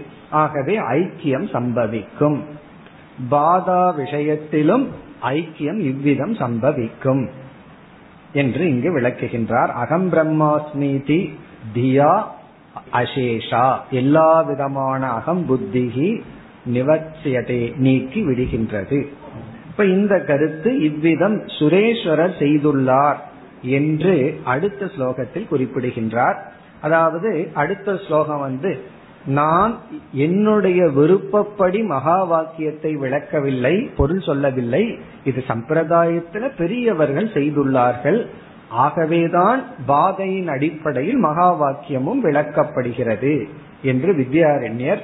ஆகவே 0.42 0.76
ஐக்கியம் 0.98 1.48
சம்பவிக்கும். 1.56 2.38
பாதா 3.32 3.96
விஷயத்திலும் 3.96 4.88
ஐக்கியம் 5.22 5.80
இவ்விதம் 5.80 6.34
சம்பவிக்கும் 6.34 7.30
என்று 8.34 8.70
இங்கு 8.70 9.00
விளக்குகின்றார். 9.00 9.68
அகம் 9.68 10.12
பிரம்மாஸ்மிதி 10.12 11.34
தியா 11.76 12.24
அசேஷா. 12.94 13.80
எல்லா 13.90 14.42
விதமான 14.42 15.10
அகம் 15.10 15.46
புத்திகி 15.50 16.22
நிவர்த்தியதை 16.74 17.76
நீக்கி 17.76 18.26
விடுகின்றது. 18.26 19.08
இப்ப 19.70 19.86
இந்த 19.86 20.20
கருத்து 20.20 20.80
இவ்விதம் 20.80 21.38
சுரேஸ்வரர் 21.46 22.36
செய்துள்ளார் 22.40 23.16
என்று 23.62 24.40
அடுத்த 24.44 24.86
ஸ்லோகத்தில் 24.86 25.48
குறிப்பிடுகின்றார். 25.48 26.52
அதாவது 26.82 27.52
அடுத்த 27.54 27.98
ஸ்லோகம் 28.08 28.40
வந்து 28.40 28.72
நான் 29.28 29.78
என்னுடைய 30.12 30.88
விருப்பப்படி 30.88 31.84
மகா 31.84 32.24
வாக்கியத்தை 32.24 32.96
விளக்கவில்லை 32.96 33.90
பொருள் 33.96 34.22
சொல்லவில்லை. 34.22 34.98
இது 35.24 35.44
சம்பிரதாயத்தில் 35.48 36.52
பெரியவர்கள் 36.58 37.28
செய்துள்ளார்கள். 37.28 38.26
ஆகவேதான் 38.70 39.64
பாதையின் 39.86 40.48
அடிப்படையில் 40.48 41.18
மகா 41.18 41.62
வாக்கியமும் 41.62 42.24
விளக்கப்படுகிறது 42.24 43.48
என்று 43.82 44.14
வித்யாரண்யர் 44.14 45.00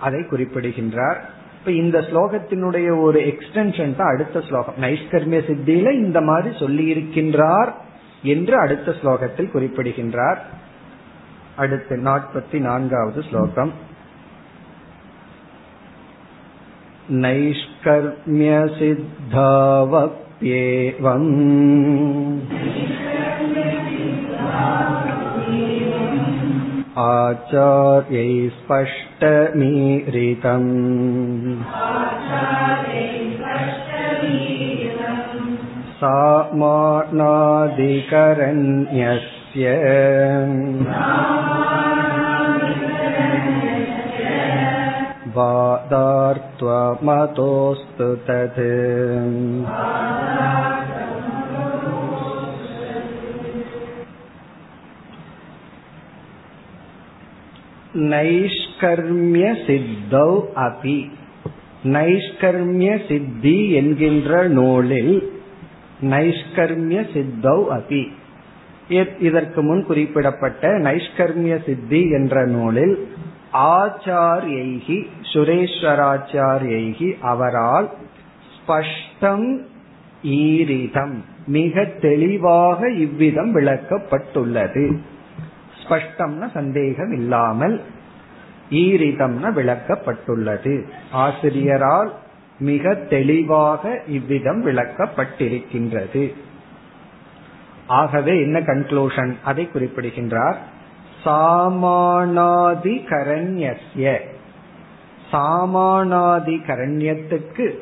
அதை 0.00 0.24
குறிப்பிடுகின்றார். 0.24 1.20
இப்ப 1.58 1.70
இந்த 1.72 1.98
ஸ்லோகத்தினுடைய 2.00 3.00
ஒரு 3.02 3.20
எக்ஸ்டென்ஷன் 3.20 3.96
தான் 3.96 4.12
அடுத்த 4.12 4.40
ஸ்லோகம். 4.40 4.74
நைஷ்கர்மிய 4.80 5.40
சித்தியில 5.48 5.92
இந்த 5.92 6.20
மாதிரி 6.20 6.58
சொல்லி 6.58 6.92
இருக்கின்றார் 6.94 7.72
என்று 8.22 8.58
அடுத்த 8.58 8.94
ஸ்லோகத்தில் 9.02 9.50
குறிப்பிடுகின்றார். 9.50 10.64
அடுத்து 11.55 12.01
நாற்பத்தி 12.05 12.59
நான்காவது 12.59 13.23
ஸ்லோகம் 13.29 13.73
नैष्कर्म्यसिद्धावप्येवम् 20.41 21.29
आचार्यै 27.03 28.33
स्पष्टमीरितम् 28.57 30.69
सामानादिकरण्यस्य 38.21 39.65
शब्दार्त्वमतोऽस्तु 45.86 48.08
तत्। 48.26 48.60
நைஷ்கர்மிய 58.12 59.44
அபி 60.64 60.98
நைஷ்கர்மிய 61.94 62.98
சித்தி 63.08 63.72
என்கின்ற 63.72 64.48
நூலில் 64.48 65.32
நைஷ்கர்மிய 66.12 67.00
சித்தௌ 67.14 67.58
அபி 67.78 68.04
இதற்கு 69.18 69.62
முன் 69.62 69.86
குறிப்பிடப்பட்ட 69.86 70.78
நைஷ்கர்மிய 70.78 71.58
சித்தி 71.66 72.10
என்ற 72.10 72.46
நூலில் 72.46 73.08
ஆச்சாரியைகி 73.52 75.06
சுரேஸ்வராச்சாரியைகி 75.22 77.18
அவரால் 77.20 77.90
ஸ்பஷ்டம் 78.56 79.58
ஈரிதம் 80.22 81.14
மிக 81.46 81.84
தெளிவாக 81.84 82.90
இவ்விதம் 82.90 83.54
விளக்கப்பட்டுள்ளது. 83.54 84.98
ஸ்பஷ்டம்னா 85.82 86.50
சந்தேகம் 86.52 87.12
இல்லாமல் 87.12 87.80
ஈரிதம்னா 88.70 89.52
விளக்கப்பட்டுள்ளது. 89.54 90.82
ஆசிரியரால் 91.10 92.12
மிக 92.58 92.94
தெளிவாக 92.94 94.02
இவ்விதம் 94.06 94.66
விளக்கப்பட்டிருக்கின்றது. 94.66 96.32
ஆகவே 97.86 98.40
என்ன 98.40 98.60
கன்க்ளூஷன் 98.60 99.34
அதை 99.44 99.68
குறிப்பிடுகின்றார். 99.70 100.74
சாமானாதி 101.26 103.04
சாமானாதிகரண்யத்துக்கு 105.32 107.78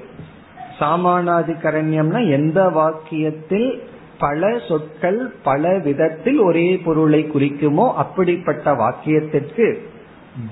சாமானாதி 0.81 1.61
சாமானாதி 1.61 2.29
எந்த 2.29 2.71
வாக்கியத்தில் 2.71 3.81
பல 4.19 4.59
சொற்கள் 4.69 5.35
பல 5.43 5.79
விதத்தில் 5.79 6.39
ஒரே 6.39 6.77
பொருளை 6.77 7.25
குறிக்குமோ 7.25 7.95
அப்படிப்பட்ட 7.95 8.73
வாக்கியத்திற்கு 8.73 9.79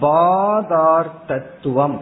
பாதார்த்தத்துவம். 0.00 1.98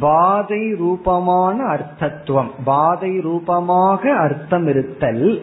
பாதை 0.00 0.74
ரூபமான 0.74 1.64
அர்த்தத்துவம். 1.64 2.50
பாதை 2.64 3.20
ரூபமாக 3.20 4.14
அர்த்தம் 4.14 4.66
இருத்தல் 4.66 5.42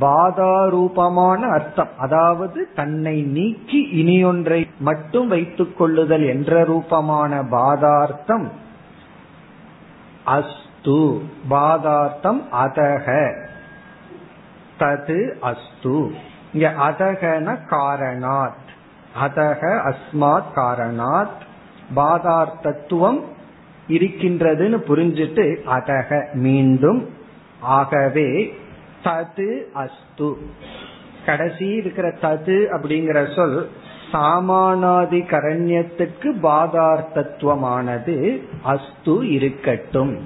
பாதாரூபமான 0.00 1.50
அர்த்தம். 1.50 1.88
அதாவது 1.98 2.68
தன்னை 2.74 3.22
நீக்கி 3.22 3.88
இனியொன்றை 3.92 4.68
மட்டும் 4.78 5.28
வைத்துக் 5.28 5.78
கொள்ளுதல் 5.78 6.22
என்ற 6.22 6.64
ரூபமான 6.64 7.42
பாதார்த்தம். 7.44 8.52
அஸ்து 10.26 11.20
பாதார்த்தம் 11.48 12.42
அதக. 12.52 13.34
தது 14.78 15.38
அஸ்து. 15.42 16.10
இங்க 16.52 16.74
அதகன 16.88 17.58
காரணாத். 17.70 18.66
அதக 19.24 19.92
அஸ்மாத் 19.92 20.52
காரணாத். 20.56 21.46
பாதார்த்தத்துவம் 21.96 23.20
இருக்கின்றதுன்னு 23.88 24.76
புரிஞ்சிட்டு 24.88 25.56
அதக 25.76 26.32
மீண்டும். 26.32 27.08
ஆகவே 27.60 28.56
தது 29.08 29.66
அஸ்து. 29.74 30.36
கடைசி 31.26 31.66
இருக்கிற 31.66 32.14
தது 32.22 32.46
அப்படிங்கிற 32.46 33.36
சொல் 33.36 33.68
சாமானாதி 34.12 35.28
கரண்யத்துக்கு 35.28 36.32
பாதார்த்தத்துவமானது 36.42 38.40
அஸ்து 38.64 39.30
இருக்கட்டும். 39.30 40.18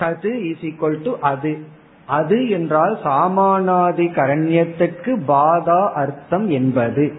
தது 0.00 0.50
இஸ் 0.50 0.58
ஈக்வல் 0.58 1.02
டு 1.02 1.14
அது. 1.20 1.58
அது 2.06 2.48
என்றால் 2.48 2.98
சாமானாதி 3.04 4.08
கரண்யத்துக்கு 4.18 5.22
பாதா 5.28 5.92
அர்த்தம் 5.92 6.50
என்பது. 6.50 7.12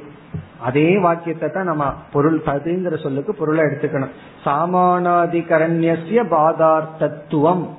அதே 0.59 0.97
வாக்கியத்தை 0.97 1.49
தான் 1.49 1.63
நம்ம 1.63 1.93
பொருள் 2.13 2.41
ததுங்கிற 2.45 3.03
சொல்லுக்கு 3.03 3.35
பொருளை 3.35 3.65
எடுத்துக்கணும். 3.65 4.11
சாமானாதி 4.45 5.43
கரண்யசிய 5.51 6.29
பாதார்த்தத்துவம். 6.29 7.77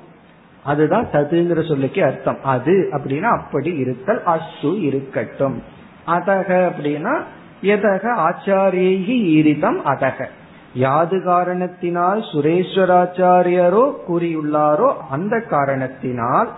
அதுதான் 0.63 1.07
சதுங்கிற 1.13 1.67
சொல்லுக்கு 1.67 2.03
அர்த்தம். 2.03 2.37
அது 2.43 2.89
அப்படின்னா 2.91 3.21
அப்படி 3.21 3.75
இருத்தல் 3.75 4.21
அஸ்து 4.25 4.81
இருக்கட்டும். 4.81 5.63
அதக 6.07 6.71
அப்படின்னா 6.71 7.23
எதக? 7.61 8.31
ஆச்சாரியி 8.31 9.17
ஈரிதம் 9.37 9.79
அதக. 9.85 10.25
யாது 10.73 11.23
காரணத்தினால் 11.23 12.21
சுரேஸ்வராச்சாரியரோ 12.21 13.93
கூறியுள்ளாரோ 14.07 14.93
அந்த 15.09 15.39
காரணத்தினால் 15.49 16.49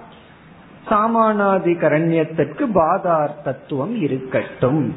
சாமானாதி 0.89 1.73
கரண்யத்திற்கு 1.79 2.65
பாதார்த்தத்துவம் 2.75 4.01
இருக்கட்டும். 4.01 4.95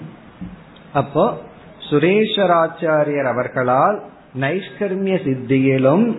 அப்போ 0.94 1.38
சுரேஸ்வராச்சாரியர் 1.90 3.26
அவர்களால் 3.26 4.02
நைஷ்கர்மிய 4.40 5.16
சித்தியிலும் 5.24 6.16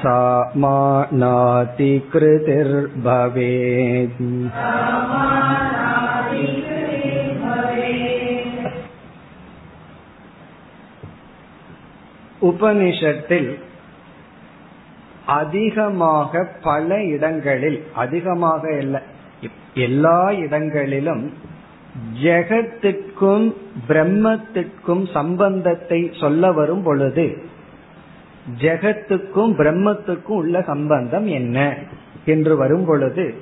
सा 0.01 0.17
मानातिकृतिर्भवेत् 2.87 4.21
உபனிஷத்தில் 12.41 13.57
அதிகமாக 15.25 16.47
பல 16.63 17.05
இடங்களில் 17.05 17.83
அதிகமாக 17.95 18.69
எல்லா 19.73 20.31
இடங்களிலும் 20.31 21.33
ஜெகத்திற்கும் 22.23 23.53
பிரம்மத்திற்கும் 23.87 25.13
சம்பந்தத்தை 25.13 26.11
சொல்ல 26.19 26.51
வரும் 26.51 26.83
பொழுது 26.83 27.37
ஜெகத்துக்கும் 28.58 29.54
பிரம்மத்துக்கும் 29.58 30.36
உள்ள 30.36 30.62
சம்பந்தம் 30.62 31.26
என்ன? 31.26 31.74
என்று 32.24 32.56
வரும் 32.56 32.84
பொழுது 32.84 33.34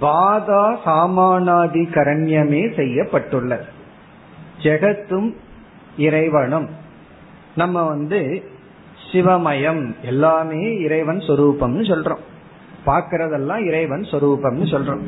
பாதா 0.00 0.76
சாமானாதி 0.84 1.82
கரண்யமே 1.90 2.76
செய்யப்பட்டுள்ளது. 2.76 3.64
ஜெகத்தும் 4.62 5.34
இறைவனும். 5.96 6.68
நம்ம 7.56 7.82
வந்து 7.82 8.44
சிவமயம் 9.12 9.94
எல்லாமே 10.02 10.78
இறைவன் 10.78 11.18
சொரூபம்னு 11.18 11.82
சொல்றோம். 11.82 12.24
பார்க்கறதெல்லாம் 12.86 13.66
இறைவன் 13.66 14.00
சொரூபம்னு 14.00 14.64
சொல்றோம். 14.64 15.02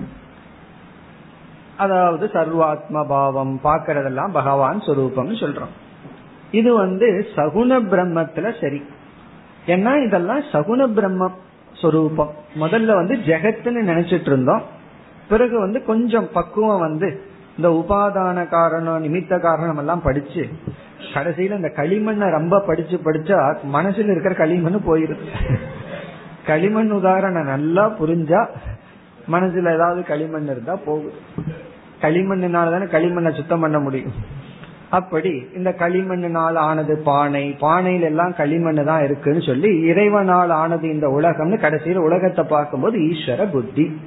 அதாவது 1.77 2.27
சர்வாத்ம 2.27 3.07
பாவம் 3.07 3.61
பார்க்கறதெல்லாம் 3.65 4.33
பகவான் 4.33 4.81
சொரூபம்னு 4.81 5.37
சொல்றோம். 5.41 5.88
இது 6.51 6.75
வந்து 6.75 7.27
சகுண 7.37 7.81
பிரம்மத்துல 7.91 8.61
சரி. 8.61 8.83
ஏன்னா 9.67 10.05
இதெல்லாம் 10.05 10.41
சகுண 10.41 10.87
பிரம்ம 10.87 11.31
சொரூபம். 11.73 12.35
முதல்ல 12.61 12.95
வந்து 12.95 13.15
ஜெகத்துன்னு 13.15 13.91
நினைச்சிட்டு 13.91 14.21
இருந்தோம். 14.21 14.63
பிறகு 15.29 15.59
வந்து 15.59 15.85
கொஞ்சம் 15.85 16.29
பக்குவம் 16.33 16.79
வந்து 16.79 17.21
இந்த 17.57 17.71
உபாதான 17.71 18.49
காரணம் 18.49 19.05
நிமித்த 19.05 19.41
காரணம் 19.41 19.77
எல்லாம் 19.77 20.03
படிச்சு 20.03 20.49
கடைசியில 21.15 21.57
இந்த 21.57 21.73
களிமண்ணை 21.77 22.31
ரொம்ப 22.31 22.61
படிச்சு 22.61 23.01
படிச்சா 23.05 23.57
மனசுல 23.73 24.11
இருக்கிற 24.11 24.35
களிமண் 24.35 24.75
போயிருது 24.75 25.25
களிமண் 26.47 26.91
உதாரணம் 26.91 27.47
நல்லா 27.47 27.91
புரிஞ்சா 28.01 28.47
மனசுல 29.33 29.75
ஏதாவது 29.75 30.03
களிமண் 30.03 30.45
இருந்தா 30.45 30.77
போகுது 30.77 31.13
களிமண்ணுனால 32.01 32.51
தானே 32.51 32.85
களிமண்ணை 32.85 33.35
சுத்தம் 33.35 33.61
பண்ண 33.61 33.79
முடியும். 33.79 34.37
அப்படி 34.91 35.43
இந்த 35.55 35.75
களிமண்ணினால் 35.79 36.55
ஆனது 36.55 36.99
பானை 36.99 37.57
பானையில 37.61 38.01
எல்லாம் 38.01 38.35
களிமண் 38.35 38.85
தான் 38.85 39.05
இருக்குன்னு 39.05 39.43
சொல்லி 39.43 39.81
இறைவனால் 39.81 40.51
ஆனது 40.51 40.89
இந்த 40.89 41.09
உலகம்னு 41.09 41.59
கடைசியில் 41.59 41.99
உலகத்தை 41.99 42.45
பார்க்கும்போது 42.45 42.99
ஈஸ்வர 42.99 43.51
புத்தி. 43.51 44.01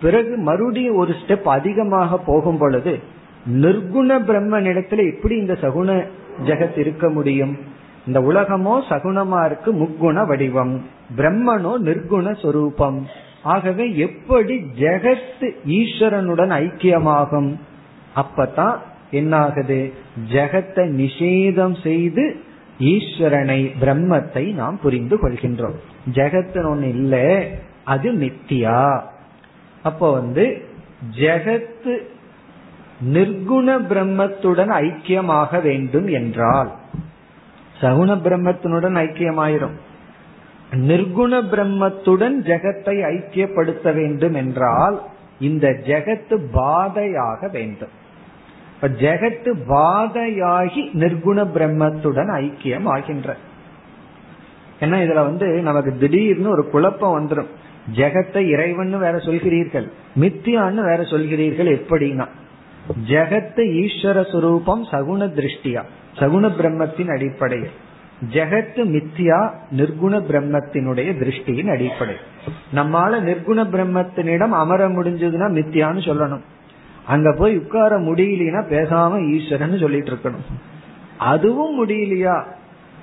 பிறகு 0.00 0.36
மறுபடியும் 0.36 0.96
ஒரு 0.96 1.12
ஸ்டெப் 1.12 1.42
அதிகமாக 1.42 2.18
போகும் 2.18 2.58
பொழுது 2.58 2.98
நிர்குண 3.46 4.18
பிரம்மனிடத்துல 4.28 5.14
எப்படி 5.14 5.36
இந்த 5.36 5.52
சகுண 5.52 6.06
ஜெகத் 6.44 6.78
இருக்க 6.78 7.08
முடியும்? 7.08 7.58
இந்த 8.06 8.20
உலகமோ 8.20 8.80
சகுணமா 8.88 9.44
இருக்கு 9.44 9.72
முக்குண 9.74 10.26
வடிவம் 10.26 10.84
பிரம்மனோ 11.16 11.72
நிர்குண 11.78 12.40
சொரூபம். 12.42 13.06
ஆகவே 13.42 13.96
எப்படி 13.96 14.66
ஜெகத் 14.78 15.46
ஈஸ்வரனுடன் 15.66 16.52
ஐக்கியமாகும்? 16.64 17.56
அப்பதான் 18.16 18.76
என்னாகுது? 19.12 19.92
ஜெகத்தை 20.32 20.84
நிஷேதம் 21.02 21.82
செய்து 21.82 22.36
ஈஸ்வரனை 22.80 23.60
பிரம்மத்தை 23.80 24.54
நாம் 24.54 24.78
புரிந்து 24.82 25.16
கொள்கின்றோம். 25.16 25.76
ஜெகத்தின் 26.12 26.66
ஒண்ணு 26.66 26.82
இல்ல 26.82 27.44
அது 27.84 28.12
நித்தியா 28.12 29.02
அப்போ 29.82 30.12
வந்து 30.12 30.62
ஜெகத்து 31.18 31.94
நிர்குண 33.12 33.68
பிரம்மத்துடன் 33.88 34.72
ஐக்கியமாக 34.82 35.60
வேண்டும் 35.62 36.06
என்றால் 36.06 36.70
சகுண 37.80 38.10
பிரம்மத்தினுடன் 38.14 38.96
ஐக்கியமாயிரும். 38.96 39.76
நிர்குண 40.72 41.42
பிரம்மத்துடன் 41.42 42.36
ஜெகத்தை 42.40 42.96
ஐக்கியப்படுத்த 43.14 43.94
வேண்டும் 43.94 44.34
என்றால் 44.34 45.02
இந்த 45.38 45.68
ஜெகத்து 45.86 46.36
பாதையாக 46.52 47.48
வேண்டும். 47.48 47.94
இப்ப 48.76 48.88
ஜெகத்து 48.88 49.50
பாதையாகி 49.68 50.82
நிர்குண 51.02 51.38
பிரம்மத்துடன் 51.54 52.30
ஐக்கியம் 52.40 52.88
ஆகின்ற. 52.94 53.36
ஏன்னா 54.80 54.96
இதுல 55.04 55.14
வந்து 55.14 55.46
நமக்கு 55.46 55.96
திடீர்னு 55.96 56.48
ஒரு 56.50 56.70
குழப்பம் 56.70 57.14
வந்துடும் 57.18 57.50
ஜெகத்தை 57.94 58.48
இறைவன் 58.48 58.98
வேற 58.98 59.16
சொல்கிறீர்கள் 59.18 59.86
மித்தியான்னு 60.20 60.82
வேற 60.90 61.02
சொல்கிறீர்கள் 61.02 61.70
எப்படின்னா? 61.76 62.26
ஜெகத்து 63.08 63.62
ஈஸ்வர 63.82 64.18
சுரூபம் 64.32 64.82
சகுண 64.92 65.28
திருஷ்டியா 65.38 65.82
சகுண 66.18 66.50
பிரம்மத்தின் 66.58 67.12
அடிப்படையில். 67.14 67.74
ஜெகத்து 68.32 68.82
மித்தியா 68.94 69.38
நிர்குண 69.76 70.20
பிரம்மத்தினுடைய 70.28 71.08
திருஷ்டியின் 71.22 71.70
அடிப்படை 71.70 72.14
நம்மால 72.74 73.20
நிர்குண 73.20 73.58
பிரம்மத்தினிடம் 73.74 74.54
அமர 74.62 74.88
முடிஞ்சதுன்னா 74.88 75.48
மித்தியான்னு 75.58 76.02
சொல்லணும். 76.08 76.44
அங்க 77.06 77.32
போய் 77.32 77.56
உட்கார 77.56 77.98
முடியலனா 77.98 78.60
பேசாம 78.70 79.34
ஈஸ்வரன் 79.34 79.78
சொல்லிட்டு 79.78 80.10
இருக்கணும். 80.10 80.46
அதுவும் 81.18 81.74
முடியலையா? 81.80 82.44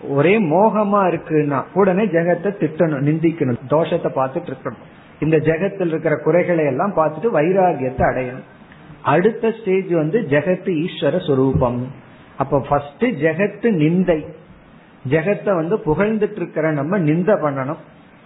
ஒரே 0.09 0.39
மோகமா 0.39 1.01
இருக்குன்னா 1.11 1.63
உடனே 1.73 2.05
ஜெகத்தை 2.05 2.49
திட்டணும் 2.61 3.05
நிந்திக்கணும் 3.09 3.59
தோஷத்தை 3.69 4.09
பார்த்துட்டு 4.15 4.49
இருக்கணும். 4.51 4.81
இந்த 5.19 5.37
ஜெகத்தில் 5.37 5.87
இருக்கிற 5.87 6.15
குறைகளை 6.15 6.65
எல்லாம் 6.65 6.95
பார்த்துட்டு 6.95 7.29
வைராகியத்தை 7.33 8.03
அடையணும். 8.09 8.47
அடுத்த 9.01 9.51
ஸ்டேஜ் 9.51 9.91
வந்து 9.91 10.21
ஜெகத்து 10.29 10.85
ஈஸ்வர 10.85 11.15
சுரூபம். 11.27 11.81
அப்ப 12.37 12.59
ஃபர்ஸ்ட் 12.59 13.03
ஜெகத்து 13.03 13.69
நிந்தை. 13.83 14.25
ஜெகத்தை 15.09 15.55
வந்து 15.55 15.75
புகழ்ந்துட்டு 15.85 16.35
இருக்கிற 16.35 16.71
நம்ம 16.71 16.97
நிந்த 16.97 17.33
பண்ணணும். 17.33 17.77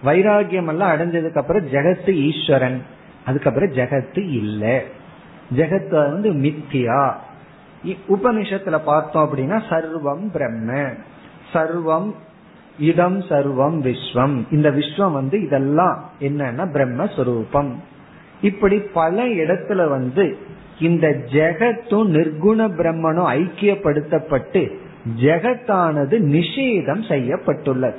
வைராகியம் 0.04 0.66
எல்லாம் 0.66 0.90
அடைஞ்சதுக்கு 0.90 1.36
அப்புறம் 1.36 1.66
ஜெகத்து 1.66 2.08
ஈஸ்வரன். 2.08 2.82
அதுக்கப்புறம் 3.26 3.72
ஜெகத்து 3.72 4.30
இல்லை. 4.30 4.84
ஜெகத் 5.56 5.90
வந்து 5.90 6.32
மித்தியா. 6.32 7.12
உபனிஷத்துல 7.84 8.80
பார்த்தோம் 8.84 9.30
அப்படின்னா 9.30 9.62
சர்வம் 9.70 10.30
பிரம்ம. 10.32 10.90
சர்வம் 11.52 12.12
இதம் 12.78 13.20
சர்வம் 13.20 13.80
விஸ்வம். 13.80 14.46
இந்த 14.50 14.70
விஸ்வம் 14.70 15.12
வந்து 15.12 15.42
இதெல்லாம் 15.42 16.10
என்னன்னா 16.20 16.68
பிரம்மஸ்வரூபம். 16.72 17.72
இப்படி 18.42 18.78
பல 18.78 19.24
இடத்துல 19.24 19.88
வந்து 19.88 20.38
இந்த 20.80 21.08
ஜெகத்தும் 21.08 22.06
நிர்குண 22.06 22.68
பிரம்மனும் 22.68 23.30
ஐக்கியப்படுத்தப்பட்டு 23.40 24.74
ஜெகத்தானது 25.20 26.18
நிஷேதம் 26.18 27.08
செய்யப்பட்டுள்ளது. 27.08 27.98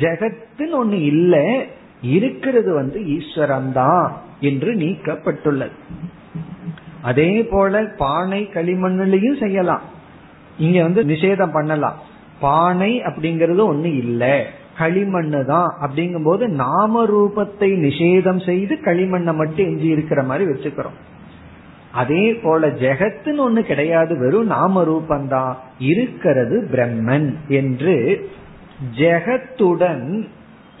ஜெகத்துன்னு 0.00 0.82
ஒண்ணு 0.82 0.92
இல்லை 0.92 1.66
இருக்கிறது 2.02 2.74
வந்து 2.74 3.06
ஈஸ்வரன் 3.06 3.72
தான் 3.72 4.16
என்று 4.40 4.74
நீக்கப்பட்டுள்ளது. 4.74 5.70
அதே 7.02 7.42
போல 7.42 7.84
பானை 7.98 8.50
களிமண்ணிலையும் 8.54 9.40
செய்யலாம். 9.40 9.80
இங்க 10.58 10.82
வந்து 10.82 11.04
நிஷேதம் 11.04 11.52
பண்ணலாம். 11.52 11.98
பானை 12.40 13.02
அப்படிங்கறது 13.02 13.74
ஒண்ணு 13.74 13.84
இல்ல. 13.84 14.46
களிமண்ணு 14.78 15.44
தான். 15.44 15.76
அப்படிங்கும் 15.80 16.24
போது 16.24 16.48
நாம 16.48 17.06
ரூபத்தை 17.06 17.60
நிஷேதம் 17.60 18.44
செய்து 18.44 18.78
களிமண்ணை 18.84 19.34
மட்டும் 19.34 19.66
எஞ்சி 19.66 19.86
இருக்கிற 19.86 20.22
மாதிரி 20.22 20.50
வச்சுக்கிறோம். 20.50 20.98
அதே 21.92 22.34
போல 22.34 22.66
ஜெகத்துன்னு 22.66 23.38
ஒண்ணு 23.38 23.60
கிடையாது. 23.60 24.18
வெறும் 24.18 24.46
நாம 24.46 24.84
ரூபந்தான் 24.84 25.56
இருக்கிறது 25.78 26.68
பிரம்மன் 26.72 27.34
என்று 27.48 28.28
ஜெகத்துடன் 28.96 30.28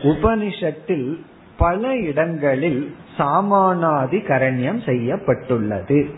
உபனிஷத்தில் 0.02 1.20
பல 1.62 1.96
இடங்களில் 1.96 2.94
சாமானாதி 3.18 4.18
கரண்யம் 4.26 4.84
செய்யப்பட்டுள்ளது. 4.84 6.10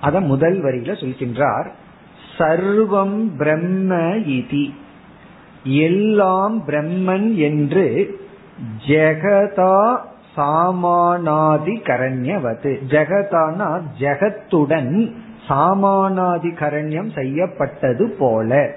அத 0.00 0.20
முதல் 0.20 0.62
வரியில 0.62 0.92
சொல்கின்றார். 1.04 1.68
சர்வம் 2.38 3.36
பிரம்ம 3.36 3.94
இதி. 4.34 4.74
எல்லாம் 5.62 6.62
பிரம்மன் 6.66 7.34
என்று 7.34 7.86
ஜெகதா 8.86 9.98
சாமானாதி 10.36 11.74
கரண்யவது 11.88 12.72
ஜெகதானா 12.88 13.82
ஜெகத்துடன் 13.98 15.12
சாமானாதி 15.48 16.50
கரண்யம் 16.60 17.12
செய்யப்பட்டது 17.14 18.16
போல. 18.18 18.74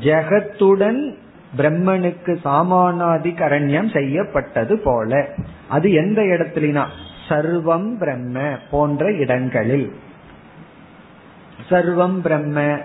ஜெகத்துடன் 0.00 1.14
பிரம்மனுக்கு 1.56 2.38
சாமானாதி 2.44 3.30
கரண்யம் 3.30 3.92
செய்யப்பட்டது 3.92 4.78
போல. 4.78 5.28
அது 5.68 5.92
எந்த 5.92 6.22
இடத்துலனா? 6.22 6.84
சர்வம் 7.28 7.98
பிரம்ம 7.98 8.48
போன்ற 8.70 9.12
இடங்களில். 9.12 9.92
சர்வம் 11.68 12.20
பிரம்ம 12.20 12.78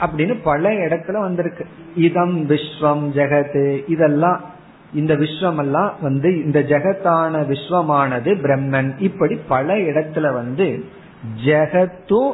அப்படின்னு 0.00 0.38
பல 0.42 0.70
இடத்துல 0.70 1.20
வந்திருக்கு. 1.20 1.66
இதம் 1.94 2.48
விஸ்வம் 2.48 3.10
ஜெகத்து. 3.14 3.82
இதெல்லாம் 3.86 4.40
இந்த 4.94 5.14
விஸ்வம் 5.14 5.58
எல்லாம் 5.58 5.94
வந்து 6.00 6.44
இந்த 6.44 6.60
ஜெகத்தான 6.60 7.46
விஸ்வமானது 7.46 8.34
பிரம்மன். 8.34 8.94
இப்படி 8.98 9.34
பல 9.48 9.74
இடத்துல 9.74 10.32
வந்து 10.32 10.84
ஜெகத்து 11.44 12.32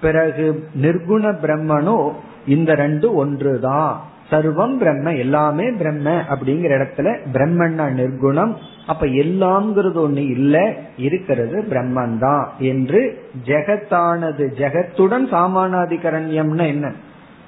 பிறகு 0.00 0.68
நிர்குண 0.82 1.38
பிரம்மனோ 1.42 2.12
இந்த 2.46 2.74
ரெண்டு 2.74 3.14
ஒன்றுதான். 3.14 4.10
சர்வம் 4.32 4.76
பிரம்ம 4.78 5.14
எல்லாமே 5.14 5.70
பிரம்ம 5.70 6.10
அப்படிங்கிற 6.10 6.72
இடத்துல 6.78 7.16
பிரம்மன்னா 7.32 7.86
நிர்குணம். 7.98 8.52
அப்ப 8.86 9.06
எல்லாம்ங்கிறது 9.06 9.98
ஒண்ணு 10.06 10.30
இல்ல 10.30 10.74
இருக்கிறது 10.96 11.64
பிரம்மன் 11.70 12.18
தான் 12.18 12.52
என்று 12.58 13.00
ஜெகத்தானது 13.46 14.44
ஜெகத்துடன் 14.58 15.26
சாமானாதிகரண்யம்னா 15.30 16.66
என்ன? 16.66 16.92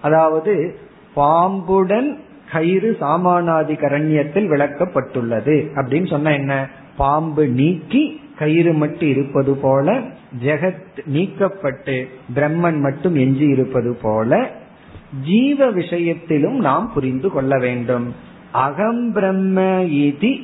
அதாவது 0.03 0.75
பாம்புடன் 1.17 2.19
கயிறு 2.53 2.97
சாமானாதி 3.01 3.75
கரண்யத்தில் 3.85 4.51
விளக்கப்பட்டுள்ளது. 4.51 5.57
அப்படின்னு 5.75 6.11
சொன்ன 6.11 6.33
என்ன? 6.33 6.69
பாம்பு 6.97 7.47
நீக்கி 7.47 8.21
கயிறு 8.39 8.73
மட்டும் 8.73 9.09
இருப்பது 9.09 9.55
போல 9.55 10.01
ஜெகத் 10.45 11.01
நீக்கப்பட்டு 11.15 12.07
பிரம்மன் 12.35 12.79
மட்டும் 12.81 13.15
எஞ்சி 13.15 13.47
இருப்பது 13.49 13.97
போல 14.03 14.51
ஜீவ 15.23 15.71
விஷயத்திலும் 15.71 16.59
நாம் 16.61 16.93
புரிந்து 16.95 17.31
கொள்ள 17.31 17.59
வேண்டும். 17.59 18.15
அகம் 18.53 19.13
பிரம்ம 19.13 19.61
இதி 19.81 20.41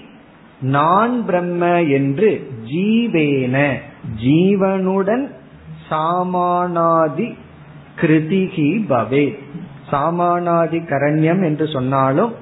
நான் 0.61 1.25
பிரம்ம 1.25 1.83
என்று 1.83 2.51
ஜீவேன 2.73 3.77
ஜீவனுடன் 4.25 5.31
சாமானாதி 5.91 7.35
கிருதிகி 8.01 8.85
பவே. 8.89 9.39
சாமானாதி 9.93 10.79
கரண்யம் 10.79 11.45
என்று 11.45 11.67
சொன்னாலும் 11.67 12.33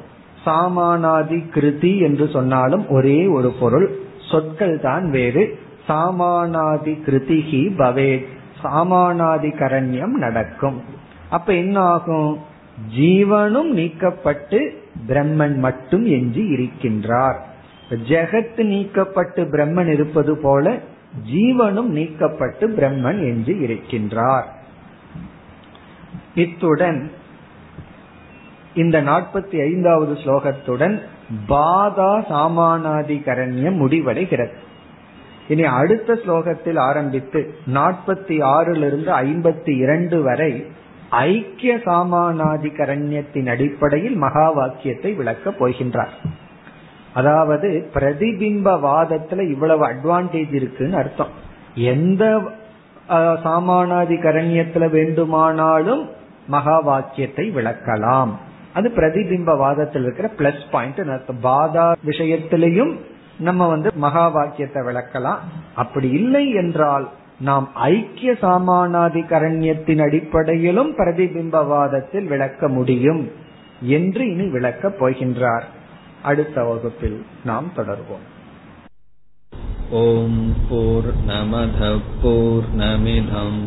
சாமானாதி 0.47 1.45
கிருதி 1.55 1.99
என்று 2.01 2.29
சொன்னாலும் 2.29 2.89
ஒரே 2.89 3.26
ஒரு 3.26 3.51
பொருள் 3.51 3.99
சொற்கள் 4.31 4.81
தான் 4.81 5.11
வேறு. 5.11 5.59
சாமானாதி 5.89 6.95
கிருதிகி 7.07 7.62
பவே. 7.79 8.24
சாமானாதி 8.62 9.51
கரண்யம் 9.59 10.14
நடக்கும். 10.16 10.97
அப்ப 11.31 11.55
என்ன 11.55 11.81
ஆகும் 11.81 12.39
ஜீவனும் 12.99 13.70
நீக்கப்பட்டு 13.72 14.70
பிரம்மன் 15.09 15.57
மட்டும் 15.57 16.07
எஞ்சி 16.07 16.43
இருக்கின்றார். 16.55 17.37
ஜெகத் 17.91 18.61
நீக்கப்பட்டு 18.62 19.45
பிரம்மன் 19.51 19.93
இருப்பது 19.93 20.39
போல 20.39 20.79
ஜீவனும் 21.33 21.91
நீக்கப்பட்டு 21.97 22.61
பிரம்மன் 22.61 23.18
எஞ்சி 23.18 23.53
இருக்கின்றார். 23.53 24.45
இத்துடன் 26.35 27.11
இந்த 28.74 29.03
நாற்பத்தி 29.03 29.61
ஐந்தாவது 29.61 30.12
ஸ்லோகத்துடன் 30.12 31.01
பாதா 31.49 32.12
சாமானாதிகரண்யம் 32.31 33.79
முடிவடைகிறது. 33.81 34.57
இனி 35.49 35.64
அடுத்த 35.64 36.14
ஸ்லோகத்தில் 36.14 36.79
ஆரம்பித்து 36.79 37.55
நாற்பத்தி 37.74 38.43
ஆறிலிருந்து 38.43 39.11
ஐம்பத்தி 39.12 39.76
இரண்டு 39.76 40.22
வரை 40.22 40.66
ஐக்கிய 41.11 41.74
சாமானாதிகரண்யத்தின் 41.74 43.48
அடிப்படையில் 43.48 44.16
மகா 44.16 44.50
வாக்கியத்தை 44.50 45.12
விளக்கப் 45.12 45.59
போகின்றார். 45.59 46.14
அதாவது 47.14 47.68
பிரதிபிம்பவாதத்துல 47.94 49.44
இவ்வளவு 49.50 49.84
அட்வான்டேஜ் 49.86 50.54
இருக்குன்னு 50.54 50.96
அர்த்தம். 50.96 51.32
எந்த 51.74 52.24
சாமானாதிகரண்யத்துல 53.46 54.90
வேண்டுமானாலும் 54.90 56.02
மகா 56.46 56.78
வாக்கியத்தை 56.80 57.50
விளக்கலாம். 57.50 58.32
அது 58.74 58.88
பிரதிபிம்பவாதத்தில் 58.96 60.02
இருக்கிற 60.02 60.28
பிளஸ் 60.38 60.66
பாயிண்ட் 60.70 61.00
அர்த்தம். 61.14 61.40
பாதா 61.42 61.86
விஷயத்திலையும் 62.06 62.92
நம்ம 63.38 63.68
வந்து 63.68 63.88
மகா 63.94 64.28
வாக்கியத்தை 64.28 64.82
விளக்கலாம். 64.82 65.40
அப்படி 65.74 66.09
இல்லை 66.11 66.44
என்றால் 66.52 67.09
நாம் 67.41 67.70
ஐக்கிய 67.74 68.32
சாமானாதிகரண்யத்தின் 68.32 70.03
அடிப்படையிலும் 70.03 70.97
பிரதிபிம்பவாதத்தில் 70.97 72.26
விளக்க 72.26 72.68
முடியும் 72.68 73.32
என்று 73.80 74.30
இனி 74.30 74.45
விளக்கப் 74.45 75.05
போகின்றார். 75.05 75.62
அடுத்த 76.22 76.64
வகுப்பில் 76.64 77.24
நாம் 77.45 77.72
தொடர்வோம். 77.76 78.26
ஓம் 79.91 80.55
போர் 80.68 81.14
நமத 81.26 81.99
போர் 82.22 82.64
நமிதம் 82.78 83.66